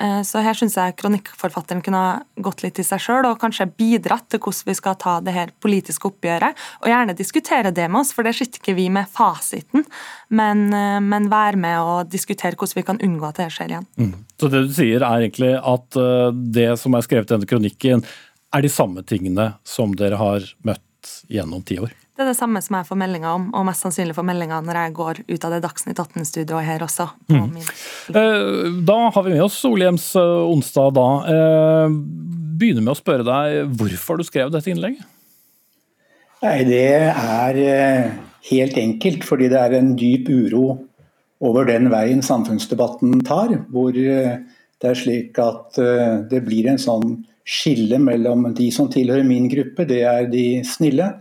Eh, 0.00 0.20
så 0.24 0.40
her 0.44 0.56
syns 0.56 0.76
jeg 0.78 0.96
kronikkforfatteren 1.00 1.82
kunne 1.84 2.00
ha 2.00 2.12
gått 2.44 2.64
litt 2.64 2.80
i 2.80 2.86
seg 2.86 3.02
sjøl 3.02 3.28
og 3.28 3.40
kanskje 3.42 3.68
bidratt 3.76 4.30
til 4.32 4.40
hvordan 4.42 4.70
vi 4.70 4.76
skal 4.78 4.96
ta 5.00 5.18
det 5.24 5.34
her 5.36 5.52
politiske 5.62 6.08
oppgjøret. 6.08 6.58
Og 6.82 6.90
gjerne 6.90 7.16
diskutere 7.18 7.74
det 7.74 7.88
med 7.90 8.02
oss, 8.02 8.12
for 8.16 8.26
det 8.26 8.34
sitter 8.38 8.62
ikke 8.62 8.76
vi 8.78 8.88
med 8.92 9.10
fasiten. 9.12 9.86
Men, 10.32 10.66
eh, 10.72 10.98
men 11.04 11.30
være 11.32 11.60
med 11.60 11.78
og 11.80 12.12
diskutere 12.12 12.56
hvordan 12.56 12.80
vi 12.80 12.86
kan 12.88 13.02
unngå 13.04 13.28
at 13.28 13.42
det 13.42 13.50
skjer 13.52 13.76
igjen. 13.76 13.88
Mm. 14.00 14.14
Så 14.40 14.52
det 14.52 14.66
du 14.66 14.76
sier 14.76 15.04
er 15.04 15.26
egentlig 15.26 15.54
at 15.60 16.00
eh, 16.00 16.28
det 16.32 16.70
som 16.80 16.96
er 16.96 17.04
skrevet 17.04 17.28
i 17.28 17.36
denne 17.36 17.50
kronikken, 17.50 18.06
er 18.52 18.64
de 18.64 18.68
samme 18.68 19.04
tingene 19.08 19.54
som 19.64 19.94
dere 19.96 20.18
har 20.20 20.44
møtt 20.66 21.12
gjennom 21.32 21.64
ti 21.64 21.78
år? 21.80 21.92
Det 22.12 22.26
er 22.26 22.28
det 22.28 22.36
samme 22.36 22.60
som 22.60 22.76
jeg 22.76 22.84
får 22.90 22.98
meldinger 23.00 23.30
om, 23.32 23.44
og 23.56 23.64
mest 23.64 23.86
sannsynlig 23.86 24.12
får 24.12 24.26
meldinger 24.28 24.64
når 24.66 24.78
jeg 24.78 24.94
går 24.98 25.20
ut 25.30 25.44
av 25.46 25.54
det 25.54 25.60
Dagsnytt 25.64 26.02
18-studioet 26.02 26.66
her 26.66 26.84
også. 26.84 27.06
Mm. 27.32 27.46
Eh, 27.56 28.66
da 28.84 28.96
har 29.14 29.24
vi 29.24 29.32
med 29.32 29.44
oss 29.46 29.56
Solhjems 29.62 30.10
eh, 30.20 30.42
onsdag 30.52 30.92
da. 30.98 31.06
Eh, 31.32 31.96
begynner 32.60 32.84
med 32.84 32.92
å 32.92 32.98
spørre 32.98 33.24
deg 33.24 33.72
hvorfor 33.80 34.20
du 34.20 34.26
skrev 34.28 34.52
dette 34.52 34.68
innlegget? 34.68 35.08
Nei, 36.44 36.58
Det 36.68 36.84
er 37.08 37.62
helt 38.50 38.78
enkelt 38.84 39.24
fordi 39.24 39.48
det 39.48 39.64
er 39.64 39.78
en 39.78 39.92
dyp 39.96 40.28
uro 40.28 40.66
over 41.40 41.64
den 41.64 41.88
veien 41.88 42.20
samfunnsdebatten 42.20 43.22
tar. 43.24 43.56
Hvor 43.72 43.96
det 43.96 44.90
er 44.90 44.98
slik 44.98 45.38
at 45.40 45.78
det 46.28 46.44
blir 46.44 46.68
en 46.68 46.82
sånn 46.82 47.22
skille 47.46 47.96
mellom 48.02 48.50
de 48.58 48.68
som 48.74 48.90
tilhører 48.92 49.24
min 49.24 49.48
gruppe, 49.50 49.86
det 49.88 50.02
er 50.04 50.26
de 50.30 50.48
snille 50.66 51.12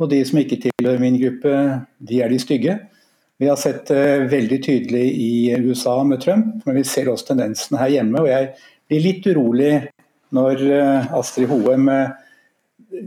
og 0.00 0.10
de 0.10 0.20
som 0.24 0.40
ikke 0.40 0.58
tilhører 0.64 1.02
min 1.02 1.18
gruppe, 1.20 1.52
de 2.08 2.22
er 2.24 2.32
de 2.32 2.40
stygge. 2.40 2.78
Vi 3.40 3.48
har 3.48 3.56
sett 3.56 3.88
det 3.88 4.28
veldig 4.32 4.58
tydelig 4.64 5.04
i 5.16 5.32
USA 5.64 5.94
med 6.04 6.20
Trump, 6.20 6.60
men 6.66 6.76
vi 6.76 6.84
ser 6.84 7.08
også 7.08 7.30
tendensen 7.30 7.78
her 7.80 7.92
hjemme. 7.92 8.20
Og 8.20 8.28
jeg 8.28 8.50
blir 8.88 9.04
litt 9.06 9.28
urolig 9.30 9.72
når 10.36 10.64
eh, 10.66 11.14
Astrid 11.16 11.48
Hoem 11.50 11.88
eh, 11.92 12.12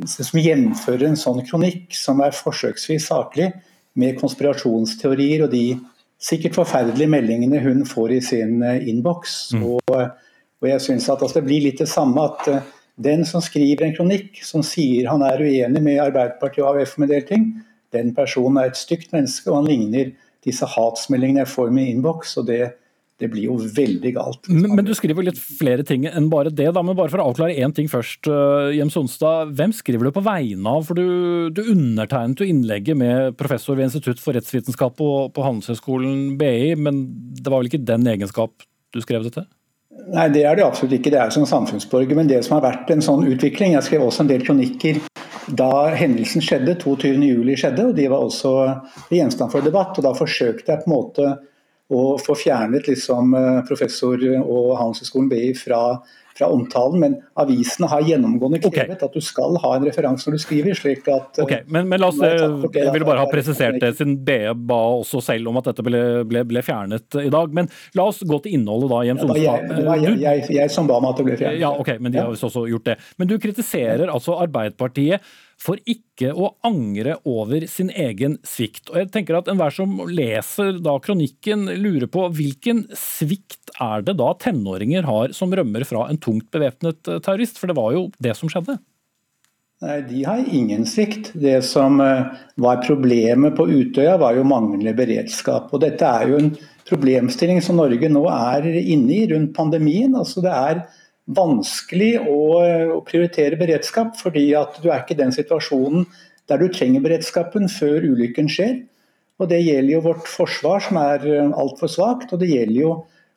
som 0.10 0.40
gjenfører 0.40 1.10
en 1.10 1.20
sånn 1.20 1.44
kronikk 1.46 1.94
som 1.98 2.24
er 2.24 2.36
forsøksvis 2.36 3.10
saklig, 3.12 3.52
med 3.94 4.18
konspirasjonsteorier 4.18 5.44
og 5.46 5.52
de 5.54 5.76
sikkert 6.24 6.56
forferdelige 6.58 7.12
meldingene 7.14 7.60
hun 7.62 7.84
får 7.86 8.16
i 8.16 8.22
sin 8.26 8.64
eh, 8.66 8.88
innboks. 8.90 9.36
Mm. 9.54 9.68
Og, 9.70 9.94
og, 9.94 10.66
jeg 10.70 10.82
synes 10.82 11.10
at 11.10 11.22
altså, 11.22 11.40
det 11.40 11.46
blir 11.50 11.68
litt 11.68 11.84
det 11.84 11.90
samme 11.92 12.26
at 12.26 12.50
den 13.02 13.26
som 13.26 13.42
skriver 13.42 13.88
en 13.88 13.96
kronikk 13.96 14.44
som 14.46 14.64
sier 14.66 15.10
han 15.10 15.24
er 15.26 15.42
uenig 15.42 15.82
med 15.82 16.02
Arbeiderpartiet 16.04 16.64
og 16.66 16.78
AUF 16.78 16.98
med 17.02 17.10
del 17.14 17.26
ting, 17.26 17.50
den 17.94 18.14
personen 18.18 18.60
er 18.62 18.72
et 18.72 18.80
stygt 18.80 19.14
menneske, 19.14 19.50
og 19.50 19.62
han 19.62 19.70
ligner 19.70 20.14
disse 20.46 20.68
hatsmeldingene 20.68 21.44
jeg 21.44 21.54
får 21.54 21.74
med 21.74 21.90
innboks. 21.90 22.38
og 22.42 22.48
det, 22.50 22.62
det 23.22 23.30
blir 23.32 23.48
jo 23.48 23.56
veldig 23.62 24.12
galt. 24.16 24.50
Men, 24.50 24.74
men, 24.76 24.86
du 24.86 24.94
skriver 24.98 25.26
litt 25.26 25.40
flere 25.40 25.86
ting 25.88 26.08
enn 26.10 26.30
bare 26.32 26.52
det. 26.52 26.72
da, 26.76 26.84
men 26.84 26.98
Bare 26.98 27.14
for 27.14 27.24
å 27.24 27.30
avklare 27.32 27.56
én 27.56 27.74
ting 27.76 27.90
først. 27.92 28.28
Uh, 28.28 28.74
Jems 28.76 28.98
Sonstad, 28.98 29.54
hvem 29.58 29.74
skriver 29.76 30.10
du 30.10 30.16
på 30.16 30.26
vegne 30.26 30.76
av? 30.76 30.86
For 30.90 31.00
Du, 31.00 31.50
du 31.54 31.64
undertegnet 31.64 32.42
jo 32.42 32.50
innlegget 32.50 33.00
med 33.00 33.38
professor 33.40 33.78
ved 33.80 33.90
Institutt 33.90 34.22
for 34.22 34.36
rettsvitenskap 34.38 34.98
på, 35.00 35.10
på 35.34 35.46
Handelshøyskolen 35.46 36.36
BI, 36.42 36.74
men 36.76 37.06
det 37.40 37.50
var 37.50 37.62
vel 37.62 37.72
ikke 37.72 37.86
den 37.86 38.10
egenskap 38.10 38.66
du 38.94 39.02
skrev 39.02 39.26
dette? 39.26 39.48
Nei, 40.14 40.28
det 40.34 40.44
er 40.46 40.58
det 40.58 40.66
absolutt 40.66 40.98
ikke. 40.98 41.14
Det 41.14 41.20
er 41.22 41.34
som 41.34 41.46
samfunnsborger. 41.48 42.18
Men 42.18 42.30
det 42.30 42.42
som 42.46 42.58
har 42.58 42.66
vært 42.66 42.92
en 42.94 43.04
sånn 43.04 43.26
utvikling 43.30 43.78
Jeg 43.78 43.88
skrev 43.88 44.06
også 44.06 44.26
en 44.26 44.32
del 44.32 44.46
kronikker 44.46 45.00
da 45.52 45.90
hendelsen 45.92 46.44
skjedde, 46.44 46.78
22.07 46.80 47.58
skjedde, 47.60 47.88
og 47.90 47.98
de 47.98 48.06
var 48.08 48.22
også 48.24 48.52
gjenstand 49.12 49.52
for 49.52 49.66
debatt. 49.66 49.98
og 49.98 50.06
Da 50.06 50.14
forsøkte 50.16 50.72
jeg 50.72 50.84
på 50.84 50.90
en 50.90 50.94
måte 50.94 51.32
å 51.94 52.04
få 52.22 52.36
fjernet 52.40 52.88
liksom 52.88 53.34
eh, 53.38 53.60
professor 53.68 54.22
og 54.40 54.70
Handelshøyskolen 54.80 55.28
BI 55.30 55.52
fra 55.58 55.82
fra 56.38 56.50
omtalen, 56.54 57.00
men 57.00 57.16
avisene 57.40 57.88
har 57.92 58.04
gjennomgående 58.08 58.60
krevet 58.64 58.98
okay. 58.98 59.08
at 59.08 59.14
du 59.14 59.22
skal 59.24 59.58
ha 59.62 59.76
en 59.78 59.86
referanse 59.88 60.28
når 60.28 60.38
du 60.38 60.44
skriver. 60.44 60.78
slik 60.78 61.08
at... 61.12 61.40
Ok, 61.44 61.54
Men, 61.68 61.88
men 61.92 62.02
la 62.02 62.10
oss, 62.10 62.20
jeg 62.24 62.94
vil 62.96 63.06
bare 63.06 63.24
ha 63.24 63.30
presisert 63.30 63.80
det, 63.82 63.94
siden 64.00 64.18
BE 64.26 64.56
ba 64.58 64.80
også 65.00 65.22
selv 65.24 65.52
om 65.52 65.62
at 65.62 65.70
dette 65.72 65.86
ble, 65.86 66.04
ble, 66.30 66.44
ble, 66.50 66.66
fjernet 66.66 67.20
i 67.22 67.30
dag. 67.34 67.54
Men 67.54 67.70
la 67.98 68.08
oss 68.10 68.24
gå 68.26 68.42
til 68.44 68.58
innholdet 68.58 68.92
da, 68.94 69.02
Jens 69.10 69.26
Olstad. 69.28 69.70
Det 69.74 69.88
var 69.88 70.02
jeg, 70.02 70.20
jeg, 70.24 70.46
jeg, 70.58 70.74
som 70.74 70.90
ba 70.90 71.00
om 71.00 71.10
at 71.12 71.22
det 71.22 71.28
ble 71.30 71.40
fjernet. 71.40 71.62
Ja, 71.62 71.74
ok, 71.78 71.96
men 72.00 72.16
de 72.16 72.22
har 72.24 72.34
visst 72.34 72.50
også 72.50 72.66
gjort 72.72 72.92
det. 72.92 73.00
Men 73.22 73.30
du 73.30 73.38
kritiserer 73.42 74.10
altså 74.10 74.38
Arbeiderpartiet 74.42 75.34
for 75.64 75.80
ikke 75.90 76.34
å 76.36 76.52
angre 76.68 77.18
over 77.30 77.66
sin 77.72 77.90
egen 77.90 78.38
svikt. 78.48 78.90
Og 78.92 79.00
jeg 79.00 79.12
tenker 79.14 79.40
at 79.40 79.50
Enhver 79.52 79.74
som 79.74 79.96
leser 80.10 80.80
da 80.84 80.98
kronikken, 81.04 81.70
lurer 81.80 82.10
på 82.12 82.28
hvilken 82.36 82.86
svikt 82.98 83.72
er 83.82 84.04
det 84.06 84.18
da 84.20 84.34
tenåringer 84.40 85.08
har 85.08 85.36
som 85.36 85.54
rømmer 85.56 85.86
fra 85.88 86.08
en 86.10 86.20
tungt 86.22 86.50
bevæpnet 86.54 87.08
eh, 87.08 87.22
terrorist? 87.24 87.62
For 87.62 87.72
det 87.72 87.78
var 87.80 87.96
jo 87.96 88.10
det 88.24 88.36
som 88.40 88.52
skjedde. 88.52 88.78
Nei, 89.84 89.98
De 90.08 90.26
har 90.28 90.44
ingen 90.44 90.86
svikt. 90.88 91.32
Det 91.34 91.58
som 91.68 92.02
eh, 92.04 92.36
var 92.62 92.84
problemet 92.86 93.56
på 93.58 93.68
Utøya, 93.72 94.18
var 94.22 94.38
jo 94.38 94.48
manglende 94.48 94.96
beredskap. 94.98 95.72
Og 95.72 95.84
Dette 95.84 96.08
er 96.08 96.32
jo 96.32 96.40
en 96.40 96.54
problemstilling 96.88 97.62
som 97.64 97.80
Norge 97.80 98.10
nå 98.12 98.26
er 98.32 98.68
inne 98.82 99.16
i 99.16 99.26
rundt 99.32 99.56
pandemien. 99.56 100.16
Altså 100.20 100.44
Det 100.44 100.54
er 100.54 100.84
vanskelig 101.32 102.18
å, 102.28 102.40
å, 102.98 103.02
prioritere 103.08 103.60
beredskap, 103.60 104.18
fordi 104.20 104.50
at 104.60 104.80
du 104.84 104.90
er 104.90 105.04
ikke 105.04 105.16
i 105.16 105.22
den 105.22 105.34
situasjonen 105.36 106.08
der 106.52 106.60
du 106.60 106.68
trenger 106.72 107.04
beredskapen 107.06 107.70
før 107.72 108.04
ulykken 108.04 108.50
skjer. 108.52 108.82
Og 109.40 109.50
Det 109.50 109.62
gjelder 109.64 109.96
jo 109.96 110.06
vårt 110.06 110.28
forsvar, 110.30 110.84
som 110.84 111.00
er 111.02 111.24
eh, 111.28 111.52
altfor 111.58 111.90
svakt. 111.92 112.34
Og 112.36 112.42
det 112.44 112.52
gjelder 112.52 112.80
jo, 112.80 112.94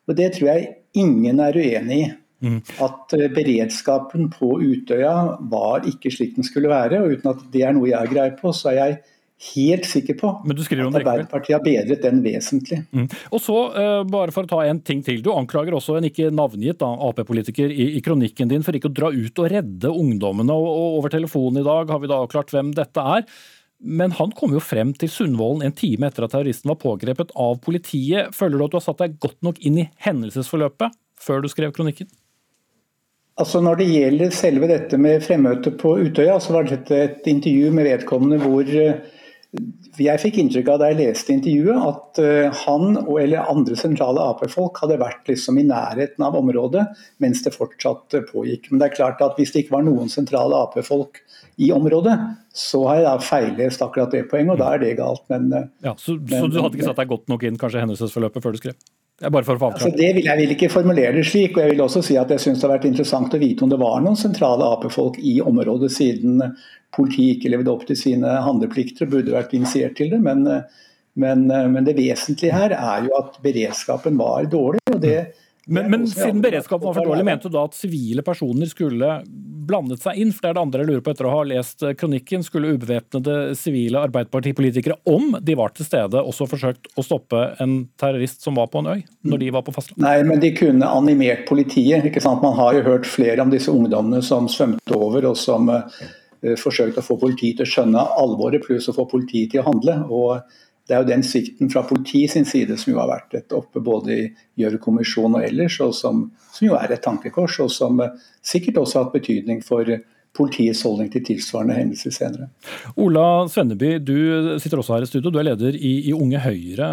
og 0.07 0.17
det 0.19 0.33
tror 0.35 0.51
jeg 0.51 0.67
ingen 0.99 1.39
er 1.43 1.57
uenig 1.57 1.99
i. 2.03 2.07
Mm. 2.45 2.59
At 2.85 3.15
eh, 3.17 3.31
beredskapen 3.33 4.27
på 4.29 4.59
Utøya 4.61 5.39
var 5.51 5.87
ikke 5.89 6.11
slik 6.13 6.35
den 6.35 6.45
skulle 6.45 6.69
være. 6.69 7.01
og 7.01 7.15
Uten 7.17 7.31
at 7.31 7.45
det 7.53 7.63
er 7.65 7.73
noe 7.75 7.89
jeg 7.89 7.97
har 7.97 8.11
greie 8.11 8.35
på, 8.37 8.53
så 8.53 8.71
er 8.71 8.77
jeg 8.77 8.99
helt 9.37 9.85
sikker 9.85 10.15
på 10.17 10.29
at 10.33 10.71
Arbeiderpartiet 10.97 11.53
har 11.53 11.61
bedret 11.65 12.01
den 12.01 12.23
vesentlig. 12.25 12.79
Mm. 12.89 13.05
Og 13.29 13.41
så, 13.43 13.57
uh, 13.75 14.01
bare 14.09 14.33
for 14.33 14.47
å 14.47 14.49
ta 14.49 14.63
en 14.65 14.79
ting 14.81 15.03
til. 15.05 15.21
Du 15.21 15.29
anklager 15.35 15.75
også 15.77 15.99
en 15.99 16.07
ikke 16.09 16.31
navngitt 16.33 16.81
Ap-politiker 16.81 17.69
i, 17.69 17.91
i, 17.99 18.01
kronikken 18.05 18.49
din 18.49 18.65
for 18.65 18.77
ikke 18.77 18.89
å 18.89 18.95
dra 18.97 19.11
ut 19.13 19.43
og 19.43 19.51
redde 19.53 19.93
ungdommene. 19.93 20.55
Og, 20.57 20.69
og 20.71 20.97
over 21.01 21.13
telefonen 21.13 21.61
i 21.61 21.67
dag 21.67 21.93
har 21.93 22.01
vi 22.01 22.09
da 22.09 22.17
avklart 22.23 22.53
hvem 22.55 22.73
dette 22.77 23.03
er. 23.17 23.27
Men 23.77 24.15
han 24.17 24.33
kom 24.33 24.55
jo 24.55 24.61
frem 24.63 24.95
til 24.97 25.11
Sundvolden 25.13 25.67
en 25.67 25.75
time 25.77 26.09
etter 26.09 26.25
at 26.25 26.33
terroristen 26.33 26.71
var 26.71 26.79
pågrepet 26.81 27.35
av 27.37 27.59
politiet. 27.61 28.33
Føler 28.33 28.57
du 28.57 28.65
at 28.65 28.73
du 28.73 28.79
har 28.79 28.87
satt 28.87 29.03
deg 29.03 29.19
godt 29.21 29.37
nok 29.45 29.61
inn 29.61 29.83
i 29.83 29.91
hendelsesforløpet 30.07 30.97
før 31.21 31.45
du 31.45 31.51
skrev 31.51 31.75
kronikken? 31.77 32.09
Altså 33.37 33.61
Når 33.61 33.77
det 33.77 33.85
gjelder 33.91 34.33
selve 34.33 34.69
dette 34.71 34.97
med 34.97 35.21
fremmøtet 35.21 35.77
på 35.77 35.93
Utøya, 36.01 36.39
så 36.41 36.55
var 36.55 36.65
dette 36.65 36.97
et 36.97 37.29
intervju 37.29 37.69
med 37.69 37.85
vedkommende 37.85 38.41
hvor 38.41 38.65
uh, 38.65 38.97
jeg 39.97 40.21
fikk 40.21 40.37
inntrykk 40.41 40.69
av 40.73 40.81
da 40.81 40.89
jeg 40.91 40.99
leste 40.99 41.31
intervjuet 41.33 41.85
at 41.87 42.19
eh, 42.21 42.57
han 42.65 42.97
og 42.99 43.15
eller 43.21 43.47
andre 43.49 43.77
sentrale 43.79 44.21
Ap-folk 44.33 44.81
hadde 44.83 44.99
vært 45.01 45.29
liksom 45.31 45.57
i 45.61 45.65
nærheten 45.69 46.25
av 46.25 46.35
området 46.37 46.83
mens 47.23 47.41
det 47.45 47.55
fortsatt 47.55 48.17
pågikk. 48.31 48.69
Men 48.69 48.81
det 48.81 48.89
er 48.89 48.97
klart 48.97 49.23
at 49.23 49.39
hvis 49.39 49.53
det 49.55 49.65
ikke 49.65 49.77
var 49.77 49.87
noen 49.87 50.11
sentrale 50.11 50.59
Ap-folk 50.65 51.21
i 51.63 51.71
området, 51.73 52.13
så 52.53 52.83
har 52.89 52.99
jeg 52.99 53.07
da 53.07 53.15
feilest 53.23 53.81
akkurat 53.85 54.13
det 54.13 54.27
poenget, 54.29 54.53
og 54.57 54.61
da 54.61 54.73
er 54.75 54.83
det 54.83 54.93
galt. 54.99 55.23
Men, 55.31 55.49
eh, 55.55 55.69
ja, 55.87 55.95
så, 55.97 56.19
men, 56.19 56.37
så, 56.37 56.51
du 56.51 56.59
hadde 56.61 56.77
ikke 56.77 56.91
satt 56.91 57.01
deg 57.01 57.15
godt 57.15 57.31
nok 57.31 57.47
inn 57.47 57.59
kanskje 57.61 57.81
hendelsesforløpet 57.85 58.45
før 58.45 58.53
du 58.57 58.61
skrev? 58.61 58.77
Det 59.17 59.31
altså, 59.33 59.89
det 59.97 60.11
vil, 60.13 60.25
Jeg 60.25 60.37
vil 60.37 60.51
ikke 60.53 60.69
formulere 60.69 61.15
det 61.15 61.23
slik. 61.25 61.55
og 61.57 61.63
jeg 61.63 61.71
vil 61.71 61.81
også 61.81 62.03
si 62.05 62.17
at 62.21 62.29
jeg 62.29 62.39
synes 62.39 62.59
det 62.59 62.67
har 62.67 62.75
vært 62.75 62.85
interessant 62.85 63.33
å 63.33 63.39
vite 63.41 63.65
om 63.65 63.71
det 63.71 63.79
var 63.81 64.03
noen 64.05 64.19
sentrale 64.19 64.67
Ap-folk 64.75 65.17
i 65.17 65.39
området, 65.41 65.89
siden 65.95 66.43
politiet 66.93 67.39
ikke 67.39 67.49
levde 67.55 67.73
opp 67.73 67.87
til 67.87 67.97
sine 67.97 68.35
handleplikter 68.45 69.07
og 69.07 69.15
burde 69.15 69.33
vært 69.33 69.55
initiert 69.57 69.97
til 69.97 70.13
det. 70.13 70.21
Men, 70.21 70.45
men, 71.17 71.47
men, 71.49 71.81
det 71.87 71.97
vesentlige 71.97 72.53
her 72.53 72.77
er 72.77 73.07
jo 73.07 73.17
at 73.17 73.41
beredskapen 73.41 74.21
var 74.21 74.45
dårlig. 74.53 74.85
og 74.93 75.01
det 75.01 75.17
men, 75.67 75.89
men 75.91 76.05
siden 76.07 76.39
beredskapen 76.43 76.87
var 76.87 76.95
for 76.95 77.09
dårlig, 77.09 77.25
mente 77.27 77.49
du 77.49 77.57
da 77.57 77.65
at 77.67 77.75
sivile 77.75 78.23
personer 78.23 78.69
skulle 78.71 79.17
blandet 79.67 80.03
seg 80.03 80.19
inn? 80.19 80.33
For 80.33 80.45
det 80.45 80.51
er 80.51 80.57
det 80.57 80.63
andre 80.63 80.83
jeg 80.83 80.89
lurer 80.91 81.03
på 81.05 81.13
etter 81.13 81.29
å 81.29 81.33
ha 81.33 81.41
lest 81.47 81.85
kronikken. 81.99 82.45
Skulle 82.45 82.73
ubevæpnede 82.75 83.37
sivile 83.59 84.01
arbeiderpartipolitikere, 84.07 84.99
om 85.09 85.35
de 85.41 85.57
var 85.59 85.73
til 85.75 85.87
stede, 85.87 86.21
også 86.21 86.49
forsøkt 86.49 86.91
å 86.97 87.05
stoppe 87.05 87.43
en 87.63 87.79
terrorist 87.99 88.45
som 88.45 88.59
var 88.59 88.71
på 88.73 88.83
en 88.83 88.91
øy, 88.95 89.01
når 89.27 89.43
de 89.43 89.51
var 89.55 89.65
på 89.67 89.75
fastlandet? 89.75 90.03
Nei, 90.05 90.21
men 90.27 90.43
de 90.43 90.53
kunne 90.57 90.91
animert 90.99 91.47
politiet. 91.49 92.05
ikke 92.07 92.23
sant? 92.23 92.45
Man 92.45 92.55
har 92.59 92.77
jo 92.77 92.85
hørt 92.87 93.09
flere 93.09 93.43
om 93.43 93.51
disse 93.53 93.73
ungdommene 93.73 94.23
som 94.25 94.49
svømte 94.51 94.95
over, 94.97 95.29
og 95.31 95.37
som 95.39 95.69
uh, 95.71 96.07
forsøkte 96.59 97.03
å 97.03 97.07
få 97.07 97.19
politiet 97.21 97.59
til 97.59 97.67
å 97.67 97.73
skjønne 97.73 98.07
alvoret, 98.21 98.63
pluss 98.65 98.89
å 98.91 98.95
få 98.95 99.07
politiet 99.09 99.53
til 99.53 99.63
å 99.63 99.67
handle. 99.69 99.99
og 100.07 100.63
det 100.87 100.95
er 100.95 101.03
jo 101.03 101.09
den 101.09 101.23
svikten 101.25 101.71
fra 101.71 101.83
politiet 101.87 102.31
sin 102.31 102.45
side 102.47 102.77
som 102.79 102.93
jo 102.93 102.99
har 103.01 103.09
vært 103.11 103.35
et 103.35 103.55
oppe 103.55 103.81
både 103.83 104.13
i 104.13 104.27
Gjørv-kommisjonen 104.61 105.41
og 105.41 105.47
ellers, 105.47 105.79
og 105.83 105.95
som, 105.95 106.27
som, 106.53 106.67
jo 106.69 106.77
er 106.79 106.93
et 106.95 107.03
tankekors, 107.03 107.59
og 107.63 107.71
som 107.73 107.99
eh, 108.03 108.13
sikkert 108.45 108.79
også 108.83 108.99
har 108.99 109.07
hatt 109.07 109.17
betydning 109.17 109.59
for 109.65 109.89
politiets 110.37 110.83
holdning 110.85 111.09
til 111.11 111.25
tilsvarende 111.27 111.75
hendelser 111.75 112.13
senere. 112.13 112.47
Ola 113.01 113.47
Svenneby, 113.51 113.97
du 113.99 114.57
sitter 114.61 114.79
også 114.79 114.95
her 114.95 115.07
i 115.07 115.09
studio, 115.09 115.33
du 115.33 115.41
er 115.41 115.49
leder 115.49 115.75
i, 115.75 115.93
i 116.11 116.15
Unge 116.15 116.39
Høyre. 116.43 116.91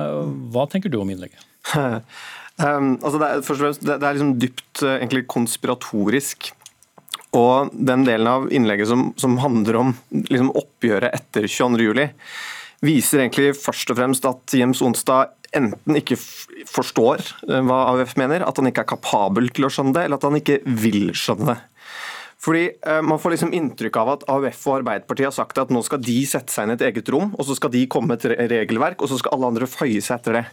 Hva 0.55 0.67
tenker 0.73 0.93
du 0.93 1.01
om 1.03 1.15
innlegget? 1.15 1.45
Um, 2.55 2.93
altså 3.03 3.19
det, 3.19 3.27
er, 3.27 3.41
først 3.43 3.57
og 3.57 3.65
fremst, 3.65 3.81
det, 3.83 3.95
det 3.99 4.07
er 4.07 4.15
liksom 4.15 4.29
dypt 4.39 4.83
uh, 4.85 4.93
egentlig 4.93 5.25
konspiratorisk. 5.27 6.53
Og 7.35 7.73
den 7.75 8.05
delen 8.07 8.31
av 8.31 8.45
innlegget 8.55 8.87
som, 8.87 9.09
som 9.19 9.41
handler 9.43 9.81
om 9.81 9.91
liksom 10.15 10.53
oppgjøret 10.55 11.17
etter 11.19 11.49
22.07 11.51 12.15
viser 12.85 13.25
egentlig 13.25 13.55
først 13.59 13.93
og 13.93 13.99
fremst 13.99 14.29
at 14.29 14.57
Jems 14.57 14.83
Onstad 14.85 15.35
enten 15.55 15.99
ikke 15.99 16.19
forstår 16.19 17.23
eh, 17.49 17.63
hva 17.63 17.85
AUF 17.93 18.17
mener, 18.21 18.45
at 18.47 18.59
han 18.59 18.71
ikke 18.71 18.85
er 18.85 18.93
kapabel 18.97 19.51
til 19.55 19.69
å 19.69 19.73
skjønne 19.73 19.95
det, 19.97 20.07
eller 20.07 20.21
at 20.21 20.27
han 20.27 20.41
ikke 20.41 20.61
vil 20.67 21.15
skjønne 21.17 21.55
det. 21.55 21.61
Fordi 22.45 22.65
eh, 22.75 23.01
Man 23.07 23.21
får 23.23 23.37
liksom 23.37 23.55
inntrykk 23.57 23.97
av 24.03 24.13
at 24.17 24.27
AUF 24.35 24.67
og 24.69 24.77
Arbeiderpartiet 24.81 25.31
har 25.31 25.37
sagt 25.37 25.61
at 25.63 25.73
nå 25.73 25.81
skal 25.87 26.03
de 26.05 26.19
sette 26.29 26.53
seg 26.53 26.67
inn 26.67 26.75
i 26.75 26.79
et 26.79 26.87
eget 26.91 27.09
rom, 27.15 27.33
og 27.39 27.49
så 27.49 27.57
skal 27.59 27.73
de 27.73 27.87
komme 27.91 28.13
med 28.13 28.25
et 28.25 28.53
regelverk, 28.53 29.01
og 29.01 29.11
så 29.11 29.21
skal 29.21 29.37
alle 29.37 29.55
andre 29.55 29.71
føye 29.71 30.03
seg 30.05 30.19
etter 30.19 30.41
det. 30.41 30.45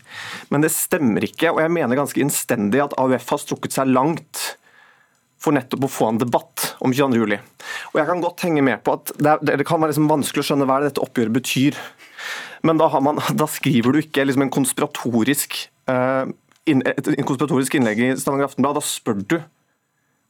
Men 0.53 0.63
det 0.63 0.73
stemmer 0.75 1.27
ikke, 1.27 1.51
og 1.51 1.61
jeg 1.63 1.75
mener 1.75 1.99
ganske 1.99 2.23
innstendig 2.23 2.83
at 2.85 2.97
AUF 3.01 3.35
har 3.35 3.43
strukket 3.43 3.75
seg 3.75 3.91
langt 3.91 4.45
for 5.41 5.55
nettopp 5.57 5.87
å 5.87 5.89
få 5.89 6.11
en 6.11 6.21
debatt 6.21 6.75
om 6.85 6.93
22.07. 6.93 7.39
Og 7.91 7.97
jeg 7.97 8.07
kan 8.11 8.21
godt 8.21 8.43
henge 8.45 8.61
med 8.65 8.83
på 8.85 8.93
at 8.99 9.09
det, 9.17 9.31
er, 9.33 9.57
det 9.57 9.65
kan 9.65 9.81
være 9.81 9.95
liksom 9.95 10.11
vanskelig 10.11 10.43
å 10.43 10.49
skjønne 10.51 10.67
hva 10.69 10.77
dette 10.83 11.01
oppgjøret 11.01 11.33
betyr. 11.33 11.79
Men 12.67 12.81
da, 12.81 12.89
man, 13.03 13.21
da 13.41 13.47
skriver 13.49 13.95
du 13.95 14.01
ikke 14.03 14.25
liksom 14.27 14.45
en 14.45 14.53
konspiratorisk 14.53 15.57
uh, 15.91 16.29
inn, 16.69 16.83
et, 16.87 17.09
konspiratorisk 17.27 17.79
innlegg 17.79 18.03
i 18.03 18.11
Stavanger 18.19 18.49
Aftenblad. 18.49 18.77
Da 18.79 18.85
spør 18.85 19.23
du. 19.23 19.39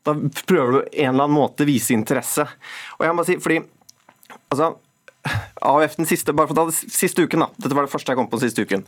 Da 0.08 0.16
prøver 0.50 0.72
du 0.72 0.80
en 0.82 1.12
eller 1.12 1.28
annen 1.28 1.38
måte 1.38 1.66
å 1.66 1.70
vise 1.70 1.94
interesse. 1.94 2.48
Og 2.98 3.06
jeg 3.06 3.18
må 3.18 3.26
si, 3.28 3.38
fordi 3.42 3.60
altså, 4.54 4.74
AUF 5.62 6.00
den 6.00 6.10
siste, 6.10 6.34
bare 6.34 6.50
for 6.50 6.58
å 6.58 6.66
ta 6.66 6.74
siste 6.74 7.28
uken, 7.28 7.46
da. 7.46 7.52
Dette 7.62 7.78
var 7.78 7.86
det 7.86 7.94
første 7.94 8.14
jeg 8.14 8.20
kom 8.20 8.30
på 8.32 8.40
den 8.40 8.50
siste 8.50 8.66
uken. 8.66 8.88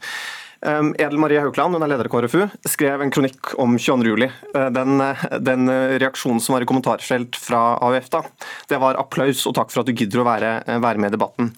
Edel 0.64 1.20
Marie 1.20 1.42
Haukland, 1.44 1.76
hun 1.76 1.84
er 1.84 1.92
leder 1.92 2.08
i 2.08 2.12
KrFU, 2.12 2.46
skrev 2.70 3.02
en 3.04 3.12
kronikk 3.12 3.52
om 3.60 3.76
22.07. 3.76 4.26
Uh, 4.56 4.68
den, 4.72 5.04
den 5.44 5.72
reaksjonen 6.00 6.40
som 6.44 6.56
var 6.56 6.64
i 6.64 6.70
kommentarfelt 6.70 7.36
fra 7.40 7.62
AUF 7.84 8.08
da, 8.14 8.22
det 8.72 8.80
var 8.80 9.00
applaus 9.02 9.44
og 9.50 9.58
takk 9.58 9.74
for 9.74 9.84
at 9.84 9.90
du 9.90 9.96
gidder 9.98 10.24
å 10.24 10.28
være, 10.28 10.54
uh, 10.70 10.80
være 10.84 11.04
med 11.04 11.12
i 11.12 11.18
debatten. 11.18 11.52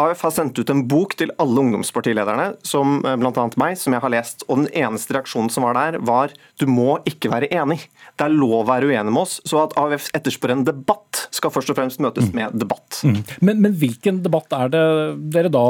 AUF 0.00 0.24
har 0.24 0.34
sendt 0.38 0.60
ut 0.60 0.72
en 0.72 0.86
bok 0.88 1.18
til 1.20 1.34
alle 1.42 1.66
ungdomspartilederne, 1.66 2.48
som 2.64 2.98
bl.a. 3.04 3.46
meg, 3.60 3.76
som 3.80 3.96
jeg 3.96 4.04
har 4.04 4.14
lest. 4.14 4.46
og 4.48 4.64
Den 4.64 4.70
eneste 4.86 5.18
reaksjonen 5.18 5.52
som 5.52 5.68
var 5.68 5.76
der, 5.76 6.00
var 6.00 6.34
du 6.56 6.66
må 6.70 6.96
ikke 7.08 7.32
være 7.32 7.52
enig. 7.52 7.82
Det 8.16 8.26
er 8.26 8.32
lov 8.32 8.62
å 8.62 8.66
være 8.68 8.88
uenig 8.88 9.12
med 9.12 9.22
oss. 9.22 9.38
Så 9.44 9.60
at 9.60 9.74
AUF 9.80 10.08
etterspør 10.16 10.54
en 10.54 10.64
debatt, 10.66 11.26
skal 11.36 11.52
først 11.52 11.72
og 11.72 11.76
fremst 11.78 12.00
møtes 12.00 12.30
mm. 12.30 12.36
med 12.38 12.56
debatt. 12.62 13.02
Mm. 13.04 13.18
Men, 13.44 13.60
men, 13.64 13.74
hvilken 13.76 14.22
debatt 14.24 14.54
er 14.56 14.72
det 14.72 14.86
dere 15.34 15.52
da 15.52 15.66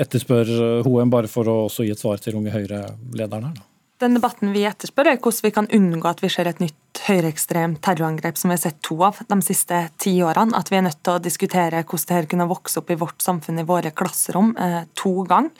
etterspør, 0.00 0.54
Hoem, 0.86 1.12
bare 1.12 1.30
for 1.30 1.48
å 1.52 1.58
gi 1.68 1.92
et 1.92 2.00
svar 2.00 2.22
til 2.22 2.38
Unge 2.40 2.54
Høyre-lederen 2.54 3.50
her? 3.50 3.60
da? 3.60 3.68
Den 4.02 4.16
debatten 4.16 4.50
vi 4.50 4.64
etterspør, 4.66 5.12
er 5.12 5.18
hvordan 5.22 5.44
vi 5.46 5.50
kan 5.54 5.68
unngå 5.70 6.08
at 6.10 6.22
vi 6.24 6.30
ser 6.32 6.48
et 6.50 6.58
nytt 6.58 7.02
høyreekstremt 7.06 7.78
terrorangrep 7.86 8.38
som 8.38 8.50
vi 8.50 8.56
har 8.56 8.62
sett 8.64 8.80
to 8.82 8.96
av 9.06 9.20
de 9.28 9.36
siste 9.46 9.78
ti 10.02 10.16
årene. 10.26 10.56
At 10.58 10.72
vi 10.72 10.80
er 10.80 10.82
nødt 10.88 10.98
til 11.06 11.14
å 11.14 11.22
diskutere 11.22 11.84
hvordan 11.84 12.08
dette 12.08 12.30
kunne 12.32 12.48
vokse 12.50 12.80
opp 12.80 12.90
i 12.90 12.98
vårt 12.98 13.22
samfunn, 13.22 13.60
i 13.62 13.66
våre 13.68 13.92
klasserom, 13.94 14.56
eh, 14.58 14.82
to 14.98 15.22
ganger. 15.22 15.54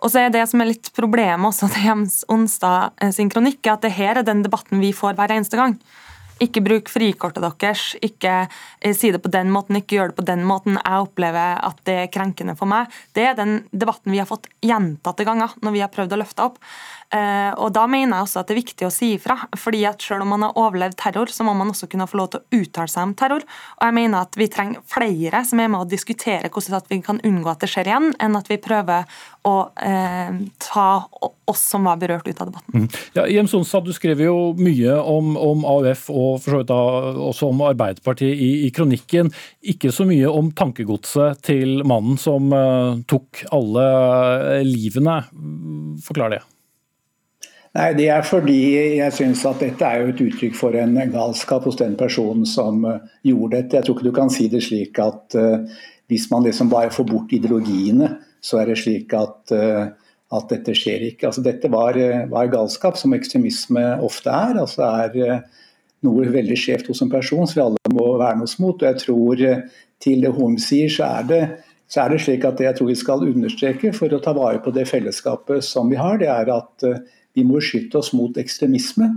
Og 0.00 0.10
så 0.10 0.24
er 0.24 0.30
Det 0.30 0.48
som 0.48 0.60
er 0.62 0.72
litt 0.72 0.88
problemet 0.96 1.44
også 1.44 1.68
til 1.68 1.84
Jens 1.84 2.24
Onsdag 2.28 2.92
eh, 2.96 3.10
sin 3.10 3.28
kronikk, 3.28 3.66
at 3.66 3.82
det 3.82 3.92
her 3.92 4.16
er 4.16 4.22
den 4.22 4.42
debatten 4.42 4.80
vi 4.80 4.92
får 4.92 5.14
hver 5.14 5.36
eneste 5.36 5.60
gang. 5.60 5.78
Ikke 6.42 6.62
bruk 6.64 6.90
frikortet 6.90 7.44
deres, 7.44 7.84
ikke 8.02 8.32
eh, 8.46 8.94
si 8.96 9.12
det 9.14 9.22
på 9.22 9.30
den 9.32 9.52
måten, 9.54 9.78
ikke 9.78 9.98
gjør 9.98 10.12
det 10.12 10.18
på 10.20 10.26
den 10.26 10.46
måten. 10.48 10.78
Jeg 10.80 11.06
opplever 11.06 11.60
at 11.62 11.78
det 11.88 11.98
er 12.04 12.10
krenkende 12.12 12.56
for 12.58 12.70
meg. 12.70 12.90
Det 13.16 13.28
er 13.30 13.38
den 13.38 13.60
debatten 13.70 14.12
vi 14.14 14.20
har 14.22 14.30
fått 14.30 14.50
gjentatte 14.62 15.26
ganger 15.28 15.54
når 15.62 15.76
vi 15.76 15.84
har 15.84 15.92
prøvd 15.92 16.16
å 16.16 16.20
løfte 16.22 16.50
opp. 16.50 16.58
Eh, 17.12 17.52
og 17.60 17.72
Da 17.72 17.84
mener 17.86 18.16
jeg 18.16 18.26
også 18.26 18.40
at 18.40 18.48
det 18.48 18.54
er 18.54 18.62
viktig 18.62 18.86
å 18.86 18.92
si 18.92 19.12
ifra. 19.18 19.36
fordi 19.56 19.84
at 19.86 20.00
Selv 20.02 20.22
om 20.22 20.28
man 20.28 20.42
har 20.42 20.56
overlevd 20.56 20.96
terror, 20.96 21.26
så 21.26 21.44
må 21.44 21.54
man 21.54 21.68
også 21.68 21.88
kunne 21.88 22.06
få 22.08 22.16
lov 22.16 22.30
til 22.30 22.40
å 22.40 22.60
uttale 22.62 22.88
seg 22.88 23.02
om 23.02 23.14
terror. 23.14 23.42
Og 23.80 23.84
jeg 23.86 23.94
mener 23.94 24.18
at 24.20 24.36
Vi 24.36 24.48
trenger 24.48 24.80
flere 24.86 25.44
som 25.44 25.60
er 25.60 25.68
med 25.68 25.80
å 25.80 25.88
diskutere 25.88 26.48
hvordan 26.48 26.82
vi 26.88 27.00
kan 27.00 27.20
unngå 27.20 27.50
at 27.50 27.60
det 27.60 27.68
skjer 27.68 27.86
igjen, 27.86 28.14
enn 28.18 28.36
at 28.36 28.48
vi 28.48 28.56
prøver 28.56 29.04
å 29.44 29.70
eh, 29.76 30.32
ta 30.58 31.08
oss 31.44 31.60
som 31.60 31.84
var 31.84 31.96
berørt 31.96 32.28
ut 32.28 32.40
av 32.40 32.46
debatten. 32.46 32.86
Mm. 32.86 32.88
Ja, 33.12 33.26
Jems 33.26 33.54
Onstad, 33.54 33.84
Du 33.84 33.92
skrev 33.92 34.20
jo 34.20 34.54
mye 34.56 34.96
om, 34.96 35.36
om 35.36 35.64
AUF 35.64 36.08
og 36.10 36.31
for 36.38 36.54
så 36.54 36.62
vidt 36.62 36.72
også 36.72 37.50
om 37.52 37.64
Arbeiderpartiet 37.66 38.32
i, 38.32 38.50
i, 38.66 38.70
kronikken. 38.74 39.32
Ikke 39.74 39.92
så 39.94 40.06
mye 40.08 40.30
om 40.30 40.52
tankegodset 40.56 41.42
til 41.44 41.82
mannen 41.88 42.20
som 42.20 42.48
uh, 42.54 43.02
tok 43.10 43.44
alle 43.52 44.62
livene. 44.66 45.20
Forklar 46.06 46.36
det. 46.36 46.42
Nei, 47.72 47.92
Det 47.96 48.08
er 48.12 48.26
fordi 48.26 48.58
jeg 48.98 49.14
syns 49.16 49.46
at 49.48 49.62
dette 49.64 49.86
er 49.86 50.02
jo 50.02 50.12
et 50.12 50.20
uttrykk 50.26 50.56
for 50.58 50.76
en 50.76 50.98
galskap 51.12 51.64
hos 51.64 51.78
den 51.80 51.96
personen 51.96 52.44
som 52.48 52.84
uh, 52.84 53.00
gjorde 53.24 53.56
dette. 53.56 53.78
Jeg 53.78 53.86
tror 53.86 53.96
ikke 53.96 54.10
du 54.10 54.18
kan 54.18 54.32
si 54.32 54.48
det 54.52 54.60
slik 54.66 55.00
at 55.00 55.36
uh, 55.40 55.64
hvis 56.12 56.28
man 56.30 56.44
liksom 56.44 56.68
bare 56.72 56.92
får 56.92 57.08
bort 57.08 57.32
ideologiene, 57.32 58.10
så 58.44 58.60
er 58.60 58.68
det 58.68 58.80
slik 58.82 59.14
at, 59.16 59.54
uh, 59.56 59.88
at 60.36 60.52
dette 60.52 60.76
skjer 60.76 61.08
ikke. 61.08 61.30
Altså, 61.30 61.44
dette 61.46 61.72
var, 61.72 61.96
var, 62.28 62.52
galskap, 62.52 63.00
som 63.00 63.16
ekstremisme 63.16 63.86
ofte 64.04 64.28
er. 64.28 64.60
Altså 64.60 64.84
er 64.90 65.40
noe 66.06 66.28
veldig 66.34 66.58
skjevt 66.58 66.90
hos 66.90 67.02
en 67.04 67.12
person 67.12 67.46
som 67.46 67.58
vi 67.58 67.64
alle 67.64 67.94
må 67.94 68.06
verne 68.20 68.46
oss 68.46 68.58
mot. 68.62 68.76
Og 68.76 68.88
jeg 68.88 69.02
tror 69.04 69.42
til 70.02 70.24
det 70.24 70.32
Horn 70.36 70.58
sier, 70.60 70.90
så 70.92 71.10
er 71.20 71.28
det 71.28 71.42
så 71.92 72.06
er 72.06 72.14
det 72.14 72.22
slik 72.24 72.44
at 72.48 72.56
det 72.56 72.64
jeg 72.64 72.76
tror 72.78 72.88
vi 72.88 72.94
skal 72.96 73.26
understreke 73.26 73.90
for 73.92 74.14
å 74.16 74.20
ta 74.24 74.32
vare 74.32 74.62
på 74.64 74.72
det 74.72 74.86
fellesskapet 74.88 75.60
som 75.66 75.90
vi 75.92 75.98
har, 76.00 76.16
det 76.22 76.30
er 76.32 76.48
at 76.54 76.86
vi 77.36 77.44
må 77.44 77.58
beskytte 77.58 78.00
oss 78.00 78.14
mot 78.16 78.38
ekstremisme. 78.40 79.10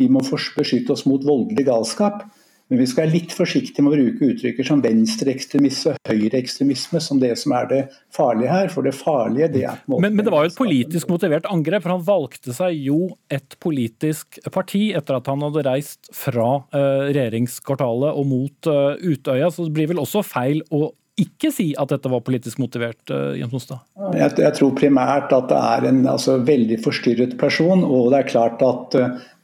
Vi 0.00 0.08
må 0.12 0.20
beskytte 0.20 0.92
oss 0.92 1.06
mot 1.08 1.24
voldelig 1.24 1.64
galskap. 1.68 2.26
Men 2.70 2.78
vi 2.78 2.86
skal 2.86 3.08
være 3.08 3.14
litt 3.16 3.32
forsiktige 3.34 3.82
med 3.82 3.96
å 3.96 3.98
bruke 3.98 4.28
uttrykker 4.30 4.66
som 4.66 4.82
venstreekstremisme 4.84 5.96
og 5.96 6.12
høyreekstremisme 6.12 7.00
som 7.02 7.18
det 7.22 7.32
som 7.40 7.54
er 7.58 7.66
det 7.70 7.80
farlige 8.14 8.52
her. 8.52 8.70
For 8.70 8.86
det 8.86 8.94
farlige, 8.94 9.48
det 9.56 9.64
er 9.66 9.80
men, 9.90 10.14
men, 10.14 10.22
det 10.22 10.30
var 10.30 10.46
jo 10.46 10.52
et 10.52 10.60
politisk 10.60 11.10
motivert 11.10 11.48
angrep. 11.50 11.82
For 11.82 11.96
han 11.96 12.06
valgte 12.06 12.54
seg 12.54 12.78
jo 12.78 13.00
et 13.32 13.58
politisk 13.62 14.38
parti 14.54 14.92
etter 14.94 15.18
at 15.18 15.32
han 15.32 15.42
hadde 15.48 15.66
reist 15.66 16.12
fra 16.14 16.60
uh, 16.62 17.10
regjeringskvartalet 17.10 18.14
og 18.14 18.30
mot 18.30 18.70
uh, 18.70 18.94
Utøya. 19.02 19.50
Så 19.50 19.66
det 19.66 19.74
blir 19.74 19.90
vel 19.90 20.02
også 20.04 20.22
feil 20.26 20.62
å 20.70 20.92
ikke 21.20 21.50
si 21.52 21.66
at 21.76 21.90
dette 21.92 22.08
var 22.08 22.22
politisk 22.24 22.60
motivert? 22.62 23.02
Eh, 23.12 23.40
Jens 23.40 23.52
Mostad? 23.52 23.82
Jeg, 24.16 24.30
jeg, 24.40 24.52
tror 24.56 24.70
primært 24.78 25.34
at 25.36 25.50
det 25.50 25.58
er 25.58 25.88
en 25.90 25.98
altså, 26.08 26.38
veldig 26.46 26.78
forstyrret 26.84 27.34
person. 27.40 27.82
Og 27.84 28.08
det 28.14 28.22
er 28.22 28.30
klart 28.30 28.64
at 28.64 28.96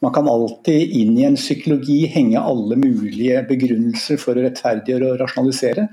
man 0.07 0.14
kan 0.14 0.28
alltid 0.30 0.92
inn 1.00 1.16
i 1.18 1.24
en 1.26 1.34
psykologi 1.34 2.04
henge 2.12 2.38
alle 2.38 2.76
mulige 2.78 3.40
begrunnelser 3.48 4.20
for 4.22 4.38
å 4.38 4.44
rettferdiggjøre 4.44 5.09
og 5.11 5.18
rasjonalisere. 5.24 5.88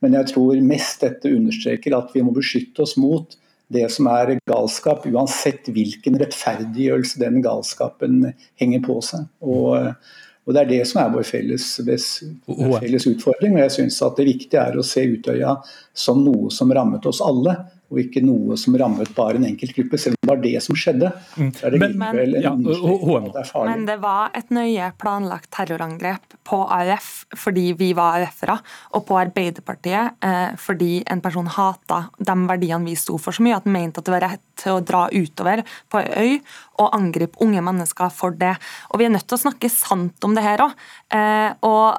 Men 0.00 0.16
jeg 0.16 0.30
tror 0.30 0.62
mest 0.64 1.04
dette 1.04 1.28
understreker 1.28 1.92
at 1.98 2.14
vi 2.14 2.22
må 2.24 2.32
beskytte 2.32 2.86
oss 2.86 2.96
mot 2.96 3.36
det 3.70 3.84
som 3.92 4.08
er 4.08 4.38
galskap, 4.48 5.04
uansett 5.12 5.68
hvilken 5.70 6.16
rettferdiggjørelse 6.22 7.20
den 7.20 7.38
galskapen 7.44 8.30
henger 8.58 8.82
på 8.88 8.96
seg. 9.04 9.28
Og 9.44 9.92
og 10.48 10.54
Det 10.56 10.62
er 10.64 10.70
det 10.70 10.84
som 10.88 11.02
er 11.02 11.10
vår 11.12 11.26
felles, 11.28 11.64
felles 11.76 13.06
utfordring. 13.06 13.52
og 13.54 13.60
jeg 13.60 13.72
synes 13.76 14.00
at 14.02 14.16
Det 14.16 14.24
viktige 14.26 14.62
er 14.62 14.78
å 14.78 14.82
se 14.82 15.04
Utøya 15.04 15.52
som 15.94 16.24
noe 16.24 16.50
som 16.50 16.72
rammet 16.72 17.06
oss 17.06 17.20
alle. 17.20 17.54
Og 17.90 17.98
ikke 17.98 18.22
noe 18.22 18.54
som 18.60 18.76
rammet 18.78 19.10
bare 19.16 19.40
en 19.40 19.46
enkelt 19.48 19.74
gruppe, 19.74 19.98
selv 19.98 20.14
om 20.14 20.22
det 20.22 20.30
var 20.30 20.42
det 20.44 20.62
som 20.62 20.76
skjedde. 20.78 21.10
Mm. 21.34 21.48
Så 21.56 21.66
er 21.66 21.74
det 21.74 21.80
men, 21.82 21.96
en 21.98 22.34
ja, 22.38 22.52
det 22.54 22.76
er. 23.42 23.64
Men 23.66 23.86
det 23.88 23.96
var 24.02 24.30
et 24.38 24.52
nøye 24.54 24.90
planlagt 25.00 25.50
terrorangrep 25.54 26.36
på 26.46 26.60
AUF 26.70 27.10
fordi 27.40 27.66
vi 27.78 27.90
var 27.98 28.20
AUF-ere, 28.20 28.56
og 28.94 29.04
på 29.08 29.18
Arbeiderpartiet 29.18 30.22
eh, 30.26 30.52
fordi 30.60 31.00
en 31.10 31.22
person 31.24 31.50
hata 31.50 32.04
de 32.18 32.36
verdiene 32.46 32.86
vi 32.86 32.96
sto 32.98 33.18
for 33.18 33.34
så 33.34 33.44
mye 33.46 33.58
at 33.58 33.66
han 33.66 33.74
mente 33.74 34.02
at 34.02 34.06
det 34.06 34.14
var 34.14 34.26
rett 34.28 34.44
til 34.60 34.76
å 34.76 34.84
dra 34.86 35.06
utover 35.10 35.64
på 35.90 36.02
ei 36.02 36.10
øy 36.20 36.36
og 36.80 36.94
angripe 36.96 37.42
unge 37.44 37.62
mennesker 37.64 38.12
for 38.14 38.36
det. 38.38 38.54
Og 38.90 39.00
Vi 39.00 39.08
er 39.08 39.12
nødt 39.16 39.26
til 39.26 39.38
å 39.38 39.44
snakke 39.48 39.72
sant 39.72 40.24
om 40.24 40.36
det 40.36 40.46
her 40.46 40.62
òg. 40.64 40.78
Eh, 41.10 41.50
og 41.66 41.98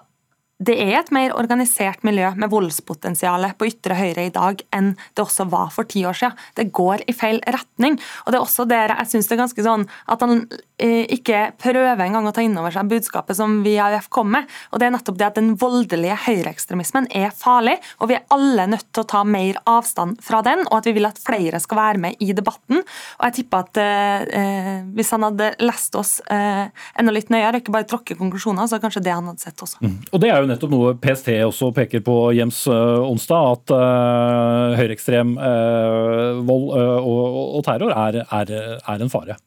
det 0.62 0.76
er 0.78 1.00
et 1.00 1.12
mer 1.14 1.34
organisert 1.38 2.04
miljø 2.06 2.30
med 2.38 2.52
voldspotensial 2.52 3.48
på 3.58 3.68
ytre 3.72 3.98
høyre 3.98 4.28
i 4.28 4.34
dag 4.34 4.62
enn 4.76 4.92
det 5.18 5.24
også 5.24 5.48
var 5.50 5.72
for 5.74 5.90
ti 5.90 6.04
år 6.06 6.18
siden. 6.18 6.38
Det 6.58 6.68
går 6.76 7.06
i 7.10 7.16
feil 7.18 7.42
retning. 7.48 7.98
og 8.26 8.32
Det 8.32 8.38
er 8.38 8.46
også 8.46 8.68
der 8.70 8.94
jeg 8.94 9.10
synes 9.10 9.30
det 9.30 9.36
er 9.36 9.42
ganske 9.42 9.66
sånn 9.66 9.88
at 10.14 10.22
han 10.22 10.44
eh, 10.78 11.08
ikke 11.18 11.40
prøver 11.62 12.06
engang 12.06 12.28
å 12.30 12.34
ta 12.36 12.44
inn 12.46 12.58
over 12.60 12.74
seg 12.74 12.92
budskapet 12.92 13.40
som 13.40 13.62
vi 13.66 13.74
i 13.78 13.82
AUF 13.82 14.10
kom 14.14 14.30
med. 14.36 14.50
og 14.72 14.80
det 14.80 14.88
er 14.88 14.94
nettopp 14.94 15.18
det 15.18 15.30
at 15.32 15.40
Den 15.42 15.56
voldelige 15.58 16.18
høyreekstremismen 16.28 17.08
er 17.16 17.32
farlig, 17.34 17.78
og 18.00 18.12
vi 18.12 18.20
er 18.20 18.28
alle 18.30 18.68
nødt 18.76 18.92
til 18.94 19.02
å 19.02 19.10
ta 19.10 19.24
mer 19.26 19.58
avstand 19.66 20.22
fra 20.22 20.44
den, 20.46 20.66
og 20.70 20.82
at 20.82 20.90
vi 20.90 20.94
vil 21.00 21.10
at 21.10 21.18
flere 21.18 21.60
skal 21.64 21.80
være 21.80 22.02
med 22.06 22.22
i 22.22 22.34
debatten. 22.38 22.84
og 23.18 23.26
jeg 23.26 23.42
tipper 23.42 23.66
at 23.66 23.82
eh, 23.82 24.86
Hvis 24.94 25.12
han 25.16 25.26
hadde 25.26 25.54
lest 25.64 25.96
oss 25.96 26.20
eh, 26.30 26.70
enda 27.00 27.16
litt 27.16 27.32
nøyere, 27.34 27.62
ikke 27.62 27.74
bare 27.74 27.90
tråkket 27.90 28.20
konklusjoner, 28.20 28.68
så 28.68 28.76
er 28.76 28.82
det 28.82 28.86
kanskje 28.86 29.06
det 29.08 29.16
han 29.16 29.26
hadde 29.32 29.42
sett 29.42 29.66
også. 29.66 29.82
Mm. 29.82 29.98
Og 30.12 30.22
Det 30.22 30.30
er 30.30 30.38
jo 30.38 30.51
nettopp 30.52 30.74
noe 30.74 30.96
PST 31.02 31.32
også 31.48 31.72
peker 31.76 32.04
på 32.06 32.18
Jems 32.38 32.64
uh, 32.70 33.02
onsdag, 33.08 33.56
at 33.56 33.74
uh, 33.76 34.76
høyreekstrem 34.80 35.38
uh, 35.40 36.42
vold 36.48 36.68
og, 36.76 37.24
og, 37.58 37.64
terror 37.68 37.96
er, 37.96 38.22
er, 38.28 38.54
er, 38.78 39.02
en 39.02 39.12
fare. 39.12 39.40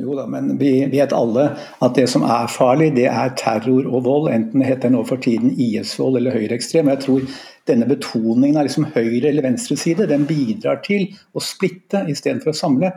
Jo 0.00 0.16
da, 0.16 0.24
men 0.26 0.54
vi 0.58 0.72
vet 0.90 1.12
alle 1.12 1.50
at 1.84 1.96
det 1.98 2.06
som 2.08 2.24
er 2.24 2.50
farlig, 2.50 2.94
det 2.96 3.06
er 3.10 3.34
terror 3.38 3.86
og 3.86 4.06
vold. 4.06 4.30
Enten 4.32 4.62
det 4.62 4.70
heter 4.70 4.92
nå 4.94 5.02
for 5.08 5.20
tiden 5.20 5.52
IS-vold 5.60 6.16
eller 6.18 6.34
høyreekstrem. 6.34 6.88
Jeg 6.94 7.02
tror 7.04 7.26
denne 7.68 7.86
betoningen 7.90 8.58
av 8.58 8.66
liksom 8.66 8.88
høyre 8.94 9.28
eller 9.28 9.44
venstre 9.44 9.76
side, 9.78 10.08
den 10.10 10.24
bidrar 10.26 10.80
til 10.86 11.10
å 11.36 11.44
splitte 11.44 12.06
istedenfor 12.10 12.54
å 12.54 12.60
samle. 12.64 12.92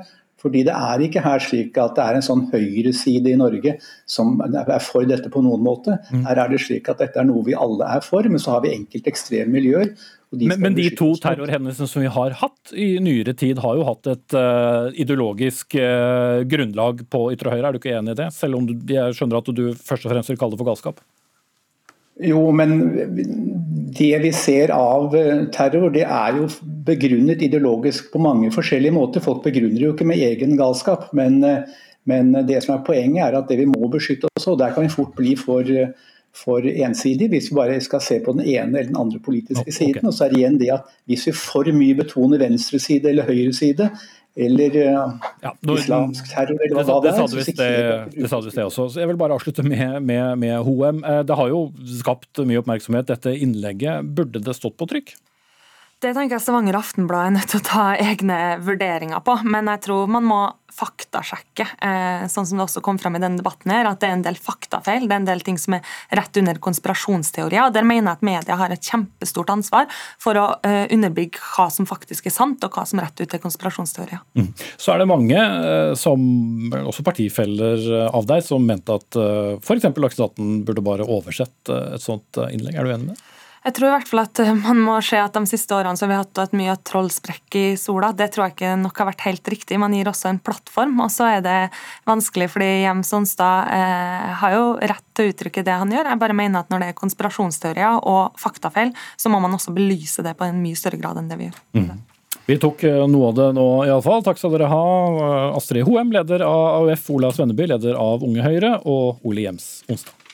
Fordi 0.45 0.61
det 0.67 0.73
er 0.77 1.01
ikke 1.01 1.23
her 1.25 1.41
slik 1.41 1.77
at 1.81 1.95
det 1.97 2.03
er 2.03 2.19
en 2.19 2.25
sånn 2.25 2.43
høyreside 2.51 3.31
i 3.31 3.37
Norge 3.39 3.79
som 4.09 4.35
er 4.45 4.83
for 4.85 5.07
dette 5.09 5.31
på 5.33 5.41
noen 5.41 5.63
måte. 5.65 5.97
Mm. 6.13 6.21
Her 6.27 6.43
er 6.43 6.51
det 6.53 6.61
slik 6.61 6.91
at 6.91 7.01
dette 7.01 7.17
er 7.17 7.25
noe 7.25 7.41
vi 7.47 7.55
alle 7.57 7.87
er 7.97 8.05
for, 8.05 8.27
men 8.29 8.41
så 8.41 8.53
har 8.53 8.61
vi 8.65 8.75
enkelte 8.75 9.09
ekstreme 9.09 9.55
miljøer. 9.55 9.89
De 10.35 10.49
men, 10.51 10.61
men, 10.61 10.75
de 10.77 10.85
to 10.97 11.07
terrorhendelsene 11.21 11.89
som 11.89 12.03
vi 12.03 12.11
har 12.11 12.37
hatt 12.41 12.73
i 12.77 12.95
nyere 13.01 13.33
tid, 13.37 13.61
har 13.63 13.77
jo 13.79 13.85
hatt 13.87 14.09
et 14.11 14.35
uh, 14.37 14.93
ideologisk 14.93 15.77
uh, 15.79 16.43
grunnlag 16.49 17.05
på 17.09 17.27
ytre 17.33 17.53
høyre. 17.53 17.69
Er 17.69 17.75
du 17.75 17.81
ikke 17.81 17.95
enig 17.97 18.13
i 18.13 18.21
det? 18.21 18.31
Selv 18.35 18.59
om 18.59 18.69
du, 18.69 18.75
jeg 18.91 19.17
skjønner 19.17 19.41
at 19.41 19.53
du 19.55 19.67
først 19.73 20.05
og 20.05 20.13
fremst 20.13 20.33
vil 20.33 20.41
kalle 20.41 20.53
det 20.53 20.61
for 20.61 20.69
galskap? 20.69 21.01
Jo, 22.23 22.51
men 22.55 22.75
det 23.97 24.19
vi 24.23 24.31
ser 24.31 24.71
av 24.71 25.15
eh, 25.19 25.45
terror, 25.51 25.89
det 25.91 26.05
er 26.07 26.37
jo 26.39 26.47
begrunnet 26.87 27.43
ideologisk 27.43 28.07
på 28.13 28.21
mange 28.23 28.51
forskjellige 28.55 28.95
måter. 28.95 29.23
Folk 29.23 29.43
begrunner 29.43 29.81
jo 29.81 29.91
ikke 29.91 30.07
med 30.07 30.23
egen 30.23 30.55
galskap, 30.59 31.09
men, 31.17 31.41
eh, 31.43 31.65
men 32.07 32.31
det 32.47 32.61
som 32.63 32.77
er 32.77 32.85
poenget 32.87 33.25
er 33.25 33.39
at 33.39 33.51
det 33.51 33.59
vi 33.59 33.67
må 33.67 33.89
beskytte 33.91 34.31
oss, 34.31 34.47
og 34.47 34.61
der 34.61 34.71
kan 34.75 34.87
vi 34.87 34.93
fort 34.93 35.11
bli 35.17 35.35
for, 35.39 35.67
for 36.35 36.63
ensidig 36.63 37.27
hvis 37.33 37.49
vi 37.51 37.59
bare 37.59 37.79
skal 37.83 38.03
se 38.03 38.21
på 38.23 38.37
den 38.37 38.45
ene 38.45 38.77
eller 38.77 38.93
den 38.93 39.01
andre 39.01 39.19
politiske 39.19 39.71
siden. 39.71 39.99
Okay. 39.99 40.07
Og 40.07 40.15
så 40.15 40.25
er 40.25 40.31
det 40.31 40.39
igjen 40.39 40.59
det 40.61 40.71
at 40.77 40.91
hvis 41.11 41.27
vi 41.27 41.35
for 41.35 41.71
mye 41.75 41.97
betoner 41.99 42.45
venstre 42.45 42.79
side 42.79 43.11
eller 43.11 43.27
høyre 43.27 43.51
side, 43.57 43.89
eller 44.35 44.75
uh, 44.75 45.13
ja, 45.41 45.51
nå, 45.63 45.77
islamsk 45.79 46.27
terror, 46.27 46.59
eller 46.59 46.75
hva 46.75 46.97
det, 47.05 47.13
det, 47.15 47.43
det, 47.55 47.67
er. 47.67 48.09
Det, 48.11 48.27
sa 48.27 48.41
du 48.43 48.49
i 48.49 48.65
også. 48.65 48.89
Så 48.91 48.99
jeg 48.99 49.07
vil 49.07 49.19
bare 49.19 49.37
avslutte 49.37 49.63
med, 49.63 50.01
med, 50.03 50.41
med. 50.41 50.59
Eh, 50.59 51.21
det 51.23 51.37
har 51.39 51.51
jo 51.53 51.61
skapt 52.01 52.43
mye 52.43 52.59
oppmerksomhet, 52.59 53.07
dette 53.13 53.31
innlegget. 53.31 54.03
Burde 54.17 54.43
det 54.43 54.57
stått 54.57 54.75
på 54.75 54.89
trykk? 54.91 55.15
Det 56.03 56.11
tenker 56.11 56.35
jeg 56.35 56.43
Stavanger 56.43 56.75
Aftenblad 56.75 57.29
er 57.29 57.33
nødt 57.37 57.47
til 57.53 57.61
å 57.61 57.65
ta 57.65 57.83
egne 57.95 58.37
vurderinger 58.63 59.21
på. 59.23 59.37
Men 59.47 59.69
jeg 59.71 59.85
tror 59.87 60.09
man 60.11 60.25
må 60.27 60.39
faktasjekke, 60.75 61.63
eh, 61.87 62.25
sånn 62.27 62.45
som 62.45 62.59
det 62.59 62.65
også 62.65 62.81
kom 62.83 62.97
fram 62.99 63.15
i 63.15 63.21
denne 63.23 63.39
debatten, 63.39 63.71
her, 63.71 63.87
at 63.87 64.01
det 64.01 64.09
er 64.09 64.15
en 64.17 64.25
del 64.25 64.35
faktafeil. 64.35 65.05
Det 65.07 65.15
er 65.15 65.21
en 65.21 65.29
del 65.29 65.43
ting 65.45 65.55
som 65.57 65.77
er 65.77 65.85
rett 66.11 66.35
under 66.41 66.59
konspirasjonsteorier. 66.59 67.67
og 67.67 67.73
Der 67.73 67.87
mener 67.87 68.11
jeg 68.11 68.17
at 68.17 68.27
media 68.27 68.57
har 68.59 68.73
et 68.75 68.83
kjempestort 68.83 69.53
ansvar 69.53 69.87
for 70.19 70.35
å 70.35 70.59
eh, 70.67 70.91
underbygge 70.91 71.39
hva 71.39 71.69
som 71.71 71.87
faktisk 71.87 72.27
er 72.27 72.35
sant, 72.35 72.63
og 72.67 72.75
hva 72.75 72.83
som 72.85 72.99
er 72.99 73.07
rett 73.07 73.21
ut 73.21 73.31
til 73.31 73.39
konspirasjonsteorier. 73.39 74.19
Mm. 74.35 74.51
Så 74.75 74.93
er 74.93 74.99
det 74.99 75.07
mange, 75.07 75.39
eh, 75.39 75.93
som 75.95 76.19
også 76.75 77.07
partifeller 77.07 78.11
av 78.11 78.27
deg, 78.27 78.43
som 78.43 78.67
mente 78.67 78.99
at 78.99 79.15
f.eks. 79.63 79.87
Dagsnytt 79.95 80.35
18 80.35 80.65
burde 80.67 80.83
bare 80.83 81.07
oversett 81.07 81.71
et 81.71 82.03
sånt 82.03 82.35
innlegg. 82.51 82.75
Er 82.75 82.83
du 82.83 82.91
enig 82.91 83.07
med 83.07 83.15
det? 83.15 83.34
Jeg 83.65 83.73
tror 83.73 83.87
i 83.87 83.93
hvert 83.95 84.09
fall 84.11 84.21
at 84.21 84.39
eh, 84.43 84.51
man 84.53 84.77
må 84.85 84.95
se 85.01 85.17
at 85.17 85.33
de 85.33 85.49
siste 85.49 85.73
årene 85.73 85.97
så 85.97 86.05
har 86.05 86.11
vi 86.11 86.19
hatt 86.19 86.41
et 86.43 86.55
mye 86.57 86.75
trollsprekk 86.85 87.57
i 87.57 87.65
sola. 87.81 88.11
Det 88.13 88.27
tror 88.33 88.45
jeg 88.45 88.53
ikke 88.53 88.73
nok 88.77 88.99
har 89.01 89.07
vært 89.09 89.23
helt 89.25 89.49
riktig. 89.49 89.79
Man 89.81 89.95
gir 89.97 90.09
også 90.11 90.29
en 90.29 90.41
plattform, 90.45 90.99
og 91.01 91.09
så 91.13 91.31
er 91.33 91.45
det 91.45 91.57
vanskelig 92.05 92.51
fordi 92.53 92.69
Jems 92.83 93.09
Sonstad 93.09 93.71
eh, 93.73 94.27
har 94.41 94.53
jo 94.53 94.65
rett 94.77 95.05
til 95.17 95.25
å 95.25 95.33
uttrykke 95.33 95.63
det 95.65 95.77
han 95.81 95.95
gjør. 95.95 96.11
Jeg 96.11 96.21
bare 96.21 96.35
mener 96.37 96.61
at 96.61 96.69
når 96.69 96.83
det 96.83 96.89
er 96.91 96.99
konspirasjonsteorier 96.99 98.05
og 98.05 98.37
faktafeil, 98.37 98.93
så 99.17 99.31
må 99.33 99.39
man 99.41 99.57
også 99.57 99.73
belyse 99.73 100.21
det 100.25 100.35
på 100.37 100.45
en 100.45 100.61
mye 100.61 100.77
større 100.77 101.01
grad 101.01 101.17
enn 101.17 101.31
det 101.31 101.39
vi 101.39 101.47
gjør. 101.49 101.57
Mm. 101.79 102.03
Vi 102.45 102.59
tok 102.61 102.85
eh, 102.85 102.99
noe 103.09 103.31
av 103.31 103.39
det 103.39 103.47
nå, 103.57 103.65
iallfall. 103.87 104.21
Takk 104.27 104.37
skal 104.37 104.53
dere 104.53 104.69
ha. 104.69 104.83
Astrid 105.57 105.87
Hoem, 105.89 106.13
leder 106.13 106.45
av 106.45 106.83
AUF, 106.83 107.09
Ola 107.17 107.33
Svenneby, 107.33 107.65
leder 107.73 107.97
av 107.97 108.21
Unge 108.29 108.45
Høyre, 108.45 108.75
og 108.85 109.25
Ole 109.25 109.47
Jems 109.47 109.79
Onsdag. 109.89 110.24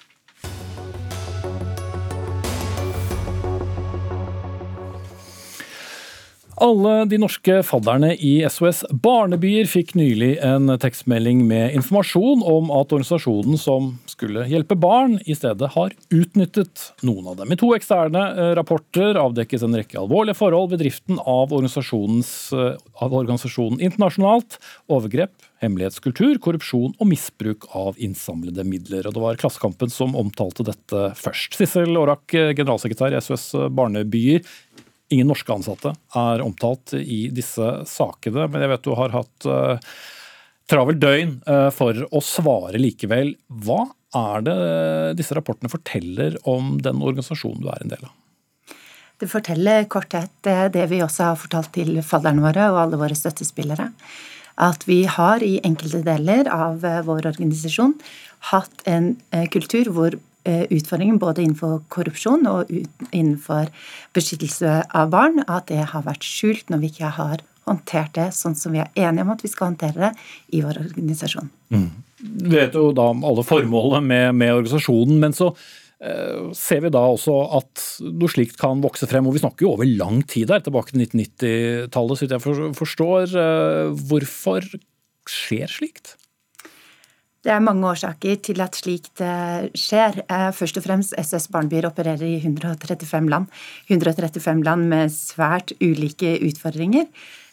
Alle 6.61 7.05
de 7.09 7.17
norske 7.17 7.55
fadderne 7.65 8.11
i 8.21 8.35
SOS 8.45 8.83
Barnebyer 9.01 9.65
fikk 9.65 9.95
nylig 9.97 10.35
en 10.45 10.69
tekstmelding 10.77 11.39
med 11.49 11.73
informasjon 11.79 12.43
om 12.45 12.67
at 12.75 12.91
organisasjonen 12.93 13.57
som 13.57 13.87
skulle 14.05 14.43
hjelpe 14.45 14.77
barn, 14.77 15.15
i 15.25 15.33
stedet 15.33 15.71
har 15.73 15.95
utnyttet 16.13 16.83
noen 17.01 17.31
av 17.31 17.39
dem. 17.39 17.49
I 17.49 17.57
to 17.57 17.71
eksterne 17.73 18.27
eh, 18.35 18.51
rapporter 18.59 19.17
avdekkes 19.17 19.65
en 19.65 19.79
rekke 19.79 19.97
alvorlige 20.03 20.37
forhold 20.37 20.75
ved 20.75 20.83
driften 20.83 21.17
av, 21.25 21.49
eh, 21.49 22.77
av 23.01 23.17
organisasjonen 23.23 23.81
internasjonalt. 23.81 24.59
Overgrep, 24.85 25.33
hemmelighetskultur, 25.65 26.37
korrupsjon 26.45 26.93
og 26.93 27.09
misbruk 27.09 27.65
av 27.73 27.97
innsamlede 27.97 28.67
midler. 28.69 29.09
Og 29.09 29.17
Det 29.17 29.25
var 29.25 29.41
Klassekampen 29.41 29.89
som 29.89 30.13
omtalte 30.13 30.69
dette 30.69 31.09
først. 31.17 31.57
Sissel 31.57 31.97
Aarak, 31.97 32.29
eh, 32.37 32.53
generalsekretær 32.53 33.17
i 33.17 33.21
SOS 33.25 33.49
Barnebyer. 33.73 34.45
Ingen 35.11 35.27
norske 35.27 35.51
ansatte 35.51 35.93
er 36.15 36.43
omtalt 36.43 36.93
i 36.95 37.25
disse 37.35 37.67
sakene, 37.89 38.47
men 38.47 38.63
jeg 38.63 38.71
vet 38.71 38.85
du 38.85 38.93
har 38.95 39.11
hatt 39.15 39.47
uh, 39.49 39.91
travelt 40.71 41.01
døgn 41.03 41.35
uh, 41.49 41.67
for 41.75 41.99
å 42.07 42.21
svare 42.23 42.79
likevel. 42.79 43.33
Hva 43.65 43.83
er 44.15 44.47
det 44.47 44.55
disse 45.19 45.35
rapportene 45.35 45.71
forteller 45.71 46.37
om 46.47 46.77
den 46.83 47.03
organisasjonen 47.03 47.63
du 47.63 47.69
er 47.71 47.83
en 47.83 47.93
del 47.93 48.07
av? 48.07 48.15
Det 49.21 49.29
forteller 49.29 49.85
korthet 49.91 50.33
det 50.73 50.87
vi 50.89 51.03
også 51.05 51.27
har 51.29 51.37
fortalt 51.37 51.69
til 51.75 51.99
fadderne 52.01 52.41
våre 52.41 52.71
og 52.71 52.79
alle 52.81 52.97
våre 52.97 53.15
støttespillere. 53.17 53.91
At 54.61 54.87
vi 54.87 55.03
har 55.05 55.43
i 55.45 55.59
enkelte 55.67 56.01
deler 56.07 56.49
av 56.51 56.81
eh, 56.85 57.03
vår 57.05 57.27
organisasjon 57.29 57.93
hatt 58.49 58.81
en 58.89 59.13
kultur 59.53 59.91
hvor 59.93 60.17
Eh, 60.17 60.30
utfordringen 60.43 61.19
både 61.21 61.43
innenfor 61.43 61.81
korrupsjon 61.93 62.47
og 62.49 62.71
innenfor 63.11 63.69
beskyttelse 64.15 64.81
av 64.97 65.11
barn, 65.13 65.43
at 65.45 65.69
det 65.69 65.83
har 65.93 66.05
vært 66.07 66.25
skjult 66.25 66.71
når 66.71 66.81
vi 66.81 66.91
ikke 66.93 67.11
har 67.19 67.43
håndtert 67.69 68.15
det 68.17 68.29
sånn 68.35 68.55
som 68.57 68.73
vi 68.73 68.81
er 68.81 68.89
enige 68.97 69.25
om 69.25 69.33
at 69.35 69.43
vi 69.45 69.51
skal 69.51 69.71
håndtere 69.71 70.09
det 70.09 70.11
i 70.57 70.63
vår 70.65 70.81
organisasjon. 70.81 71.51
Mm. 71.73 71.91
Vi 72.21 72.55
vet 72.55 72.75
jo 72.77 72.89
da 72.95 73.07
alle 73.13 73.45
formålene 73.45 74.01
med, 74.05 74.25
med 74.37 74.55
organisasjonen, 74.59 75.19
men 75.21 75.35
så 75.37 75.51
eh, 76.03 76.49
ser 76.57 76.83
vi 76.85 76.93
da 76.93 77.03
også 77.13 77.37
at 77.59 77.85
noe 78.09 78.31
slikt 78.31 78.59
kan 78.61 78.81
vokse 78.83 79.09
frem. 79.09 79.29
Og 79.29 79.37
vi 79.37 79.43
snakker 79.43 79.67
jo 79.67 79.75
over 79.75 79.89
lang 79.89 80.21
tid 80.29 80.53
her, 80.53 80.63
tilbake 80.65 80.93
til 80.93 81.05
1990-tallet, 81.05 82.21
så 82.21 82.29
jeg 82.29 82.73
forstår. 82.77 83.37
Eh, 83.45 83.93
hvorfor 84.09 84.67
skjer 85.29 85.71
slikt? 85.71 86.15
Det 87.41 87.49
er 87.49 87.63
mange 87.63 87.87
årsaker 87.89 88.37
til 88.45 88.61
at 88.61 88.77
slikt 88.77 89.21
eh, 89.25 89.67
skjer. 89.77 90.21
Eh, 90.27 90.49
først 90.53 90.77
og 90.77 90.85
fremst 90.85 91.15
SS 91.17 91.49
Barnebyer 91.53 91.89
opererer 91.89 92.25
i 92.27 92.37
135 92.37 93.29
land. 93.33 93.49
135 93.89 94.61
land 94.67 94.89
med 94.91 95.13
svært 95.15 95.73
ulike 95.81 96.37
utfordringer. 96.47 97.09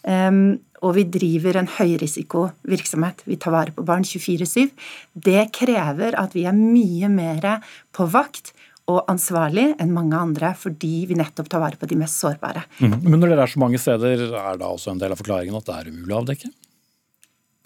Og 0.09 0.93
vi 0.95 1.03
driver 1.11 1.59
en 1.59 1.67
høyrisikovirksomhet. 1.69 3.25
Vi 3.27 3.37
tar 3.43 3.53
vare 3.53 3.75
på 3.75 3.83
barn 3.85 4.07
24-7. 4.07 4.71
Det 5.13 5.43
krever 5.53 6.15
at 6.17 6.37
vi 6.37 6.47
er 6.49 6.55
mye 6.57 7.11
mer 7.13 7.49
på 7.93 8.07
vakt 8.09 8.55
og 8.89 9.05
ansvarlig 9.13 9.67
enn 9.83 9.93
mange 9.93 10.17
andre, 10.17 10.55
fordi 10.57 11.03
vi 11.11 11.19
nettopp 11.19 11.51
tar 11.53 11.63
vare 11.63 11.81
på 11.81 11.89
de 11.91 11.99
mest 12.01 12.23
sårbare. 12.23 12.65
Mm. 12.81 12.97
Men 13.05 13.19
når 13.21 13.35
dere 13.35 13.45
er 13.45 13.53
så 13.53 13.61
mange 13.61 13.81
steder, 13.83 14.25
er 14.33 14.61
da 14.61 14.71
også 14.71 14.95
en 14.95 15.03
del 15.03 15.13
av 15.13 15.21
forklaringen 15.21 15.59
at 15.59 15.69
det 15.69 15.77
er 15.77 15.91
umulig 15.93 16.15
å 16.15 16.23
avdekke? 16.23 16.53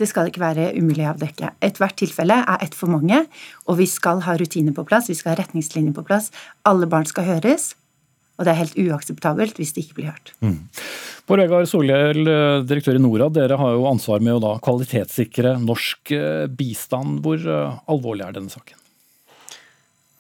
Det 0.01 0.09
skal 0.09 0.31
ikke 0.31 0.43
være 0.43 0.71
umulig 0.79 1.05
å 1.05 1.13
avdekke. 1.13 1.53
Ethvert 1.63 1.99
tilfelle 2.01 2.39
er 2.41 2.65
ett 2.65 2.75
for 2.77 2.91
mange, 2.91 3.25
og 3.69 3.79
vi 3.79 3.87
skal 3.91 4.23
ha 4.25 4.39
rutiner 4.41 4.75
på 4.77 4.87
plass, 4.89 5.11
vi 5.13 5.19
skal 5.19 5.35
ha 5.35 5.43
retningslinjer 5.43 5.95
på 5.97 6.05
plass. 6.09 6.31
Alle 6.69 6.89
barn 6.91 7.07
skal 7.09 7.29
høres, 7.29 7.75
og 8.39 8.47
det 8.47 8.55
er 8.55 8.63
helt 8.63 8.79
uakseptabelt 8.81 9.59
hvis 9.61 9.75
det 9.77 9.85
ikke 9.85 9.99
blir 10.01 10.09
hørt. 10.11 10.33
Mm. 10.43 10.57
Bård 11.29 11.43
Vegar 11.45 11.67
Solhjell, 11.69 12.25
direktør 12.67 12.99
i 12.99 13.03
Norad, 13.03 13.37
dere 13.37 13.59
har 13.61 13.77
jo 13.77 13.87
ansvar 13.91 14.25
med 14.25 14.39
å 14.39 14.43
da 14.43 14.57
kvalitetssikre 14.65 15.55
norsk 15.63 16.15
eh, 16.17 16.47
bistand. 16.51 17.21
Hvor 17.23 17.39
eh, 17.39 17.77
alvorlig 17.93 18.27
er 18.27 18.39
denne 18.41 18.53
saken? 18.53 18.81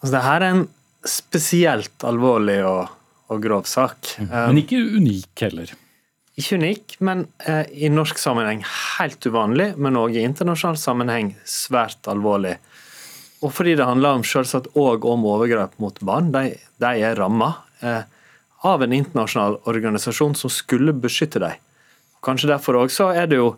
Altså, 0.02 0.12
det 0.14 0.24
her 0.28 0.44
er 0.44 0.48
en 0.52 0.66
spesielt 1.08 2.06
alvorlig 2.06 2.60
og, 2.68 2.92
og 3.32 3.42
grov 3.42 3.66
sak. 3.70 4.14
Mm. 4.20 4.30
Men 4.36 4.62
ikke 4.62 4.82
unik 5.00 5.46
heller? 5.48 5.74
Ikke 6.40 6.56
unik, 6.56 6.96
men 7.04 7.26
eh, 7.44 7.66
i 7.84 7.90
norsk 7.92 8.20
sammenheng 8.20 8.62
helt 8.64 9.26
uvanlig, 9.28 9.72
men 9.76 9.98
òg 10.00 10.16
i 10.16 10.24
internasjonal 10.24 10.78
sammenheng 10.80 11.34
svært 11.44 12.08
alvorlig. 12.08 12.54
Og 13.42 13.52
fordi 13.52 13.74
det 13.76 13.88
handler 13.88 14.16
om 14.16 14.24
selvsagt 14.24 14.70
òg 14.78 15.04
om 15.08 15.26
overgrep 15.28 15.74
mot 15.82 15.98
barn. 16.00 16.30
De, 16.32 16.54
de 16.80 16.92
er 17.04 17.18
ramma 17.18 17.50
eh, 17.84 18.06
av 18.64 18.84
en 18.84 18.96
internasjonal 18.96 19.58
organisasjon 19.68 20.38
som 20.38 20.52
skulle 20.52 20.94
beskytte 20.96 21.42
dem. 21.42 21.60
Kanskje 22.22 22.52
derfor 22.52 22.78
også 22.84 23.10
er 23.18 23.28
det 23.28 23.40
jo 23.40 23.52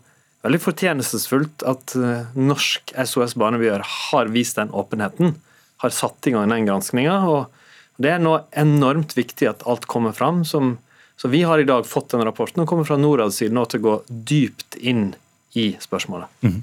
veldig 0.44 0.60
fortjenestesfullt 0.64 1.66
at 1.68 1.94
eh, 2.00 2.30
norsk 2.34 2.94
SOS 2.96 3.36
Barnebyer 3.38 3.84
har 3.84 4.32
vist 4.34 4.58
den 4.58 4.72
åpenheten 4.74 5.36
har 5.84 5.92
satt 5.92 6.26
i 6.26 6.32
gang 6.34 6.48
den 6.50 6.66
granskninga. 6.68 7.18
Det 8.00 8.10
er 8.14 8.22
nå 8.22 8.38
enormt 8.56 9.14
viktig 9.16 9.50
at 9.50 9.64
alt 9.68 9.86
kommer 9.90 10.14
fram. 10.16 10.42
Som, 10.48 10.78
så 11.24 11.28
vi 11.32 11.40
har 11.48 11.56
i 11.58 11.64
dag 11.64 11.86
fått 11.88 12.10
den 12.12 12.20
rapporten 12.28 12.60
og 12.60 12.68
kommer 12.68 12.84
fra 12.84 12.98
Norads 13.00 13.38
side 13.40 13.54
nå 13.56 13.62
til 13.72 13.80
å 13.80 13.84
gå 13.86 13.92
dypt 14.28 14.76
inn 14.76 15.14
i 15.56 15.70
spørsmålet. 15.80 16.28
Mm. 16.44 16.58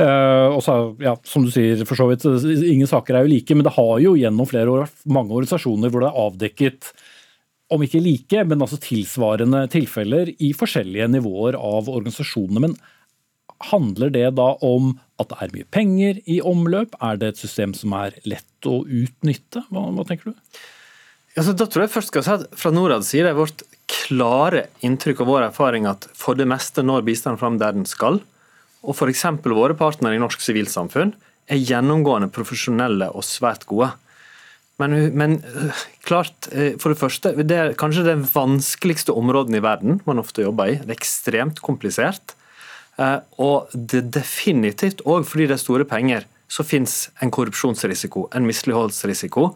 Eh, 0.00 0.54
også, 0.56 0.76
ja, 1.04 1.12
som 1.28 1.44
du 1.44 1.50
sier, 1.52 1.82
for 1.84 2.00
så 2.00 2.06
vidt, 2.08 2.24
Ingen 2.64 2.88
saker 2.88 3.18
er 3.18 3.26
jo 3.26 3.34
like, 3.34 3.58
men 3.58 3.66
det 3.66 3.74
har 3.76 3.92
jo 4.00 4.14
gjennom 4.16 4.48
flere 4.48 4.72
år 4.72 4.86
vært 4.86 5.04
mange 5.18 5.36
organisasjoner 5.36 5.92
hvor 5.92 6.00
det 6.00 6.08
er 6.08 6.22
avdekket 6.22 6.90
om 7.76 7.84
ikke 7.84 8.00
like, 8.00 8.44
men 8.48 8.64
altså 8.64 8.80
tilsvarende 8.80 9.66
tilfeller 9.76 10.32
i 10.40 10.54
forskjellige 10.56 11.10
nivåer 11.18 11.60
av 11.60 11.92
organisasjonene. 11.92 12.70
Men 12.70 12.78
Handler 13.70 14.10
det 14.12 14.26
da 14.36 14.50
om 14.64 14.90
at 15.20 15.30
det 15.30 15.36
er 15.40 15.52
mye 15.54 15.68
penger 15.72 16.18
i 16.28 16.40
omløp? 16.44 16.96
Er 17.04 17.20
det 17.20 17.34
et 17.34 17.44
system 17.44 17.72
som 17.76 17.94
er 17.96 18.16
lett 18.28 18.68
å 18.68 18.82
utnytte? 18.84 19.62
Hva, 19.68 19.86
hva 19.96 20.04
tenker 20.08 20.32
du? 20.32 20.60
Altså, 21.36 21.54
da 21.56 21.64
tror 21.68 21.86
jeg 21.86 21.92
først 21.94 22.12
skal 22.12 22.24
si 22.24 22.34
at 22.34 22.44
Fra 22.56 22.72
Norads 22.72 23.08
side 23.12 23.30
er 23.30 23.36
vårt 23.36 23.64
klare 23.90 24.66
inntrykk 24.86 25.22
og 25.22 25.30
vår 25.30 25.44
erfaring 25.48 25.86
at 25.90 26.08
for 26.16 26.38
det 26.38 26.48
meste 26.50 26.82
når 26.82 27.06
bistanden 27.06 27.40
fram 27.40 27.58
der 27.60 27.76
den 27.76 27.86
skal. 27.88 28.20
Og 28.86 28.94
f.eks. 28.94 29.24
våre 29.46 29.76
partnere 29.78 30.18
i 30.18 30.22
norsk 30.22 30.42
sivilsamfunn 30.42 31.14
er 31.46 31.62
gjennomgående 31.62 32.30
profesjonelle 32.34 33.08
og 33.14 33.24
svært 33.26 33.66
gode. 33.70 33.92
Men, 34.82 34.92
men, 35.16 35.38
klart, 36.04 36.50
øh, 36.52 36.74
for 36.80 36.92
det 36.92 37.00
første, 37.00 37.32
det 37.40 37.56
er 37.56 37.76
kanskje 37.78 38.04
det 38.04 38.18
vanskeligste 38.34 39.14
området 39.16 39.56
i 39.56 39.62
verden 39.64 40.02
man 40.04 40.20
ofte 40.20 40.44
jobber 40.44 40.74
i. 40.74 40.76
Det 40.82 40.92
er 40.92 40.98
ekstremt 40.98 41.62
komplisert. 41.64 42.36
Eh, 43.00 43.18
og 43.40 43.72
det 43.72 44.08
definitivt 44.12 45.02
òg 45.08 45.24
fordi 45.28 45.48
det 45.48 45.56
er 45.56 45.64
store 45.64 45.88
penger, 45.88 46.28
så 46.48 46.64
fins 46.64 47.08
en 47.24 47.32
korrupsjonsrisiko, 47.32 48.28
en 48.36 48.46
misligholdsrisiko. 48.46 49.48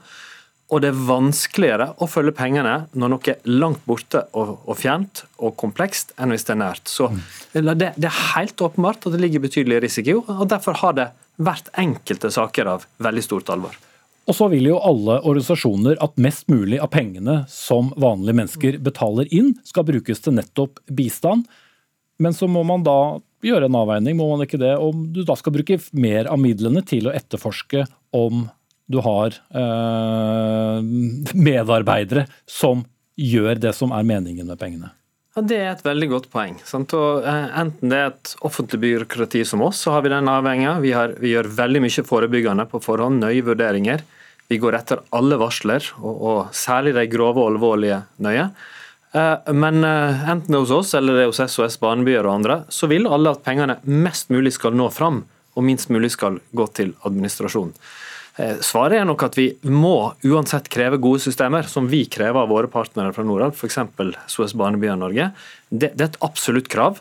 Og 0.71 0.83
det 0.85 0.93
er 0.93 1.03
vanskeligere 1.09 1.89
å 1.99 2.07
følge 2.07 2.35
pengene 2.39 2.75
når 2.95 3.11
noe 3.11 3.33
er 3.33 3.41
langt 3.51 3.83
borte 3.89 4.23
og, 4.39 4.61
og 4.63 4.79
fjernt 4.79 5.25
og 5.43 5.57
komplekst, 5.59 6.15
enn 6.15 6.31
hvis 6.31 6.47
det 6.47 6.55
er 6.55 6.61
nært. 6.63 6.91
Så 6.91 7.09
det, 7.53 7.75
det, 7.75 8.07
er 8.07 8.21
helt 8.37 8.63
åpenbart 8.63 9.09
at 9.09 9.17
det 9.17 9.23
ligger 9.25 9.43
betydelig 9.43 9.81
risiko, 9.89 10.21
og 10.31 10.47
derfor 10.53 10.79
har 10.85 10.95
det 10.99 11.09
vært 11.43 11.73
enkelte 11.81 12.31
saker 12.31 12.71
av 12.77 12.85
veldig 13.03 13.25
stort 13.27 13.51
alvor. 13.51 13.75
Og 14.31 14.37
så 14.37 14.47
vil 14.53 14.69
jo 14.69 14.79
alle 14.79 15.17
organisasjoner 15.25 15.99
at 16.05 16.21
mest 16.23 16.47
mulig 16.53 16.79
av 16.79 16.93
pengene 16.95 17.41
som 17.51 17.91
vanlige 17.99 18.39
mennesker 18.39 18.79
betaler 18.85 19.27
inn, 19.35 19.57
skal 19.67 19.89
brukes 19.89 20.23
til 20.23 20.37
nettopp 20.37 20.79
bistand. 20.87 21.49
Men 22.23 22.37
så 22.37 22.47
må 22.47 22.63
man 22.69 22.85
da 22.87 23.19
gjøre 23.43 23.67
en 23.67 23.79
avveining, 23.81 24.15
må 24.21 24.29
man 24.31 24.45
ikke 24.45 24.61
det? 24.61 24.77
Om 24.79 25.09
du 25.11 25.25
da 25.27 25.35
skal 25.41 25.57
bruke 25.57 25.81
mer 25.99 26.31
av 26.31 26.39
midlene 26.39 26.85
til 26.87 27.09
å 27.09 27.15
etterforske 27.17 27.89
om 28.15 28.45
du 28.91 28.99
har 29.05 29.37
eh, 29.55 30.81
medarbeidere 31.35 32.27
som 32.49 32.83
gjør 33.21 33.61
det 33.63 33.75
som 33.77 33.93
er 33.95 34.07
meningen 34.09 34.49
med 34.49 34.59
pengene. 34.59 34.91
Ja, 35.37 35.43
Det 35.47 35.59
er 35.61 35.69
et 35.71 35.85
veldig 35.87 36.09
godt 36.11 36.31
poeng. 36.33 36.57
Eh, 36.59 37.47
enten 37.63 37.93
det 37.93 37.99
er 37.99 38.09
et 38.11 38.35
offentlig 38.47 38.81
byråkrati 38.83 39.45
som 39.47 39.63
oss, 39.63 39.85
så 39.85 39.95
har 39.95 40.03
vi 40.03 40.11
den 40.11 40.29
avhengigheten. 40.29 40.83
Vi, 40.83 40.95
vi, 41.23 41.35
gjør 41.37 41.53
veldig 41.61 41.85
mye 41.87 42.07
forebyggende 42.09 42.67
på 42.73 42.83
forhånd, 42.83 43.23
nøye 43.23 43.47
vurderinger. 43.47 44.03
Vi 44.51 44.59
går 44.59 44.81
etter 44.81 45.05
alle 45.15 45.39
varsler, 45.39 45.87
og, 46.03 46.15
og 46.19 46.39
særlig 46.57 46.97
de 46.97 47.07
grove 47.13 47.39
og 47.39 47.53
alvorlige, 47.55 48.03
nøye. 48.19 48.51
Eh, 49.15 49.53
men 49.55 49.85
eh, 49.87 50.29
enten 50.31 50.51
det 50.51 50.59
er 50.59 50.67
hos 50.67 50.75
oss 50.75 50.95
eller 50.99 51.15
det 51.15 51.29
er 51.29 51.31
hos 51.31 51.43
SOS 51.47 51.79
Barnebyer 51.83 52.27
og 52.27 52.41
andre, 52.41 52.63
så 52.71 52.91
vil 52.91 53.07
alle 53.07 53.31
at 53.35 53.47
pengene 53.47 53.79
mest 53.87 54.35
mulig 54.35 54.57
skal 54.59 54.75
nå 54.75 54.91
fram, 54.95 55.25
og 55.55 55.67
minst 55.67 55.91
mulig 55.95 56.13
skal 56.15 56.43
gå 56.55 56.67
til 56.75 56.97
administrasjon. 57.07 57.71
Eh, 58.37 58.57
svaret 58.65 59.01
er 59.01 59.07
nok 59.09 59.25
at 59.27 59.37
vi 59.39 59.49
må 59.67 60.13
uansett 60.27 60.71
kreve 60.73 61.01
gode 61.03 61.23
systemer, 61.25 61.67
som 61.69 61.89
vi 61.91 62.05
krever 62.11 62.45
av 62.45 62.51
våre 62.53 62.71
partnere 62.71 63.15
fra 63.17 63.25
Norad, 63.27 63.57
f.eks. 63.57 63.79
SOS 64.31 64.55
Barnebyer 64.59 64.99
Norge. 64.99 65.31
Det, 65.69 65.93
det, 65.95 66.05
er 66.05 66.11
et 66.13 66.21
absolutt 66.25 66.71
krav. 66.71 67.01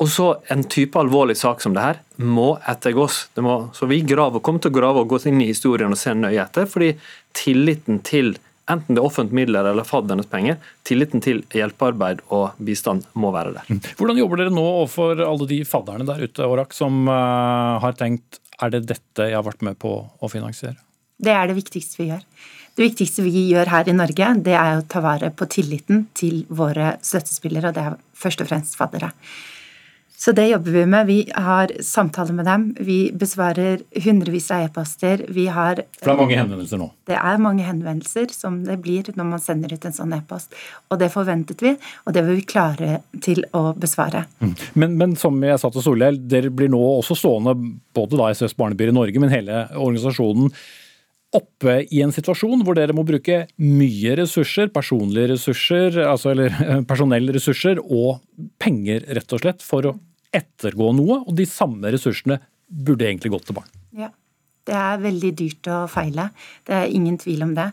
Og 0.00 0.08
så 0.10 0.32
En 0.50 0.64
type 0.64 0.98
alvorlig 0.98 1.36
sak 1.38 1.60
som 1.62 1.74
det 1.76 1.82
her 1.84 1.98
må 2.16 2.56
ettergås. 2.68 3.28
Det 3.36 3.44
må, 3.44 3.68
så 3.76 3.86
Vi 3.86 4.00
graver, 4.06 4.40
kommer 4.40 4.62
til 4.62 4.72
å 4.72 4.78
grave 4.78 5.04
og 5.04 5.12
gå 5.12 5.20
inn 5.28 5.42
i 5.44 5.50
historien 5.52 5.92
og 5.92 6.00
se 6.00 6.14
nøye 6.16 6.40
etter, 6.42 6.66
fordi 6.66 6.94
tilliten 7.36 8.00
til 8.02 8.34
enten 8.70 8.94
det 8.94 9.02
er 9.02 9.06
offentlige 9.06 9.40
midler 9.42 9.66
eller 9.68 9.86
faddernes 9.86 10.28
penger, 10.30 10.58
tilliten 10.86 11.22
til 11.22 11.42
hjelpearbeid 11.52 12.22
og 12.32 12.58
bistand 12.62 13.06
må 13.18 13.32
være 13.34 13.56
der. 13.56 13.68
Mm. 13.68 13.80
Hvordan 13.98 14.20
jobber 14.22 14.40
dere 14.40 14.54
nå 14.54 14.64
overfor 14.68 15.22
alle 15.26 15.48
de 15.50 15.58
fadderne 15.68 16.06
der 16.08 16.22
ute 16.22 16.46
Orak, 16.46 16.76
som 16.76 17.02
uh, 17.10 17.82
har 17.82 17.98
tenkt 17.98 18.40
er 18.62 18.72
det 18.72 18.86
dette 18.90 19.28
jeg 19.28 19.36
har 19.36 19.46
vært 19.46 19.64
med 19.66 19.78
på 19.82 19.92
å 19.92 20.30
finansiere? 20.30 20.78
Det 21.22 21.32
er 21.34 21.50
det 21.50 21.58
viktigste 21.58 22.00
vi 22.00 22.08
gjør. 22.10 22.22
Det 22.72 22.86
viktigste 22.86 23.24
vi 23.26 23.44
gjør 23.50 23.68
her 23.68 23.88
i 23.90 23.94
Norge, 23.94 24.28
det 24.46 24.54
er 24.56 24.78
å 24.78 24.86
ta 24.88 25.02
vare 25.04 25.28
på 25.36 25.46
tilliten 25.52 26.06
til 26.16 26.42
våre 26.48 26.94
støttespillere, 27.04 27.68
og 27.68 27.76
det 27.76 27.84
er 27.84 27.98
først 28.16 28.44
og 28.44 28.48
fremst 28.48 28.78
faddere. 28.78 29.12
Så 30.22 30.30
det 30.32 30.44
jobber 30.48 30.70
vi 30.70 30.82
med. 30.86 31.06
Vi 31.06 31.32
har 31.34 31.72
samtaler 31.82 32.32
med 32.32 32.46
dem. 32.46 32.76
Vi 32.78 33.10
besvarer 33.18 33.80
hundrevis 34.04 34.50
av 34.54 34.60
e-poster. 34.68 35.24
Vi 35.28 35.48
har 35.50 35.80
For 35.98 36.12
det 36.12 36.12
er 36.12 36.20
mange 36.20 36.36
henvendelser 36.38 36.78
nå? 36.78 36.86
Det 37.10 37.16
er 37.18 37.40
mange 37.42 37.64
henvendelser 37.66 38.30
som 38.30 38.60
det 38.62 38.76
blir 38.84 39.10
når 39.16 39.26
man 39.32 39.42
sender 39.42 39.74
ut 39.74 39.88
en 39.88 39.96
sånn 39.96 40.14
e-post. 40.14 40.54
Og 40.94 41.00
det 41.00 41.08
forventet 41.10 41.64
vi, 41.66 41.72
og 42.06 42.14
det 42.14 42.22
vil 42.28 42.38
vi 42.38 42.44
klare 42.52 43.00
til 43.24 43.42
å 43.50 43.72
besvare. 43.74 44.28
Mm. 44.38 44.52
Men, 44.78 44.94
men, 45.00 45.16
som 45.18 45.42
jeg 45.42 45.58
sa 45.58 45.72
til 45.74 45.82
Solhjell, 45.88 46.20
dere 46.30 46.54
blir 46.54 46.70
nå 46.70 46.84
også 47.00 47.18
stående, 47.18 47.56
både 47.90 48.22
da 48.22 48.30
SOS 48.30 48.54
Barnebyer 48.62 48.94
i 48.94 48.96
Norge, 49.00 49.24
men 49.24 49.34
hele 49.34 49.64
organisasjonen 49.74 50.54
oppe 51.34 51.80
i 51.90 52.04
en 52.04 52.14
situasjon 52.14 52.62
hvor 52.62 52.76
dere 52.78 52.94
må 52.94 53.02
bruke 53.08 53.40
mye 53.58 54.14
ressurser, 54.22 54.70
personlige 54.70 55.32
ressurser, 55.34 55.98
altså, 56.06 56.36
eller 56.36 56.54
personellressurser 56.90 57.82
og 57.82 58.22
penger, 58.62 59.02
rett 59.18 59.34
og 59.34 59.42
slett, 59.42 59.66
for 59.66 59.90
å 59.90 59.96
ettergå 60.32 60.90
noe, 60.96 61.20
og 61.26 61.36
de 61.36 61.46
samme 61.48 61.92
ressursene 61.92 62.38
burde 62.72 63.08
egentlig 63.08 63.32
gått 63.34 63.48
til 63.50 63.58
barn. 63.58 63.72
Ja, 63.96 64.08
det 64.68 64.76
er 64.78 65.02
veldig 65.02 65.32
dyrt 65.38 65.68
å 65.70 65.82
feile. 65.90 66.30
Det 66.66 66.76
er 66.78 66.94
ingen 66.94 67.18
tvil 67.20 67.44
om 67.48 67.54
det. 67.58 67.68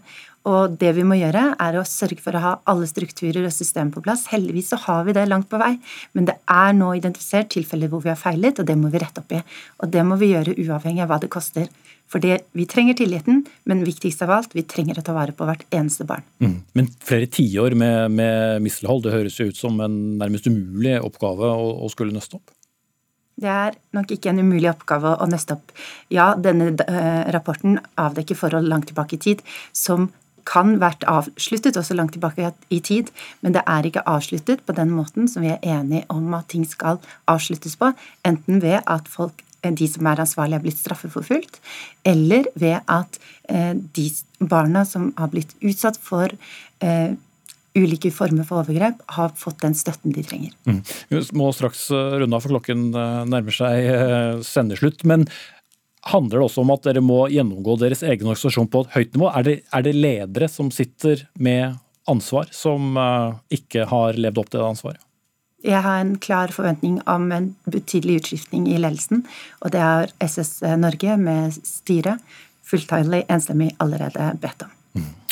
Og 0.48 0.78
det 0.80 0.94
vi 0.96 1.04
må 1.04 1.18
gjøre, 1.20 1.42
er 1.60 1.76
å 1.76 1.84
sørge 1.88 2.24
for 2.24 2.38
å 2.38 2.42
ha 2.44 2.54
alle 2.72 2.88
strukturer 2.88 3.44
og 3.44 3.52
systemer 3.54 3.92
på 3.92 4.04
plass. 4.06 4.28
Heldigvis 4.32 4.72
så 4.72 4.80
har 4.86 5.04
vi 5.08 5.16
det 5.18 5.26
langt 5.28 5.50
på 5.52 5.60
vei, 5.60 5.74
men 6.16 6.30
det 6.30 6.38
er 6.48 6.76
nå 6.78 6.94
identifisert 6.96 7.52
tilfeller 7.52 7.92
hvor 7.92 8.06
vi 8.06 8.12
har 8.14 8.20
feilet, 8.20 8.62
og 8.62 8.68
det 8.70 8.78
må 8.80 8.92
vi 8.94 9.02
rette 9.04 9.24
opp 9.24 9.36
i. 9.36 9.42
Og 9.84 9.92
det 9.92 10.06
må 10.08 10.16
vi 10.22 10.32
gjøre 10.32 10.56
uavhengig 10.56 11.04
av 11.04 11.12
hva 11.12 11.20
det 11.20 11.32
koster. 11.34 11.68
For 12.10 12.24
vi 12.24 12.66
trenger 12.66 12.96
tilliten, 12.98 13.44
men 13.70 13.84
viktigst 13.86 14.24
av 14.26 14.32
alt, 14.34 14.56
vi 14.58 14.64
trenger 14.66 14.98
å 14.98 15.04
ta 15.06 15.14
vare 15.14 15.36
på 15.36 15.46
hvert 15.46 15.68
eneste 15.76 16.08
barn. 16.10 16.24
Mm. 16.42 16.56
Men 16.78 16.88
flere 17.06 17.30
tiår 17.30 17.76
med, 17.78 18.16
med 18.18 18.64
mislighold, 18.66 19.04
det 19.06 19.14
høres 19.14 19.38
jo 19.38 19.52
ut 19.52 19.60
som 19.60 19.78
en 19.86 20.00
nærmest 20.22 20.48
umulig 20.50 20.96
oppgave 21.04 21.52
å, 21.52 21.68
å 21.86 21.92
skulle 21.94 22.16
nøste 22.16 22.40
opp? 22.40 22.56
Det 23.40 23.52
er 23.52 23.78
nok 23.96 24.10
ikke 24.12 24.34
en 24.34 24.42
umulig 24.42 24.68
oppgave 24.72 25.14
å 25.22 25.28
nøste 25.30 25.56
opp. 25.56 25.72
Ja, 26.12 26.34
denne 26.36 26.74
uh, 26.82 27.30
rapporten 27.32 27.78
avdekker 28.00 28.36
forhold 28.36 28.68
langt 28.68 28.90
tilbake 28.90 29.16
i 29.16 29.22
tid 29.30 29.46
som 29.76 30.10
kan 30.50 30.80
vært 30.82 31.06
avsluttet 31.10 31.78
også 31.78 31.98
langt 31.98 32.16
tilbake 32.18 32.50
i 32.74 32.80
tid, 32.82 33.12
men 33.46 33.54
det 33.54 33.62
er 33.70 33.86
ikke 33.86 34.08
avsluttet 34.10 34.66
på 34.66 34.74
den 34.78 34.90
måten 34.96 35.30
som 35.30 35.46
vi 35.46 35.54
er 35.54 35.62
enige 35.78 36.08
om 36.10 36.34
at 36.38 36.50
ting 36.50 36.66
skal 36.66 36.98
avsluttes 37.30 37.78
på, 37.78 37.92
enten 38.26 38.64
ved 38.64 38.82
at 38.86 39.08
folk 39.10 39.46
de 39.60 39.88
som 39.92 40.08
er 40.08 40.22
ansvarlige, 40.24 40.56
er 40.56 40.64
blitt 40.64 40.80
straffeforfulgt, 40.80 41.58
eller 42.08 42.48
ved 42.56 42.80
at 42.88 43.20
de 43.98 44.06
barna 44.40 44.86
som 44.88 45.10
har 45.18 45.28
blitt 45.34 45.52
utsatt 45.60 46.00
for 46.00 46.32
ulike 47.76 48.12
former 48.16 48.48
for 48.48 48.64
overgrep, 48.64 49.04
har 49.18 49.36
fått 49.38 49.60
den 49.66 49.76
støtten 49.78 50.16
de 50.16 50.24
trenger. 50.24 50.56
Mm. 50.64 50.80
Vi 51.12 51.22
må 51.38 51.52
straks 51.56 51.90
runde 51.92 52.32
av, 52.32 52.42
for 52.46 52.56
klokken 52.56 52.88
nærmer 52.96 53.56
seg 53.56 54.44
sendeslutt. 54.48 55.04
Men 55.04 55.28
handler 56.08 56.40
det 56.40 56.46
også 56.46 56.64
om 56.64 56.72
at 56.74 56.88
dere 56.88 57.04
må 57.04 57.26
gjennomgå 57.34 57.76
deres 57.82 58.04
egen 58.06 58.28
organisasjon 58.28 58.70
på 58.72 58.86
et 58.86 58.96
høyt 58.96 59.14
nivå? 59.18 59.30
Er 59.36 59.46
det, 59.48 59.56
er 59.74 59.86
det 59.86 59.96
ledere 59.98 60.50
som 60.52 60.72
sitter 60.72 61.26
med 61.36 61.78
ansvar, 62.10 62.50
som 62.56 62.96
ikke 63.54 63.86
har 63.90 64.18
levd 64.18 64.42
opp 64.42 64.50
til 64.50 64.62
det 64.62 64.70
ansvaret? 64.70 65.04
Jeg 65.66 65.84
har 65.84 66.00
en 66.00 66.14
klar 66.24 66.54
forventning 66.56 67.02
om 67.10 67.32
en 67.36 67.50
betydelig 67.68 68.22
utskiftning 68.22 68.70
i 68.72 68.78
ledelsen. 68.80 69.26
Og 69.60 69.74
det 69.76 69.82
har 69.84 70.14
SS 70.24 70.62
Norge 70.80 71.18
med 71.20 71.58
styret 71.68 72.24
fulltidlig, 72.70 73.26
enstemmig 73.28 73.74
allerede 73.84 74.32
bedt 74.42 74.68
om. 74.68 74.76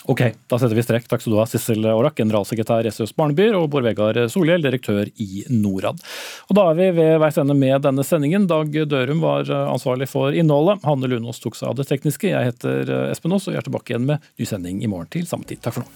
Ok, 0.08 0.22
da 0.48 0.56
setter 0.56 0.76
vi 0.78 0.84
strek. 0.86 1.08
Takk 1.12 1.20
skal 1.20 1.34
du 1.34 1.40
ha, 1.42 1.44
Sissel 1.52 1.84
Aarak, 1.84 2.16
generalsekretær 2.16 2.88
i 2.88 2.92
SØs 2.96 3.12
Barnebyer, 3.18 3.58
og 3.60 3.68
Bård 3.74 3.84
Vegar 3.84 4.16
Solhjell, 4.32 4.64
direktør 4.64 5.10
i 5.20 5.44
Norad. 5.52 6.00
Og 6.48 6.56
Da 6.56 6.70
er 6.72 6.78
vi 6.80 6.88
ved 6.96 7.20
veis 7.20 7.40
ende 7.42 7.58
med 7.58 7.84
denne 7.84 8.06
sendingen. 8.08 8.48
Dag 8.48 8.72
Dørum 8.72 9.20
var 9.20 9.52
ansvarlig 9.68 10.08
for 10.08 10.32
innholdet. 10.32 10.80
Hanne 10.88 11.12
Lunås 11.12 11.44
tok 11.44 11.60
seg 11.60 11.74
av 11.74 11.76
det 11.82 11.90
tekniske. 11.92 12.32
Jeg 12.32 12.54
heter 12.54 12.94
Espen 13.12 13.36
Aas, 13.36 13.50
og 13.50 13.58
jeg 13.58 13.60
er 13.60 13.68
tilbake 13.68 13.92
igjen 13.92 14.08
med 14.08 14.32
ny 14.40 14.48
sending 14.48 14.80
i 14.80 14.88
morgen 14.88 15.12
til 15.12 15.28
samme 15.28 15.44
tid. 15.44 15.60
Takk 15.60 15.82
for 15.82 15.84
nå. 15.84 15.92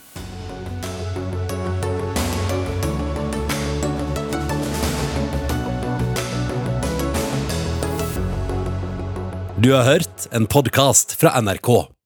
Du 9.62 9.72
har 9.72 9.84
hørt 9.86 10.28
en 10.36 10.48
podkast 10.50 11.16
fra 11.22 11.38
NRK. 11.40 12.01